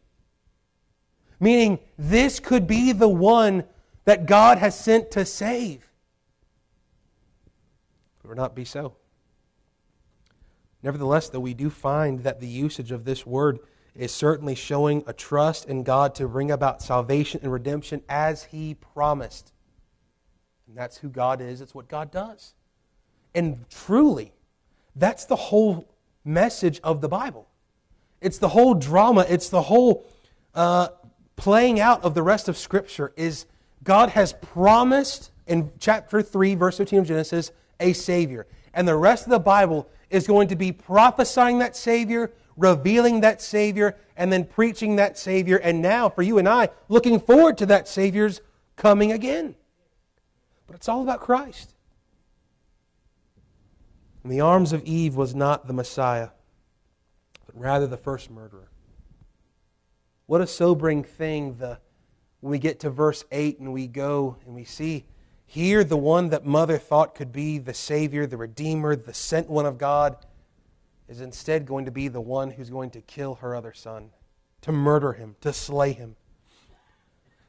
Meaning, 1.41 1.81
this 1.99 2.39
could 2.39 2.67
be 2.67 2.93
the 2.93 3.09
one 3.09 3.65
that 4.05 4.27
God 4.27 4.59
has 4.59 4.79
sent 4.79 5.11
to 5.13 5.25
save. 5.25 5.89
It 8.23 8.29
would 8.29 8.37
not 8.37 8.55
be 8.55 8.65
so. 8.65 8.95
Nevertheless, 10.83 11.29
though, 11.29 11.41
we 11.41 11.55
do 11.55 11.71
find 11.71 12.21
that 12.21 12.41
the 12.41 12.47
usage 12.47 12.93
of 12.93 13.05
this 13.05 13.27
word 13.27 13.59
is 13.95 14.13
certainly 14.13 14.55
showing 14.55 15.03
a 15.07 15.13
trust 15.13 15.67
in 15.67 15.83
God 15.83 16.15
to 16.17 16.29
bring 16.29 16.51
about 16.51 16.83
salvation 16.83 17.41
and 17.43 17.53
redemption 17.53 18.03
as 18.09 18.45
He 18.45 18.75
promised. 18.75 19.52
And 20.73 20.79
that's 20.79 20.97
who 20.97 21.11
God 21.11 21.43
is, 21.43 21.61
it's 21.61 21.75
what 21.75 21.87
God 21.87 22.11
does. 22.11 22.55
And 23.35 23.67
truly, 23.69 24.33
that's 24.97 25.27
the 25.27 25.37
whole 25.37 25.87
message 26.25 26.81
of 26.83 27.03
the 27.03 27.09
Bible. 27.09 27.47
It's 28.23 28.39
the 28.39 28.49
whole 28.49 28.73
drama, 28.73 29.27
it's 29.29 29.51
the 29.51 29.61
whole 29.61 30.07
uh, 30.55 30.89
playing 31.37 31.79
out 31.79 32.03
of 32.05 32.15
the 32.15 32.23
rest 32.23 32.49
of 32.49 32.57
Scripture 32.57 33.13
is 33.17 33.45
God 33.85 34.09
has 34.11 34.33
promised 34.33 35.31
in 35.47 35.71
chapter 35.79 36.23
3, 36.23 36.55
verse 36.55 36.79
15 36.79 37.01
of 37.01 37.07
Genesis, 37.07 37.53
a 37.79 37.93
Savior. 37.93 38.47
And 38.73 38.89
the 38.89 38.97
rest 38.97 39.27
of 39.27 39.31
the 39.31 39.41
Bible 39.41 39.91
is 40.09 40.27
going 40.27 40.49
to 40.49 40.57
be 40.57 40.73
prophesying 40.73 41.59
that 41.59 41.77
Savior, 41.77 42.33
revealing 42.57 43.21
that 43.21 43.43
Savior, 43.43 43.95
and 44.17 44.33
then 44.33 44.47
preaching 44.47 44.97
that 44.97 45.19
Savior. 45.19 45.59
And 45.59 45.83
now, 45.83 46.09
for 46.09 46.23
you 46.23 46.39
and 46.39 46.49
I, 46.49 46.71
looking 46.89 47.21
forward 47.21 47.59
to 47.59 47.67
that 47.67 47.89
Savior's 47.89 48.41
coming 48.77 49.13
again. 49.13 49.55
But 50.67 50.77
it's 50.77 50.89
all 50.89 51.03
about 51.03 51.21
Christ. 51.21 51.75
In 54.25 54.31
the 54.31 54.41
arms 54.41 54.73
of 54.73 54.85
Eve 54.85 55.17
was 55.17 55.35
not 55.35 55.67
the 55.67 55.73
Messiah, 55.73 56.29
but 57.47 57.59
rather 57.59 57.87
the 57.87 57.97
first 57.97 58.31
murderer. 58.31 58.69
What 60.27 60.41
a 60.41 60.47
sobering 60.47 61.03
thing 61.03 61.57
the, 61.57 61.79
when 62.41 62.53
we 62.53 62.59
get 62.59 62.81
to 62.81 62.91
verse 62.91 63.25
8 63.33 63.59
and 63.59 63.73
we 63.73 63.87
go 63.87 64.37
and 64.47 64.55
we 64.55 64.65
see 64.65 65.05
here 65.53 65.85
the 65.85 65.97
one 65.97 66.31
that 66.31 66.47
mother 66.47 66.79
thought 66.79 67.15
could 67.15 67.33
be 67.33 67.59
the 67.59 67.75
Savior, 67.75 68.27
the 68.27 68.39
Redeemer, 68.39 68.97
the 68.97 69.13
sent 69.13 69.51
one 69.51 69.67
of 69.67 69.77
God, 69.77 70.17
is 71.09 71.21
instead 71.21 71.67
going 71.67 71.85
to 71.85 71.91
be 71.91 72.09
the 72.09 72.23
one 72.23 72.51
who's 72.51 72.71
going 72.71 72.91
to 72.93 73.03
kill 73.03 73.35
her 73.35 73.55
other 73.55 73.75
son, 73.75 74.11
to 74.63 74.73
murder 74.73 75.13
him, 75.13 75.37
to 75.43 75.53
slay 75.53 75.93
him. 75.93 76.17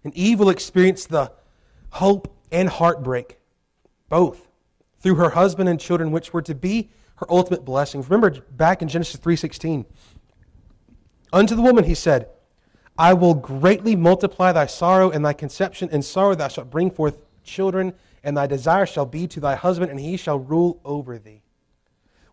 And 0.04 0.14
Eve 0.16 0.40
will 0.40 0.50
experience 0.50 1.06
the 1.06 1.32
hope 1.92 2.36
and 2.54 2.70
heartbreak, 2.70 3.40
both 4.08 4.48
through 5.00 5.16
her 5.16 5.32
husband 5.32 5.68
and 5.68 5.80
children, 5.80 6.12
which 6.12 6.32
were 6.32 6.42
to 6.44 6.56
be 6.56 6.90
her 7.16 7.30
ultimate 7.30 7.66
blessings. 7.66 8.10
Remember 8.10 8.40
back 8.52 8.82
in 8.82 8.88
Genesis 8.88 9.20
3:16. 9.20 9.86
Unto 11.34 11.56
the 11.56 11.62
woman 11.62 11.84
he 11.84 11.96
said, 11.96 12.30
I 12.98 13.14
will 13.14 13.34
greatly 13.34 13.96
multiply 13.96 14.52
thy 14.52 14.68
sorrow 14.68 15.10
and 15.10 15.26
thy 15.26 15.34
conception. 15.34 15.90
and 15.92 16.06
sorrow 16.06 16.36
thou 16.36 16.48
shalt 16.48 16.70
bring 16.70 16.92
forth 16.92 17.18
children, 17.44 17.94
and 18.24 18.38
thy 18.38 18.48
desire 18.48 18.86
shall 18.86 19.08
be 19.08 19.28
to 19.28 19.40
thy 19.40 19.56
husband, 19.56 19.90
and 19.90 20.00
he 20.00 20.16
shall 20.16 20.38
rule 20.38 20.80
over 20.86 21.18
thee. 21.18 21.42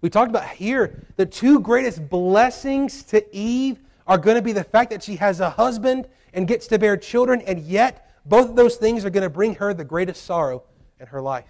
We 0.02 0.10
talked 0.10 0.30
about 0.30 0.48
here 0.48 1.02
the 1.16 1.26
two 1.26 1.60
greatest 1.60 2.08
blessings 2.08 3.02
to 3.04 3.24
Eve 3.34 3.80
are 4.06 4.18
going 4.18 4.36
to 4.36 4.42
be 4.42 4.52
the 4.52 4.64
fact 4.64 4.90
that 4.90 5.02
she 5.02 5.16
has 5.16 5.40
a 5.40 5.50
husband 5.50 6.06
and 6.34 6.46
gets 6.46 6.66
to 6.68 6.78
bear 6.78 6.96
children, 6.96 7.40
and 7.42 7.60
yet 7.60 8.09
both 8.24 8.50
of 8.50 8.56
those 8.56 8.76
things 8.76 9.04
are 9.04 9.10
going 9.10 9.22
to 9.22 9.30
bring 9.30 9.54
her 9.56 9.72
the 9.72 9.84
greatest 9.84 10.24
sorrow 10.24 10.62
in 10.98 11.06
her 11.06 11.20
life. 11.20 11.48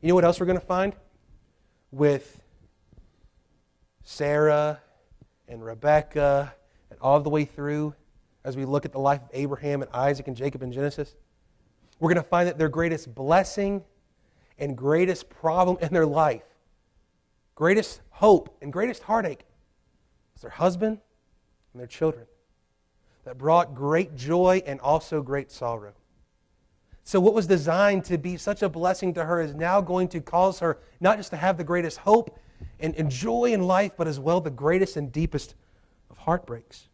You 0.00 0.08
know 0.08 0.14
what 0.14 0.24
else 0.24 0.40
we're 0.40 0.46
going 0.46 0.58
to 0.58 0.66
find? 0.66 0.94
With 1.90 2.40
Sarah 4.02 4.80
and 5.48 5.64
Rebecca 5.64 6.54
and 6.90 7.00
all 7.00 7.20
the 7.20 7.30
way 7.30 7.44
through 7.44 7.94
as 8.44 8.56
we 8.56 8.64
look 8.64 8.84
at 8.84 8.92
the 8.92 8.98
life 8.98 9.22
of 9.22 9.28
Abraham 9.32 9.82
and 9.82 9.90
Isaac 9.92 10.28
and 10.28 10.36
Jacob 10.36 10.62
in 10.62 10.72
Genesis. 10.72 11.14
We're 11.98 12.12
going 12.12 12.22
to 12.22 12.28
find 12.28 12.48
that 12.48 12.58
their 12.58 12.68
greatest 12.68 13.14
blessing 13.14 13.82
and 14.58 14.76
greatest 14.76 15.28
problem 15.28 15.78
in 15.80 15.92
their 15.92 16.06
life, 16.06 16.44
greatest 17.54 18.00
hope 18.10 18.56
and 18.60 18.72
greatest 18.72 19.02
heartache, 19.02 19.44
is 20.34 20.42
their 20.42 20.50
husband 20.50 20.98
and 21.72 21.80
their 21.80 21.86
children 21.86 22.26
that 23.26 23.36
brought 23.36 23.74
great 23.74 24.14
joy 24.14 24.62
and 24.66 24.80
also 24.80 25.20
great 25.20 25.50
sorrow. 25.50 25.92
So, 27.02 27.18
what 27.20 27.34
was 27.34 27.48
designed 27.48 28.04
to 28.04 28.18
be 28.18 28.36
such 28.36 28.62
a 28.62 28.68
blessing 28.68 29.12
to 29.14 29.24
her 29.24 29.40
is 29.40 29.54
now 29.54 29.80
going 29.80 30.08
to 30.08 30.20
cause 30.20 30.60
her 30.60 30.78
not 31.00 31.18
just 31.18 31.30
to 31.30 31.36
have 31.36 31.56
the 31.56 31.64
greatest 31.64 31.98
hope 31.98 32.38
and, 32.78 32.94
and 32.94 33.10
joy 33.10 33.46
in 33.46 33.64
life, 33.64 33.92
but 33.96 34.06
as 34.06 34.20
well 34.20 34.40
the 34.40 34.50
greatest 34.50 34.96
and 34.96 35.10
deepest 35.10 35.56
of 36.08 36.18
heartbreaks. 36.18 36.88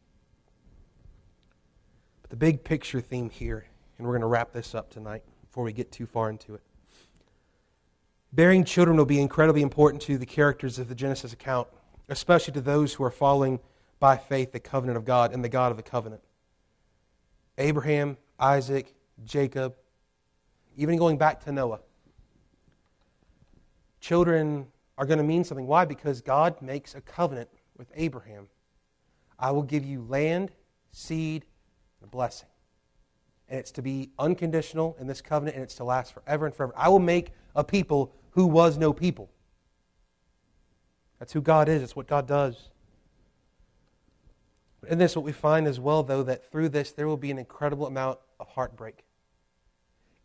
But 2.23 2.31
the 2.31 2.37
big 2.37 2.65
picture 2.65 3.03
theme 3.03 3.29
here, 3.29 3.67
and 3.99 4.07
we're 4.07 4.15
going 4.15 4.23
to 4.23 4.27
wrap 4.27 4.53
this 4.53 4.75
up 4.75 4.91
tonight 4.91 5.23
before 5.43 5.65
we 5.65 5.73
get 5.75 5.93
too 5.93 6.07
far 6.07 6.31
into 6.31 6.55
it. 6.55 6.63
Bearing 8.33 8.65
children 8.65 8.97
will 8.97 9.05
be 9.05 9.21
incredibly 9.21 9.61
important 9.61 10.03
to 10.05 10.17
the 10.17 10.27
characters 10.27 10.79
of 10.79 10.89
the 10.89 10.95
Genesis 10.95 11.35
account, 11.35 11.69
especially 12.09 12.55
to 12.55 12.63
those 12.63 12.95
who 12.95 13.05
are 13.05 13.11
following 13.11 13.61
by 14.03 14.17
faith 14.17 14.51
the 14.51 14.59
covenant 14.59 14.97
of 14.97 15.05
God 15.05 15.33
and 15.33 15.45
the 15.45 15.49
God 15.49 15.71
of 15.71 15.77
the 15.77 15.83
covenant. 15.85 16.23
Abraham, 17.57 18.17
Isaac, 18.37 18.97
Jacob, 19.25 19.77
even 20.77 20.97
going 20.97 21.17
back 21.17 21.45
to 21.45 21.53
Noah. 21.53 21.79
Children 24.01 24.67
are 24.99 25.07
going 25.07 25.19
to 25.19 25.25
mean 25.25 25.45
something. 25.45 25.69
Why? 25.69 25.85
Because 25.85 26.21
God 26.21 26.61
makes 26.61 26.97
a 26.97 27.01
covenant 27.01 27.49
with 27.77 27.93
Abraham. 27.95 28.49
I 29.39 29.53
will 29.53 29.63
give 29.63 29.85
you 29.85 30.05
land, 30.09 30.51
seed, 30.91 31.45
and 32.01 32.09
a 32.09 32.11
blessing. 32.11 32.49
And 33.49 33.61
it's 33.61 33.71
to 33.71 33.83
be 33.83 34.11
unconditional 34.19 34.97
in 34.99 35.07
this 35.07 35.21
covenant, 35.21 35.55
and 35.55 35.63
it's 35.63 35.77
to 35.77 35.85
last 35.85 36.13
forever 36.13 36.45
and 36.45 36.53
forever. 36.53 36.73
I 36.77 36.89
will 36.89 36.99
make 36.99 37.31
a 37.55 37.63
people 37.63 38.13
who 38.31 38.47
was 38.47 38.77
no 38.79 38.93
people. 38.93 39.31
That's 41.21 41.33
who 41.33 41.41
God 41.41 41.69
is, 41.69 41.85
it's 41.85 41.95
what 41.95 42.09
God 42.09 42.27
does. 42.27 42.72
In 44.89 44.99
this, 44.99 45.15
what 45.15 45.25
we 45.25 45.33
find 45.33 45.67
as 45.67 45.79
well, 45.79 46.03
though, 46.03 46.23
that 46.25 46.51
through 46.51 46.71
this 46.71 46.93
there 46.93 47.07
will 47.07 47.17
be 47.17 47.31
an 47.31 47.39
incredible 47.39 47.87
amount 47.87 48.19
of 48.41 48.49
heartbreak 48.49 49.05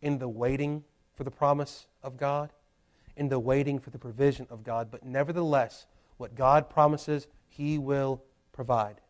in 0.02 0.18
the 0.18 0.28
waiting 0.28 0.84
for 1.14 1.24
the 1.24 1.30
promise 1.30 1.86
of 2.02 2.16
God, 2.16 2.50
in 3.16 3.28
the 3.28 3.38
waiting 3.38 3.78
for 3.78 3.90
the 3.90 3.98
provision 3.98 4.46
of 4.50 4.64
God. 4.64 4.90
But 4.90 5.04
nevertheless, 5.04 5.86
what 6.16 6.34
God 6.34 6.68
promises, 6.68 7.26
He 7.48 7.78
will 7.78 8.22
provide. 8.52 9.00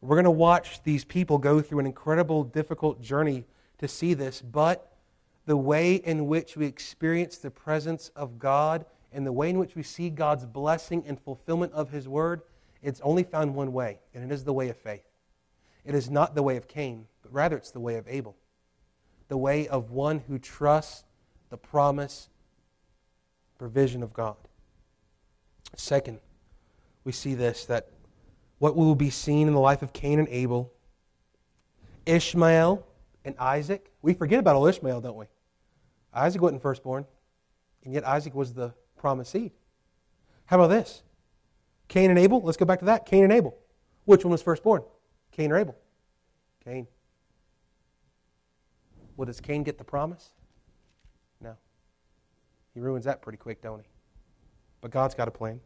We're 0.00 0.16
going 0.16 0.24
to 0.24 0.30
watch 0.30 0.82
these 0.84 1.04
people 1.04 1.38
go 1.38 1.60
through 1.60 1.80
an 1.80 1.86
incredible, 1.86 2.44
difficult 2.44 3.02
journey 3.02 3.44
to 3.78 3.88
see 3.88 4.14
this, 4.14 4.40
but 4.40 4.92
the 5.46 5.56
way 5.56 5.96
in 5.96 6.26
which 6.26 6.56
we 6.56 6.66
experience 6.66 7.38
the 7.38 7.50
presence 7.50 8.10
of 8.14 8.38
God 8.38 8.84
and 9.12 9.26
the 9.26 9.32
way 9.32 9.50
in 9.50 9.58
which 9.58 9.74
we 9.74 9.82
see 9.82 10.10
God's 10.10 10.44
blessing 10.44 11.02
and 11.06 11.20
fulfillment 11.20 11.72
of 11.72 11.90
His 11.90 12.06
word, 12.06 12.42
it's 12.82 13.00
only 13.00 13.22
found 13.22 13.54
one 13.54 13.72
way, 13.72 13.98
and 14.14 14.24
it 14.24 14.32
is 14.32 14.44
the 14.44 14.52
way 14.52 14.68
of 14.68 14.76
faith. 14.76 15.04
It 15.84 15.94
is 15.94 16.10
not 16.10 16.34
the 16.34 16.42
way 16.42 16.56
of 16.56 16.68
Cain, 16.68 17.06
but 17.22 17.32
rather 17.32 17.56
it's 17.56 17.70
the 17.70 17.80
way 17.80 17.96
of 17.96 18.06
Abel, 18.08 18.36
the 19.28 19.36
way 19.36 19.66
of 19.68 19.90
one 19.90 20.20
who 20.28 20.38
trusts 20.38 21.04
the 21.50 21.56
promise, 21.56 22.28
provision 23.58 24.02
of 24.02 24.12
God. 24.12 24.36
Second, 25.76 26.20
we 27.04 27.12
see 27.12 27.34
this 27.34 27.64
that 27.66 27.88
what 28.58 28.76
will 28.76 28.94
be 28.94 29.10
seen 29.10 29.48
in 29.48 29.54
the 29.54 29.60
life 29.60 29.82
of 29.82 29.92
Cain 29.92 30.18
and 30.18 30.28
Abel, 30.28 30.72
Ishmael 32.06 32.84
and 33.24 33.34
Isaac. 33.38 33.92
We 34.02 34.14
forget 34.14 34.38
about 34.38 34.56
old 34.56 34.68
Ishmael, 34.68 35.00
don't 35.00 35.16
we? 35.16 35.26
Isaac 36.12 36.42
wasn't 36.42 36.62
firstborn, 36.62 37.06
and 37.84 37.92
yet 37.92 38.06
Isaac 38.06 38.34
was 38.34 38.54
the 38.54 38.74
promised 38.96 39.32
seed. 39.32 39.52
How 40.46 40.56
about 40.56 40.68
this? 40.68 41.02
Cain 41.88 42.10
and 42.10 42.18
Abel, 42.18 42.40
let's 42.42 42.56
go 42.56 42.64
back 42.64 42.78
to 42.80 42.84
that. 42.86 43.06
Cain 43.06 43.24
and 43.24 43.32
Abel. 43.32 43.56
Which 44.04 44.24
one 44.24 44.32
was 44.32 44.42
firstborn? 44.42 44.82
Cain 45.32 45.50
or 45.50 45.58
Abel? 45.58 45.76
Cain. 46.64 46.86
Well, 49.16 49.26
does 49.26 49.40
Cain 49.40 49.64
get 49.64 49.78
the 49.78 49.84
promise? 49.84 50.30
No. 51.40 51.56
He 52.74 52.80
ruins 52.80 53.04
that 53.04 53.22
pretty 53.22 53.38
quick, 53.38 53.62
don't 53.62 53.80
he? 53.80 53.86
But 54.80 54.90
God's 54.90 55.14
got 55.14 55.28
a 55.28 55.30
plan. 55.32 55.60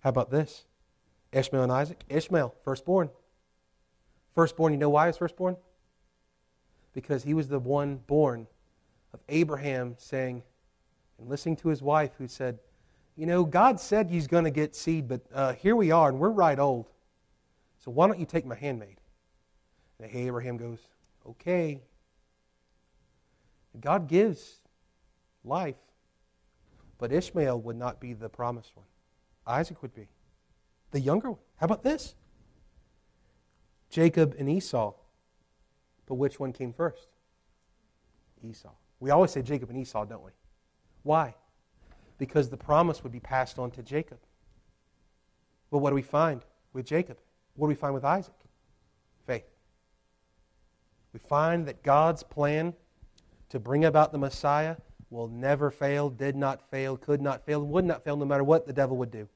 How 0.00 0.10
about 0.10 0.30
this? 0.30 0.66
Ishmael 1.32 1.64
and 1.64 1.72
Isaac? 1.72 2.04
Ishmael, 2.08 2.54
firstborn. 2.62 3.10
Firstborn, 4.34 4.72
you 4.72 4.78
know 4.78 4.90
why 4.90 5.06
he 5.06 5.08
was 5.08 5.16
firstborn? 5.16 5.56
Because 6.92 7.24
he 7.24 7.34
was 7.34 7.48
the 7.48 7.58
one 7.58 7.96
born 8.06 8.46
of 9.12 9.20
Abraham 9.28 9.96
saying, 9.98 10.42
and 11.18 11.28
listening 11.28 11.56
to 11.56 11.68
his 11.68 11.82
wife 11.82 12.12
who 12.18 12.28
said, 12.28 12.58
You 13.16 13.26
know, 13.26 13.44
God 13.44 13.80
said 13.80 14.10
he's 14.10 14.26
going 14.26 14.44
to 14.44 14.50
get 14.50 14.76
seed, 14.76 15.08
but 15.08 15.22
uh, 15.32 15.54
here 15.54 15.74
we 15.74 15.90
are, 15.90 16.10
and 16.10 16.18
we're 16.18 16.30
right 16.30 16.58
old. 16.58 16.90
So 17.78 17.90
why 17.90 18.06
don't 18.06 18.20
you 18.20 18.26
take 18.26 18.44
my 18.44 18.54
handmaid? 18.54 19.00
And 19.98 20.10
Abraham 20.14 20.58
goes, 20.58 20.78
Okay. 21.28 21.80
God 23.80 24.08
gives 24.08 24.60
life, 25.44 25.76
but 26.98 27.12
Ishmael 27.12 27.60
would 27.60 27.76
not 27.76 28.00
be 28.00 28.14
the 28.14 28.28
promised 28.28 28.74
one. 28.74 28.86
Isaac 29.46 29.82
would 29.82 29.94
be. 29.94 30.08
The 30.92 31.00
younger 31.00 31.30
one. 31.30 31.40
How 31.56 31.66
about 31.66 31.82
this? 31.82 32.14
Jacob 33.90 34.34
and 34.38 34.48
Esau. 34.48 34.94
But 36.06 36.14
which 36.14 36.40
one 36.40 36.52
came 36.52 36.72
first? 36.72 37.08
Esau. 38.42 38.70
We 39.00 39.10
always 39.10 39.30
say 39.30 39.42
Jacob 39.42 39.68
and 39.70 39.78
Esau, 39.78 40.04
don't 40.04 40.24
we? 40.24 40.30
Why? 41.02 41.34
Because 42.18 42.48
the 42.48 42.56
promise 42.56 43.02
would 43.02 43.12
be 43.12 43.20
passed 43.20 43.58
on 43.58 43.70
to 43.72 43.82
Jacob. 43.82 44.18
But 45.70 45.78
what 45.78 45.90
do 45.90 45.96
we 45.96 46.02
find 46.02 46.42
with 46.72 46.86
Jacob? 46.86 47.18
What 47.54 47.66
do 47.66 47.68
we 47.68 47.74
find 47.74 47.94
with 47.94 48.04
Isaac? 48.04 48.34
Faith. 49.26 49.44
We 51.12 51.18
find 51.18 51.66
that 51.66 51.82
God's 51.82 52.22
plan 52.22 52.74
to 53.48 53.58
bring 53.58 53.84
about 53.84 54.12
the 54.12 54.18
Messiah 54.18 54.76
will 55.10 55.28
never 55.28 55.70
fail, 55.70 56.10
did 56.10 56.36
not 56.36 56.68
fail, 56.70 56.96
could 56.96 57.20
not 57.20 57.44
fail, 57.44 57.62
would 57.62 57.84
not 57.84 58.04
fail, 58.04 58.16
no 58.16 58.24
matter 58.24 58.44
what 58.44 58.66
the 58.66 58.72
devil 58.72 58.96
would 58.96 59.10
do. 59.10 59.28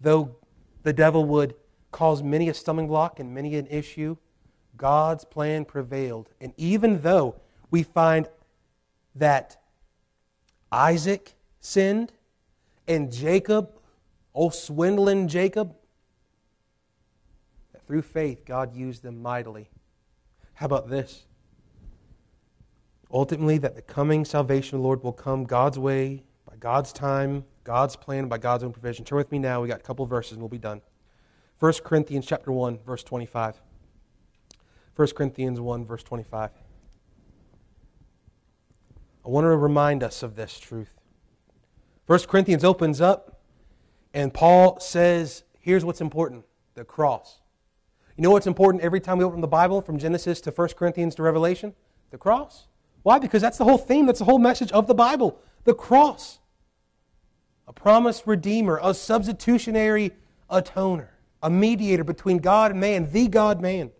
Though 0.00 0.36
the 0.82 0.92
devil 0.92 1.24
would 1.26 1.54
cause 1.90 2.22
many 2.22 2.48
a 2.48 2.54
stumbling 2.54 2.88
block 2.88 3.20
and 3.20 3.32
many 3.32 3.56
an 3.56 3.66
issue, 3.68 4.16
God's 4.76 5.24
plan 5.24 5.64
prevailed. 5.64 6.28
And 6.40 6.52
even 6.56 7.02
though 7.02 7.36
we 7.70 7.82
find 7.82 8.28
that 9.14 9.62
Isaac 10.70 11.34
sinned 11.62 12.12
and 12.86 13.10
Jacob, 13.10 13.70
old 14.34 14.54
swindling 14.54 15.28
Jacob, 15.28 15.74
that 17.72 17.86
through 17.86 18.02
faith 18.02 18.44
God 18.44 18.74
used 18.74 19.02
them 19.02 19.22
mightily. 19.22 19.70
How 20.54 20.66
about 20.66 20.90
this? 20.90 21.24
Ultimately, 23.10 23.58
that 23.58 23.74
the 23.74 23.82
coming 23.82 24.24
salvation 24.24 24.76
of 24.76 24.82
the 24.82 24.86
Lord 24.86 25.02
will 25.02 25.12
come 25.12 25.44
God's 25.44 25.78
way, 25.78 26.24
by 26.48 26.56
God's 26.56 26.92
time, 26.92 27.44
God's 27.62 27.94
plan, 27.94 28.26
by 28.26 28.38
God's 28.38 28.64
own 28.64 28.72
provision. 28.72 29.04
Turn 29.04 29.18
with 29.18 29.30
me 29.30 29.38
now. 29.38 29.60
We 29.60 29.68
got 29.68 29.80
a 29.80 29.82
couple 29.82 30.04
verses 30.06 30.32
and 30.32 30.40
we'll 30.40 30.48
be 30.48 30.58
done. 30.58 30.80
1 31.58 31.72
Corinthians 31.84 32.26
chapter 32.26 32.50
1, 32.50 32.80
verse 32.84 33.04
25. 33.04 33.60
1 34.96 35.08
Corinthians 35.08 35.60
1, 35.60 35.84
verse 35.84 36.02
25. 36.02 36.50
I 39.24 39.28
want 39.28 39.44
to 39.44 39.48
remind 39.48 40.02
us 40.02 40.22
of 40.22 40.34
this 40.34 40.58
truth. 40.58 41.01
1 42.06 42.18
Corinthians 42.20 42.64
opens 42.64 43.00
up, 43.00 43.40
and 44.12 44.34
Paul 44.34 44.80
says, 44.80 45.44
here's 45.58 45.84
what's 45.84 46.00
important 46.00 46.44
the 46.74 46.84
cross. 46.84 47.40
You 48.16 48.22
know 48.22 48.30
what's 48.30 48.46
important 48.46 48.82
every 48.82 49.00
time 49.00 49.18
we 49.18 49.24
open 49.24 49.40
the 49.40 49.48
Bible 49.48 49.80
from 49.82 49.98
Genesis 49.98 50.40
to 50.42 50.50
1 50.50 50.68
Corinthians 50.70 51.14
to 51.16 51.22
Revelation? 51.22 51.74
The 52.10 52.18
cross. 52.18 52.66
Why? 53.02 53.18
Because 53.18 53.42
that's 53.42 53.58
the 53.58 53.64
whole 53.64 53.78
theme, 53.78 54.06
that's 54.06 54.18
the 54.18 54.24
whole 54.24 54.38
message 54.38 54.72
of 54.72 54.86
the 54.86 54.94
Bible 54.94 55.38
the 55.64 55.74
cross. 55.74 56.40
A 57.68 57.72
promised 57.72 58.26
redeemer, 58.26 58.80
a 58.82 58.92
substitutionary 58.92 60.12
atoner, 60.50 61.08
a 61.42 61.50
mediator 61.50 62.04
between 62.04 62.38
God 62.38 62.72
and 62.72 62.80
man, 62.80 63.10
the 63.10 63.28
God 63.28 63.60
man. 63.60 63.90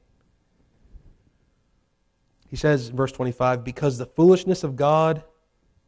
He 2.49 2.57
says 2.57 2.89
verse 2.89 3.13
25, 3.13 3.65
because 3.65 3.97
the 3.97 4.07
foolishness 4.07 4.63
of 4.63 4.77
God 4.77 5.25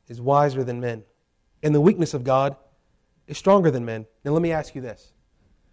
is 0.09 0.21
wiser 0.21 0.65
than 0.65 0.81
men, 0.81 1.03
and 1.65 1.75
the 1.75 1.81
weakness 1.81 2.15
of 2.15 2.23
God 2.23 2.55
is 3.27 3.39
stronger 3.39 3.71
than 3.71 3.85
men. 3.85 4.07
Now, 4.23 4.33
let 4.33 4.43
me 4.43 4.53
ask 4.53 4.77
you 4.77 4.81
this 4.81 5.13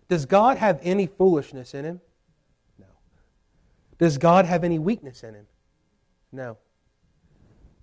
Does 0.07 0.25
God 0.25 0.57
have 0.57 0.79
any 0.81 1.05
foolishness 1.05 1.75
in 1.75 1.85
him? 1.85 2.01
No. 2.79 2.87
Does 3.99 4.17
God 4.17 4.45
have 4.45 4.63
any 4.63 4.79
weakness 4.79 5.21
in 5.23 5.35
him? 5.35 5.45
No. 6.31 6.57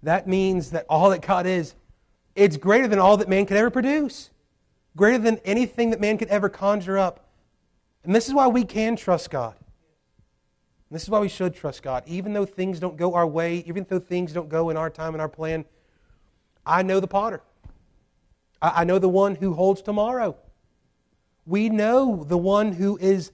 That 0.02 0.26
means 0.26 0.70
that 0.70 0.86
all 0.88 1.10
that 1.10 1.20
God 1.22 1.46
is, 1.46 1.74
it's 2.34 2.56
greater 2.56 2.88
than 2.88 2.98
all 2.98 3.18
that 3.18 3.28
man 3.28 3.46
could 3.46 3.56
ever 3.56 3.70
produce, 3.70 4.30
greater 4.96 5.18
than 5.18 5.38
anything 5.44 5.90
that 5.90 6.00
man 6.00 6.16
could 6.18 6.28
ever 6.28 6.48
conjure 6.48 6.96
up. 6.96 7.28
And 8.04 8.14
this 8.14 8.26
is 8.26 8.34
why 8.34 8.46
we 8.46 8.64
can 8.64 8.96
trust 8.96 9.28
God. 9.30 9.54
And 10.88 10.96
this 10.96 11.02
is 11.02 11.10
why 11.10 11.18
we 11.18 11.28
should 11.28 11.54
trust 11.54 11.82
God. 11.82 12.04
Even 12.06 12.32
though 12.32 12.46
things 12.46 12.80
don't 12.80 12.96
go 12.96 13.14
our 13.14 13.26
way, 13.26 13.64
even 13.66 13.84
though 13.86 13.98
things 13.98 14.32
don't 14.32 14.48
go 14.48 14.70
in 14.70 14.76
our 14.78 14.88
time 14.88 15.14
and 15.14 15.20
our 15.20 15.28
plan, 15.28 15.66
I 16.64 16.82
know 16.82 17.00
the 17.00 17.08
potter. 17.08 17.42
I 18.60 18.84
know 18.84 18.98
the 18.98 19.08
one 19.08 19.36
who 19.36 19.54
holds 19.54 19.82
tomorrow. 19.82 20.36
We 21.46 21.68
know 21.68 22.24
the 22.24 22.38
one 22.38 22.72
who 22.72 22.98
is 22.98 23.32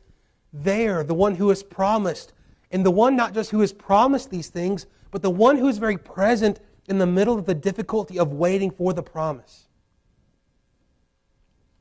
there, 0.52 1.02
the 1.02 1.14
one 1.14 1.34
who 1.34 1.48
has 1.48 1.62
promised. 1.62 2.32
And 2.70 2.84
the 2.84 2.90
one 2.90 3.16
not 3.16 3.34
just 3.34 3.50
who 3.50 3.60
has 3.60 3.72
promised 3.72 4.30
these 4.30 4.48
things, 4.48 4.86
but 5.10 5.22
the 5.22 5.30
one 5.30 5.56
who 5.56 5.68
is 5.68 5.78
very 5.78 5.96
present 5.96 6.60
in 6.88 6.98
the 6.98 7.06
middle 7.06 7.38
of 7.38 7.46
the 7.46 7.54
difficulty 7.54 8.18
of 8.18 8.32
waiting 8.32 8.70
for 8.70 8.92
the 8.92 9.02
promise. 9.02 9.68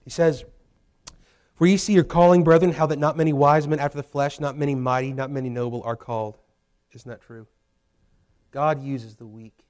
He 0.04 0.10
says, 0.10 0.46
For 1.56 1.68
ye 1.68 1.78
see 1.78 1.94
your 1.94 2.04
calling, 2.04 2.44
brethren, 2.44 2.72
how 2.72 2.86
that 2.88 3.00
not 3.00 3.18
many 3.18 3.34
wise 3.34 3.68
men 3.68 3.80
after 3.80 3.98
the 3.98 4.04
flesh, 4.04 4.40
not 4.40 4.58
many 4.58 4.76
mighty, 4.76 5.14
not 5.14 5.32
many 5.32 5.50
noble 5.50 5.82
are 5.84 5.96
called. 5.96 6.38
Isn't 6.94 7.10
that 7.10 7.22
true? 7.22 7.48
God 8.52 8.84
uses 8.84 9.16
the 9.16 9.26
weak. 9.26 9.63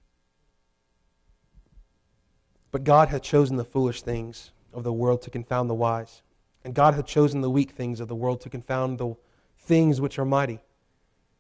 But 2.74 2.84
God 2.84 3.10
hath 3.10 3.22
chosen 3.22 3.56
the 3.56 3.64
foolish 3.64 4.02
things 4.02 4.52
of 4.74 4.84
the 4.84 4.92
world 4.92 5.22
to 5.22 5.30
confound 5.30 5.70
the 5.70 5.76
wise. 5.76 6.24
And 6.66 6.74
God 6.74 6.96
hath 6.96 7.06
chosen 7.06 7.42
the 7.42 7.50
weak 7.50 7.70
things 7.70 8.00
of 8.00 8.08
the 8.08 8.16
world 8.16 8.42
to 8.42 8.50
confound 8.50 8.98
the 8.98 9.14
things 9.60 10.02
which 10.02 10.18
are 10.18 10.26
mighty 10.26 10.60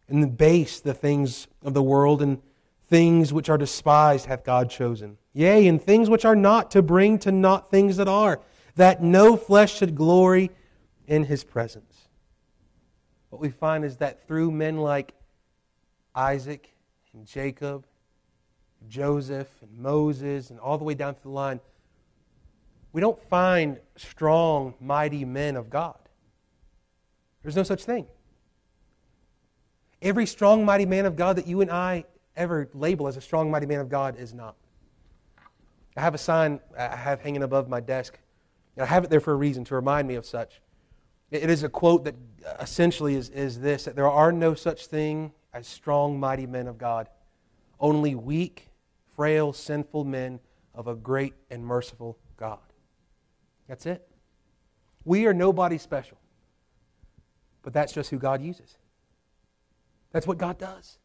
and 0.07 0.21
the 0.21 0.27
base 0.27 0.79
the 0.79 0.93
things 0.93 1.47
of 1.63 1.73
the 1.73 1.81
world 1.81 2.21
and 2.21 2.39
things 2.87 3.33
which 3.33 3.49
are 3.49 3.57
despised 3.57 4.27
hath 4.27 4.43
God 4.43 4.69
chosen. 4.69 5.17
Yea, 5.33 5.67
and 5.67 5.81
things 5.81 6.07
which 6.07 6.23
are 6.23 6.35
not 6.35 6.69
to 6.69 6.83
bring 6.83 7.17
to 7.17 7.31
naught 7.31 7.71
things 7.71 7.97
that 7.97 8.07
are, 8.07 8.39
that 8.75 9.01
no 9.01 9.35
flesh 9.35 9.75
should 9.75 9.95
glory 9.95 10.51
in 11.07 11.23
his 11.23 11.43
presence. 11.43 12.09
What 13.31 13.41
we 13.41 13.49
find 13.49 13.83
is 13.83 13.97
that 13.97 14.27
through 14.27 14.51
men 14.51 14.77
like 14.77 15.15
Isaac 16.13 16.71
and 17.11 17.25
Jacob, 17.25 17.87
Joseph 18.89 19.49
and 19.61 19.77
Moses, 19.77 20.49
and 20.49 20.59
all 20.59 20.77
the 20.77 20.83
way 20.83 20.93
down 20.93 21.15
through 21.15 21.31
the 21.31 21.35
line, 21.35 21.59
we 22.91 23.01
don't 23.01 23.21
find 23.23 23.79
strong, 23.95 24.75
mighty 24.79 25.25
men 25.25 25.55
of 25.55 25.69
God. 25.69 25.97
There's 27.41 27.55
no 27.55 27.63
such 27.63 27.83
thing. 27.83 28.07
Every 30.01 30.25
strong, 30.25 30.65
mighty 30.65 30.85
man 30.85 31.05
of 31.05 31.15
God 31.15 31.37
that 31.37 31.47
you 31.47 31.61
and 31.61 31.71
I 31.71 32.05
ever 32.35 32.69
label 32.73 33.07
as 33.07 33.17
a 33.17 33.21
strong, 33.21 33.49
mighty 33.49 33.65
man 33.65 33.79
of 33.79 33.89
God 33.89 34.17
is 34.17 34.33
not. 34.33 34.55
I 35.95 36.01
have 36.01 36.13
a 36.13 36.19
sign 36.19 36.59
I 36.77 36.95
have 36.95 37.21
hanging 37.21 37.43
above 37.43 37.69
my 37.69 37.79
desk. 37.79 38.17
I 38.77 38.85
have 38.85 39.03
it 39.03 39.09
there 39.09 39.19
for 39.19 39.33
a 39.33 39.35
reason, 39.35 39.63
to 39.65 39.75
remind 39.75 40.07
me 40.07 40.15
of 40.15 40.25
such. 40.25 40.61
It 41.31 41.49
is 41.49 41.63
a 41.63 41.69
quote 41.69 42.03
that 42.05 42.15
essentially 42.59 43.15
is, 43.15 43.29
is 43.29 43.59
this 43.59 43.85
that 43.85 43.95
there 43.95 44.09
are 44.09 44.31
no 44.31 44.53
such 44.53 44.87
thing 44.87 45.31
as 45.53 45.67
strong, 45.67 46.19
mighty 46.19 46.45
men 46.45 46.67
of 46.67 46.77
God, 46.77 47.09
only 47.79 48.15
weak, 48.15 48.69
frail, 49.15 49.53
sinful 49.53 50.03
men 50.03 50.39
of 50.73 50.87
a 50.87 50.95
great 50.95 51.33
and 51.49 51.65
merciful 51.65 52.17
God. 52.37 52.59
That's 53.67 53.85
it. 53.85 54.07
We 55.05 55.25
are 55.25 55.33
nobody 55.33 55.77
special, 55.77 56.17
but 57.61 57.73
that's 57.73 57.93
just 57.93 58.09
who 58.09 58.17
God 58.17 58.41
uses. 58.41 58.77
That's 60.11 60.27
what 60.27 60.37
God 60.37 60.57
does. 60.57 60.97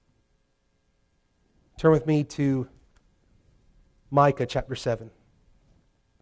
Turn 1.78 1.92
with 1.92 2.06
me 2.06 2.24
to 2.24 2.68
Micah 4.10 4.46
chapter 4.46 4.74
7. 4.74 5.10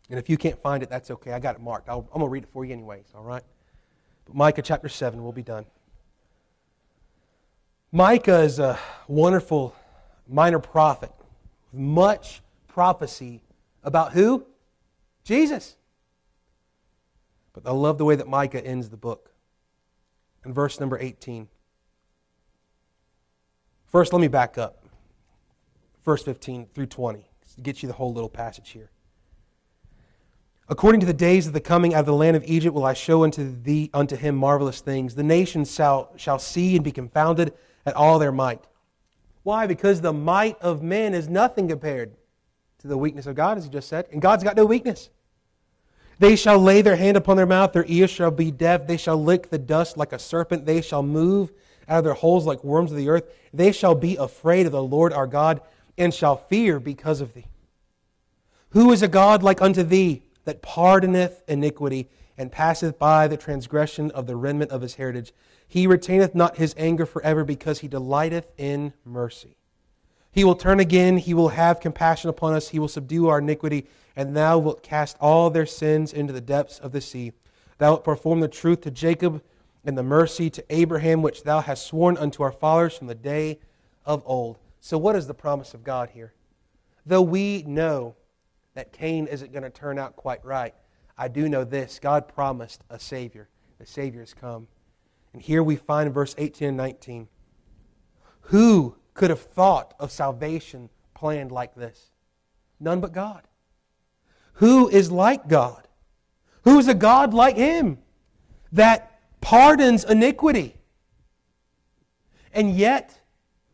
And 0.09 0.19
if 0.19 0.29
you 0.29 0.37
can't 0.37 0.61
find 0.61 0.83
it, 0.83 0.91
that's 0.91 1.11
okay. 1.11 1.33
I 1.33 1.39
got 1.39 1.57
it 1.57 1.61
marked. 1.61 1.89
i 1.89 1.95
am 1.95 2.05
going 2.13 2.21
to 2.21 2.29
read 2.29 2.45
it 2.45 2.51
for 2.53 2.65
you 2.65 2.73
anyways, 2.73 3.07
all 3.15 3.25
right? 3.25 3.43
But 4.25 4.35
Micah 4.37 4.63
chapter 4.63 4.89
7, 4.89 5.23
we'll 5.23 5.33
be 5.33 5.43
done. 5.43 5.67
Micah 7.91 8.41
is 8.41 8.59
a 8.59 8.79
wonderful 9.09 9.75
minor 10.29 10.59
prophet 10.59 11.11
with 11.73 11.81
much 11.81 12.43
prophecy 12.69 13.43
about 13.83 14.13
who? 14.13 14.47
Jesus. 15.25 15.77
But 17.53 17.67
I 17.67 17.73
love 17.73 17.99
the 17.99 18.05
way 18.05 18.17
that 18.17 18.29
Micah 18.29 18.65
ends 18.65 18.91
the 18.91 18.97
book. 18.97 19.31
In 20.45 20.53
verse 20.53 20.79
number 20.79 20.99
18. 20.99 21.49
First, 23.87 24.13
let 24.13 24.21
me 24.21 24.29
back 24.29 24.59
up. 24.59 24.85
Verse 26.05 26.23
15 26.23 26.67
through 26.75 26.87
20 26.87 27.27
to 27.57 27.61
get 27.63 27.83
you 27.83 27.89
the 27.89 27.95
whole 27.95 28.13
little 28.13 28.29
passage 28.29 28.71
here. 28.71 28.91
According 30.69 31.01
to 31.01 31.07
the 31.07 31.15
days 31.15 31.47
of 31.47 31.53
the 31.53 31.61
coming 31.61 31.95
out 31.95 32.01
of 32.01 32.07
the 32.07 32.13
land 32.13 32.37
of 32.37 32.45
Egypt 32.45 32.75
will 32.75 32.85
I 32.85 32.93
show 32.93 33.25
unto 33.25 33.55
thee 33.63 33.91
unto 33.95 34.17
him 34.17 34.37
marvelous 34.37 34.81
things. 34.81 35.15
The 35.15 35.23
nations 35.23 35.73
shall, 35.73 36.13
shall 36.17 36.39
see 36.39 36.75
and 36.75 36.85
be 36.85 36.93
confounded 36.93 37.55
at 37.85 37.95
all 37.95 38.19
their 38.19 38.33
might. 38.33 38.65
Why? 39.47 39.69
Because 39.69 40.01
the 40.01 40.13
might 40.13 40.61
of 40.61 40.83
men 40.83 41.15
is 41.15 41.29
nothing 41.29 41.69
compared 41.69 42.17
to 42.81 42.89
the 42.89 42.99
weakness 42.99 43.27
of 43.27 43.37
God, 43.37 43.57
as 43.57 43.63
he 43.63 43.71
just 43.71 43.89
said. 43.89 44.09
And 44.11 44.21
God's 44.21 44.43
got 44.43 44.57
no 44.57 44.67
weakness. 44.67 45.09
They 46.19 46.35
shall 46.35 46.59
lay 46.59 46.83
their 46.83 46.97
hand 46.97 47.17
upon 47.17 47.37
their 47.37 47.47
mouth, 47.47 47.73
their 47.73 47.85
ears 47.87 48.11
shall 48.11 48.33
be 48.33 48.51
deaf, 48.51 48.89
they 48.89 48.97
shall 48.97 49.23
lick 49.23 49.51
the 49.51 49.59
dust 49.59 49.97
like 49.97 50.13
a 50.13 50.19
serpent, 50.19 50.67
they 50.67 50.83
shall 50.83 51.05
move 51.05 51.53
out 51.89 51.99
of 51.99 52.05
their 52.05 52.15
holes 52.15 52.45
like 52.45 52.65
worms 52.65 52.91
of 52.91 52.97
the 52.97 53.09
earth. 53.09 53.33
They 53.55 53.71
shall 53.71 53.95
be 53.95 54.17
afraid 54.17 54.67
of 54.67 54.73
the 54.73 54.83
Lord 54.83 55.13
our 55.13 55.29
God, 55.29 55.61
and 55.97 56.13
shall 56.13 56.37
fear 56.37 56.81
because 56.81 57.21
of 57.21 57.33
thee. 57.33 57.47
Who 58.71 58.91
is 58.91 59.03
a 59.03 59.09
God 59.09 59.45
like 59.45 59.63
unto 59.63 59.85
thee? 59.85 60.23
that 60.47 60.63
pardoneth 60.63 61.43
iniquity 61.47 62.09
and 62.39 62.51
passeth 62.51 62.99
by 62.99 63.29
the 63.29 63.37
transgression 63.37 64.11
of 64.13 64.27
the 64.27 64.37
remnant 64.37 64.71
of 64.71 64.81
his 64.81 64.95
heritage. 64.95 65.33
He 65.69 65.87
retaineth 65.87 66.35
not 66.35 66.57
his 66.57 66.75
anger 66.79 67.07
forever 67.07 67.45
because 67.45 67.81
he 67.81 67.89
delighteth 67.89 68.53
in 68.57 68.93
mercy. 69.05 69.57
He 70.31 70.45
will 70.45 70.55
turn 70.55 70.81
again, 70.81 71.17
he 71.17 71.35
will 71.35 71.49
have 71.49 71.81
compassion 71.81 72.29
upon 72.29 72.53
us, 72.53 72.69
he 72.69 72.79
will 72.79 72.89
subdue 72.89 73.29
our 73.29 73.39
iniquity, 73.39 73.87
and 74.15 74.37
thou 74.37 74.59
wilt 74.59 74.83
cast 74.83 75.17
all 75.21 75.51
their 75.51 75.67
sins 75.67 76.13
into 76.13 76.33
the 76.33 76.41
depths 76.41 76.79
of 76.79 76.93
the 76.93 77.01
sea. 77.01 77.33
Thou 77.79 77.93
wilt 77.93 78.05
perform 78.05 78.41
the 78.41 78.49
truth 78.49 78.83
to 78.83 78.91
Jacob 78.91 79.43
and 79.85 79.97
the 79.97 80.03
mercy 80.03 80.51
to 80.51 80.65
Abraham, 80.69 81.23
which 81.23 81.43
thou 81.43 81.61
hast 81.61 81.87
sworn 81.87 82.17
unto 82.17 82.43
our 82.43 82.53
fathers 82.53 82.97
from 82.97 83.07
the 83.07 83.15
day 83.15 83.59
of 84.05 84.23
old. 84.27 84.59
So, 84.81 84.99
what 84.99 85.17
is 85.17 85.27
the 85.27 85.35
promise 85.35 85.75
of 85.75 85.85
God 85.85 86.11
here? 86.11 86.35
Though 87.05 87.23
we 87.23 87.63
know 87.67 88.15
that 88.75 88.93
Cain 88.93 89.27
isn't 89.27 89.53
going 89.53 89.63
to 89.63 89.71
turn 89.71 89.99
out 89.99 90.17
quite 90.17 90.45
right. 90.45 90.75
I 91.17 91.29
do 91.29 91.49
know 91.49 91.65
this 91.65 91.99
God 91.99 92.29
promised 92.29 92.83
a 92.91 92.99
Savior. 92.99 93.49
The 93.79 93.87
Savior 93.87 94.21
has 94.21 94.35
come. 94.35 94.69
And 95.37 95.43
here 95.43 95.63
we 95.63 95.77
find 95.77 96.07
in 96.07 96.15
verse 96.15 96.35
18 96.39 96.69
and 96.69 96.77
19 96.79 97.29
who 98.41 98.97
could 99.13 99.29
have 99.29 99.41
thought 99.41 99.93
of 100.01 100.11
salvation 100.11 100.89
planned 101.15 101.53
like 101.53 101.75
this? 101.75 102.11
None 102.81 103.01
but 103.01 103.13
God. 103.13 103.43
Who 104.55 104.89
is 104.89 105.11
like 105.11 105.47
God? 105.47 105.89
Who 106.65 106.79
is 106.79 106.89
a 106.89 106.95
God 106.95 107.35
like 107.35 107.57
Him 107.57 107.99
that 108.73 109.21
pardons 109.41 110.05
iniquity? 110.05 110.77
And 112.53 112.75
yet, 112.75 113.21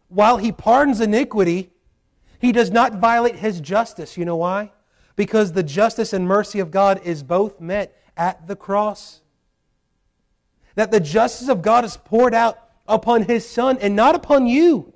while 0.08 0.38
He 0.38 0.52
pardons 0.52 1.00
iniquity, 1.00 1.70
He 2.40 2.50
does 2.50 2.70
not 2.70 2.94
violate 2.94 3.36
His 3.36 3.60
justice. 3.60 4.16
You 4.16 4.24
know 4.24 4.36
why? 4.36 4.72
because 5.16 5.52
the 5.52 5.62
justice 5.62 6.12
and 6.12 6.26
mercy 6.26 6.58
of 6.58 6.70
God 6.70 7.00
is 7.04 7.22
both 7.22 7.60
met 7.60 7.96
at 8.16 8.46
the 8.46 8.56
cross. 8.56 9.21
That 10.74 10.90
the 10.90 11.00
justice 11.00 11.48
of 11.48 11.62
God 11.62 11.84
is 11.84 11.96
poured 11.96 12.34
out 12.34 12.58
upon 12.86 13.22
His 13.22 13.48
Son 13.48 13.78
and 13.80 13.94
not 13.94 14.14
upon 14.14 14.46
you, 14.46 14.92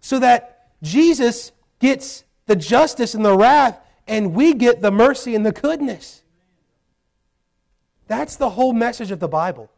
so 0.00 0.18
that 0.18 0.70
Jesus 0.82 1.52
gets 1.78 2.24
the 2.46 2.56
justice 2.56 3.14
and 3.14 3.24
the 3.24 3.36
wrath, 3.36 3.80
and 4.06 4.34
we 4.34 4.54
get 4.54 4.80
the 4.80 4.90
mercy 4.90 5.34
and 5.34 5.44
the 5.44 5.52
goodness. 5.52 6.22
That's 8.06 8.36
the 8.36 8.50
whole 8.50 8.72
message 8.72 9.10
of 9.10 9.20
the 9.20 9.28
Bible. 9.28 9.70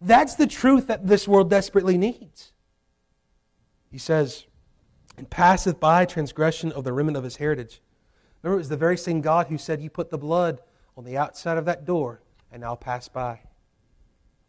That's 0.00 0.34
the 0.34 0.46
truth 0.46 0.86
that 0.86 1.06
this 1.06 1.26
world 1.26 1.50
desperately 1.50 1.96
needs. 1.96 2.52
He 3.90 3.98
says, 3.98 4.44
and 5.16 5.28
passeth 5.28 5.80
by 5.80 6.04
transgression 6.04 6.70
of 6.72 6.84
the 6.84 6.92
remnant 6.92 7.16
of 7.16 7.24
his 7.24 7.36
heritage. 7.36 7.80
Remember, 8.42 8.56
it 8.56 8.60
was 8.60 8.68
the 8.68 8.76
very 8.76 8.96
same 8.96 9.20
God 9.20 9.48
who 9.48 9.58
said, 9.58 9.82
You 9.82 9.90
put 9.90 10.10
the 10.10 10.18
blood 10.18 10.60
on 10.96 11.04
the 11.04 11.16
outside 11.16 11.58
of 11.58 11.64
that 11.64 11.84
door, 11.84 12.22
and 12.52 12.64
I'll 12.64 12.76
pass 12.76 13.08
by. 13.08 13.40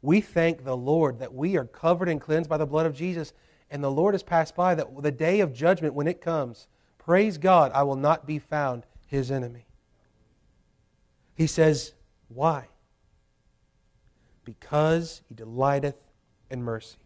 We 0.01 0.21
thank 0.21 0.63
the 0.63 0.77
Lord 0.77 1.19
that 1.19 1.33
we 1.33 1.57
are 1.57 1.65
covered 1.65 2.09
and 2.09 2.21
cleansed 2.21 2.49
by 2.49 2.57
the 2.57 2.65
blood 2.65 2.85
of 2.85 2.95
Jesus, 2.95 3.33
and 3.69 3.83
the 3.83 3.91
Lord 3.91 4.13
has 4.13 4.23
passed 4.23 4.55
by, 4.55 4.75
that 4.75 5.01
the 5.01 5.11
day 5.11 5.41
of 5.41 5.53
judgment, 5.53 5.93
when 5.93 6.07
it 6.07 6.21
comes, 6.21 6.67
praise 6.97 7.37
God, 7.37 7.71
I 7.73 7.83
will 7.83 7.95
not 7.95 8.25
be 8.25 8.39
found 8.39 8.85
his 9.07 9.29
enemy. 9.29 9.65
He 11.35 11.47
says, 11.47 11.93
Why? 12.27 12.67
Because 14.45 15.21
he 15.27 15.35
delighteth 15.35 15.97
in 16.49 16.63
mercy. 16.63 16.97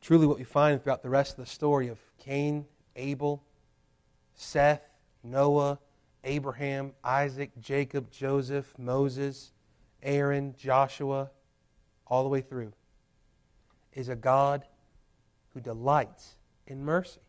Truly, 0.00 0.26
what 0.26 0.38
we 0.38 0.44
find 0.44 0.82
throughout 0.82 1.02
the 1.02 1.10
rest 1.10 1.32
of 1.38 1.44
the 1.44 1.50
story 1.50 1.88
of 1.88 1.98
Cain, 2.18 2.66
Abel, 2.94 3.42
Seth, 4.34 4.82
Noah, 5.24 5.78
Abraham, 6.24 6.92
Isaac, 7.02 7.50
Jacob, 7.60 8.10
Joseph, 8.10 8.72
Moses, 8.78 9.52
Aaron, 10.02 10.54
Joshua, 10.56 11.30
all 12.08 12.22
the 12.22 12.28
way 12.28 12.40
through, 12.40 12.72
is 13.92 14.08
a 14.08 14.16
God 14.16 14.64
who 15.52 15.60
delights 15.60 16.36
in 16.66 16.84
mercy. 16.84 17.20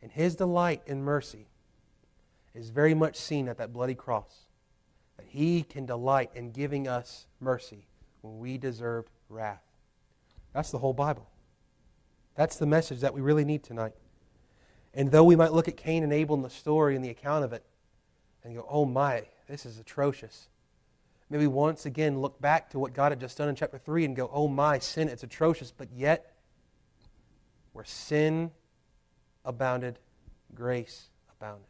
And 0.00 0.10
his 0.10 0.34
delight 0.34 0.82
in 0.86 1.02
mercy 1.02 1.46
is 2.54 2.70
very 2.70 2.94
much 2.94 3.16
seen 3.16 3.48
at 3.48 3.58
that 3.58 3.72
bloody 3.72 3.94
cross. 3.94 4.46
That 5.16 5.26
he 5.28 5.62
can 5.62 5.86
delight 5.86 6.30
in 6.34 6.50
giving 6.50 6.88
us 6.88 7.26
mercy 7.40 7.86
when 8.20 8.38
we 8.38 8.58
deserved 8.58 9.10
wrath. 9.28 9.62
That's 10.52 10.70
the 10.70 10.78
whole 10.78 10.92
Bible. 10.92 11.28
That's 12.34 12.56
the 12.56 12.66
message 12.66 13.00
that 13.00 13.14
we 13.14 13.20
really 13.20 13.44
need 13.44 13.62
tonight. 13.62 13.92
And 14.94 15.10
though 15.10 15.24
we 15.24 15.36
might 15.36 15.52
look 15.52 15.68
at 15.68 15.76
Cain 15.76 16.02
and 16.02 16.12
Abel 16.12 16.36
in 16.36 16.42
the 16.42 16.50
story 16.50 16.96
and 16.96 17.04
the 17.04 17.10
account 17.10 17.44
of 17.44 17.52
it 17.52 17.64
and 18.44 18.54
go, 18.54 18.66
oh 18.68 18.84
my, 18.84 19.24
this 19.48 19.64
is 19.64 19.78
atrocious. 19.78 20.48
Maybe 21.32 21.46
once 21.46 21.86
again 21.86 22.20
look 22.20 22.38
back 22.42 22.68
to 22.70 22.78
what 22.78 22.92
God 22.92 23.10
had 23.10 23.18
just 23.18 23.38
done 23.38 23.48
in 23.48 23.54
chapter 23.54 23.78
3 23.78 24.04
and 24.04 24.14
go, 24.14 24.30
oh 24.32 24.48
my, 24.48 24.78
sin, 24.78 25.08
it's 25.08 25.22
atrocious. 25.22 25.72
But 25.72 25.88
yet, 25.90 26.34
where 27.72 27.86
sin 27.86 28.50
abounded, 29.42 29.98
grace 30.54 31.08
abounded. 31.30 31.66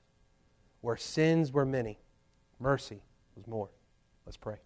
Where 0.81 0.97
sins 0.97 1.53
were 1.53 1.65
many, 1.65 2.01
mercy 2.59 3.03
was 3.37 3.47
more. 3.47 3.71
Let's 4.27 4.37
pray. 4.37 4.57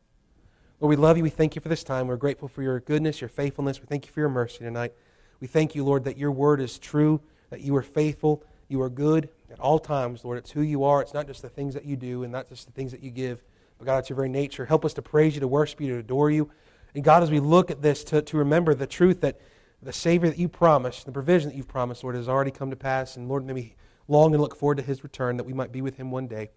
Lord, 0.81 0.89
we 0.89 0.97
love 0.97 1.19
you. 1.19 1.23
We 1.23 1.29
thank 1.29 1.55
you 1.55 1.61
for 1.61 1.69
this 1.69 1.85
time. 1.85 2.07
We're 2.07 2.17
grateful 2.17 2.49
for 2.49 2.63
your 2.63 2.81
goodness, 2.81 3.21
your 3.21 3.29
faithfulness. 3.29 3.83
We 3.83 3.87
thank 3.87 4.07
you 4.07 4.13
for 4.13 4.21
your 4.21 4.31
mercy 4.31 4.65
tonight. 4.65 4.95
We 5.41 5.47
thank 5.47 5.75
you, 5.75 5.85
Lord, 5.85 6.05
that 6.05 6.17
your 6.17 6.33
word 6.33 6.63
is 6.63 6.79
true 6.79 7.21
that 7.51 7.61
you 7.61 7.77
are 7.77 7.83
faithful, 7.83 8.43
you 8.69 8.81
are 8.83 8.91
good 8.91 9.29
at 9.51 9.61
all 9.61 9.79
times, 9.79 10.25
Lord. 10.25 10.39
It's 10.39 10.51
who 10.51 10.63
you 10.63 10.85
are. 10.85 11.03
It's 11.03 11.15
not 11.15 11.27
just 11.27 11.43
the 11.43 11.49
things 11.49 11.75
that 11.75 11.85
you 11.85 11.97
do 11.97 12.23
and 12.23 12.33
not 12.33 12.49
just 12.49 12.67
the 12.67 12.73
things 12.73 12.93
that 12.93 13.03
you 13.03 13.11
give, 13.11 13.43
but 13.79 13.85
God, 13.85 13.99
it's 13.99 14.09
your 14.09 14.17
very 14.17 14.29
nature. 14.29 14.65
Help 14.65 14.85
us 14.85 14.95
to 14.95 15.03
praise 15.03 15.35
you, 15.35 15.41
to 15.41 15.49
worship 15.49 15.81
you, 15.81 15.89
to 15.89 15.99
adore 15.99 16.31
you. 16.31 16.51
And 16.95 17.05
God, 17.05 17.23
as 17.23 17.31
we 17.31 17.41
look 17.41 17.71
at 17.71 17.83
this, 17.83 18.05
to, 18.05 18.23
to 18.23 18.37
remember 18.39 18.75
the 18.75 18.87
truth 18.87 19.21
that 19.21 19.41
the 19.83 19.93
Savior 19.93 20.31
that 20.31 20.39
you 20.39 20.49
promised, 20.49 21.05
the 21.05 21.13
provision 21.13 21.51
that 21.51 21.57
you've 21.57 21.69
promised, 21.69 22.03
Lord, 22.03 22.17
has 22.17 22.29
already 22.29 22.51
come 22.51 22.71
to 22.71 22.77
pass. 22.77 23.17
And 23.17 23.29
Lord, 23.29 23.45
may 23.45 23.53
we 23.53 23.75
long 24.09 24.33
and 24.33 24.43
look 24.43 24.57
forward 24.57 24.79
to 24.79 24.83
his 24.83 25.03
return 25.03 25.37
that 25.37 25.45
we 25.45 25.53
might 25.53 25.73
be 25.73 25.83
with 25.83 25.97
him 25.97 26.11
one 26.11 26.27
day. 26.27 26.51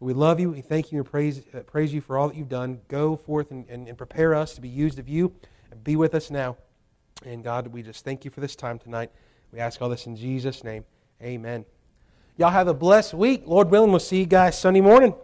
We 0.00 0.12
love 0.12 0.38
you. 0.38 0.50
We 0.50 0.60
thank 0.60 0.92
you 0.92 0.98
and 0.98 1.10
praise, 1.10 1.42
uh, 1.54 1.60
praise 1.60 1.92
you 1.92 2.00
for 2.00 2.18
all 2.18 2.28
that 2.28 2.36
you've 2.36 2.48
done. 2.48 2.80
Go 2.88 3.16
forth 3.16 3.50
and, 3.50 3.68
and, 3.68 3.88
and 3.88 3.98
prepare 3.98 4.34
us 4.34 4.54
to 4.54 4.60
be 4.60 4.68
used 4.68 4.98
of 4.98 5.08
you 5.08 5.32
and 5.70 5.82
be 5.82 5.96
with 5.96 6.14
us 6.14 6.30
now. 6.30 6.56
And 7.24 7.42
God, 7.42 7.66
we 7.68 7.82
just 7.82 8.04
thank 8.04 8.24
you 8.24 8.30
for 8.30 8.40
this 8.40 8.54
time 8.54 8.78
tonight. 8.78 9.10
We 9.52 9.58
ask 9.58 9.82
all 9.82 9.88
this 9.88 10.06
in 10.06 10.14
Jesus' 10.14 10.62
name. 10.62 10.84
Amen. 11.20 11.64
Y'all 12.36 12.50
have 12.50 12.68
a 12.68 12.74
blessed 12.74 13.14
week. 13.14 13.42
Lord 13.46 13.70
willing, 13.70 13.90
we'll 13.90 13.98
see 13.98 14.20
you 14.20 14.26
guys 14.26 14.56
Sunday 14.56 14.80
morning. 14.80 15.14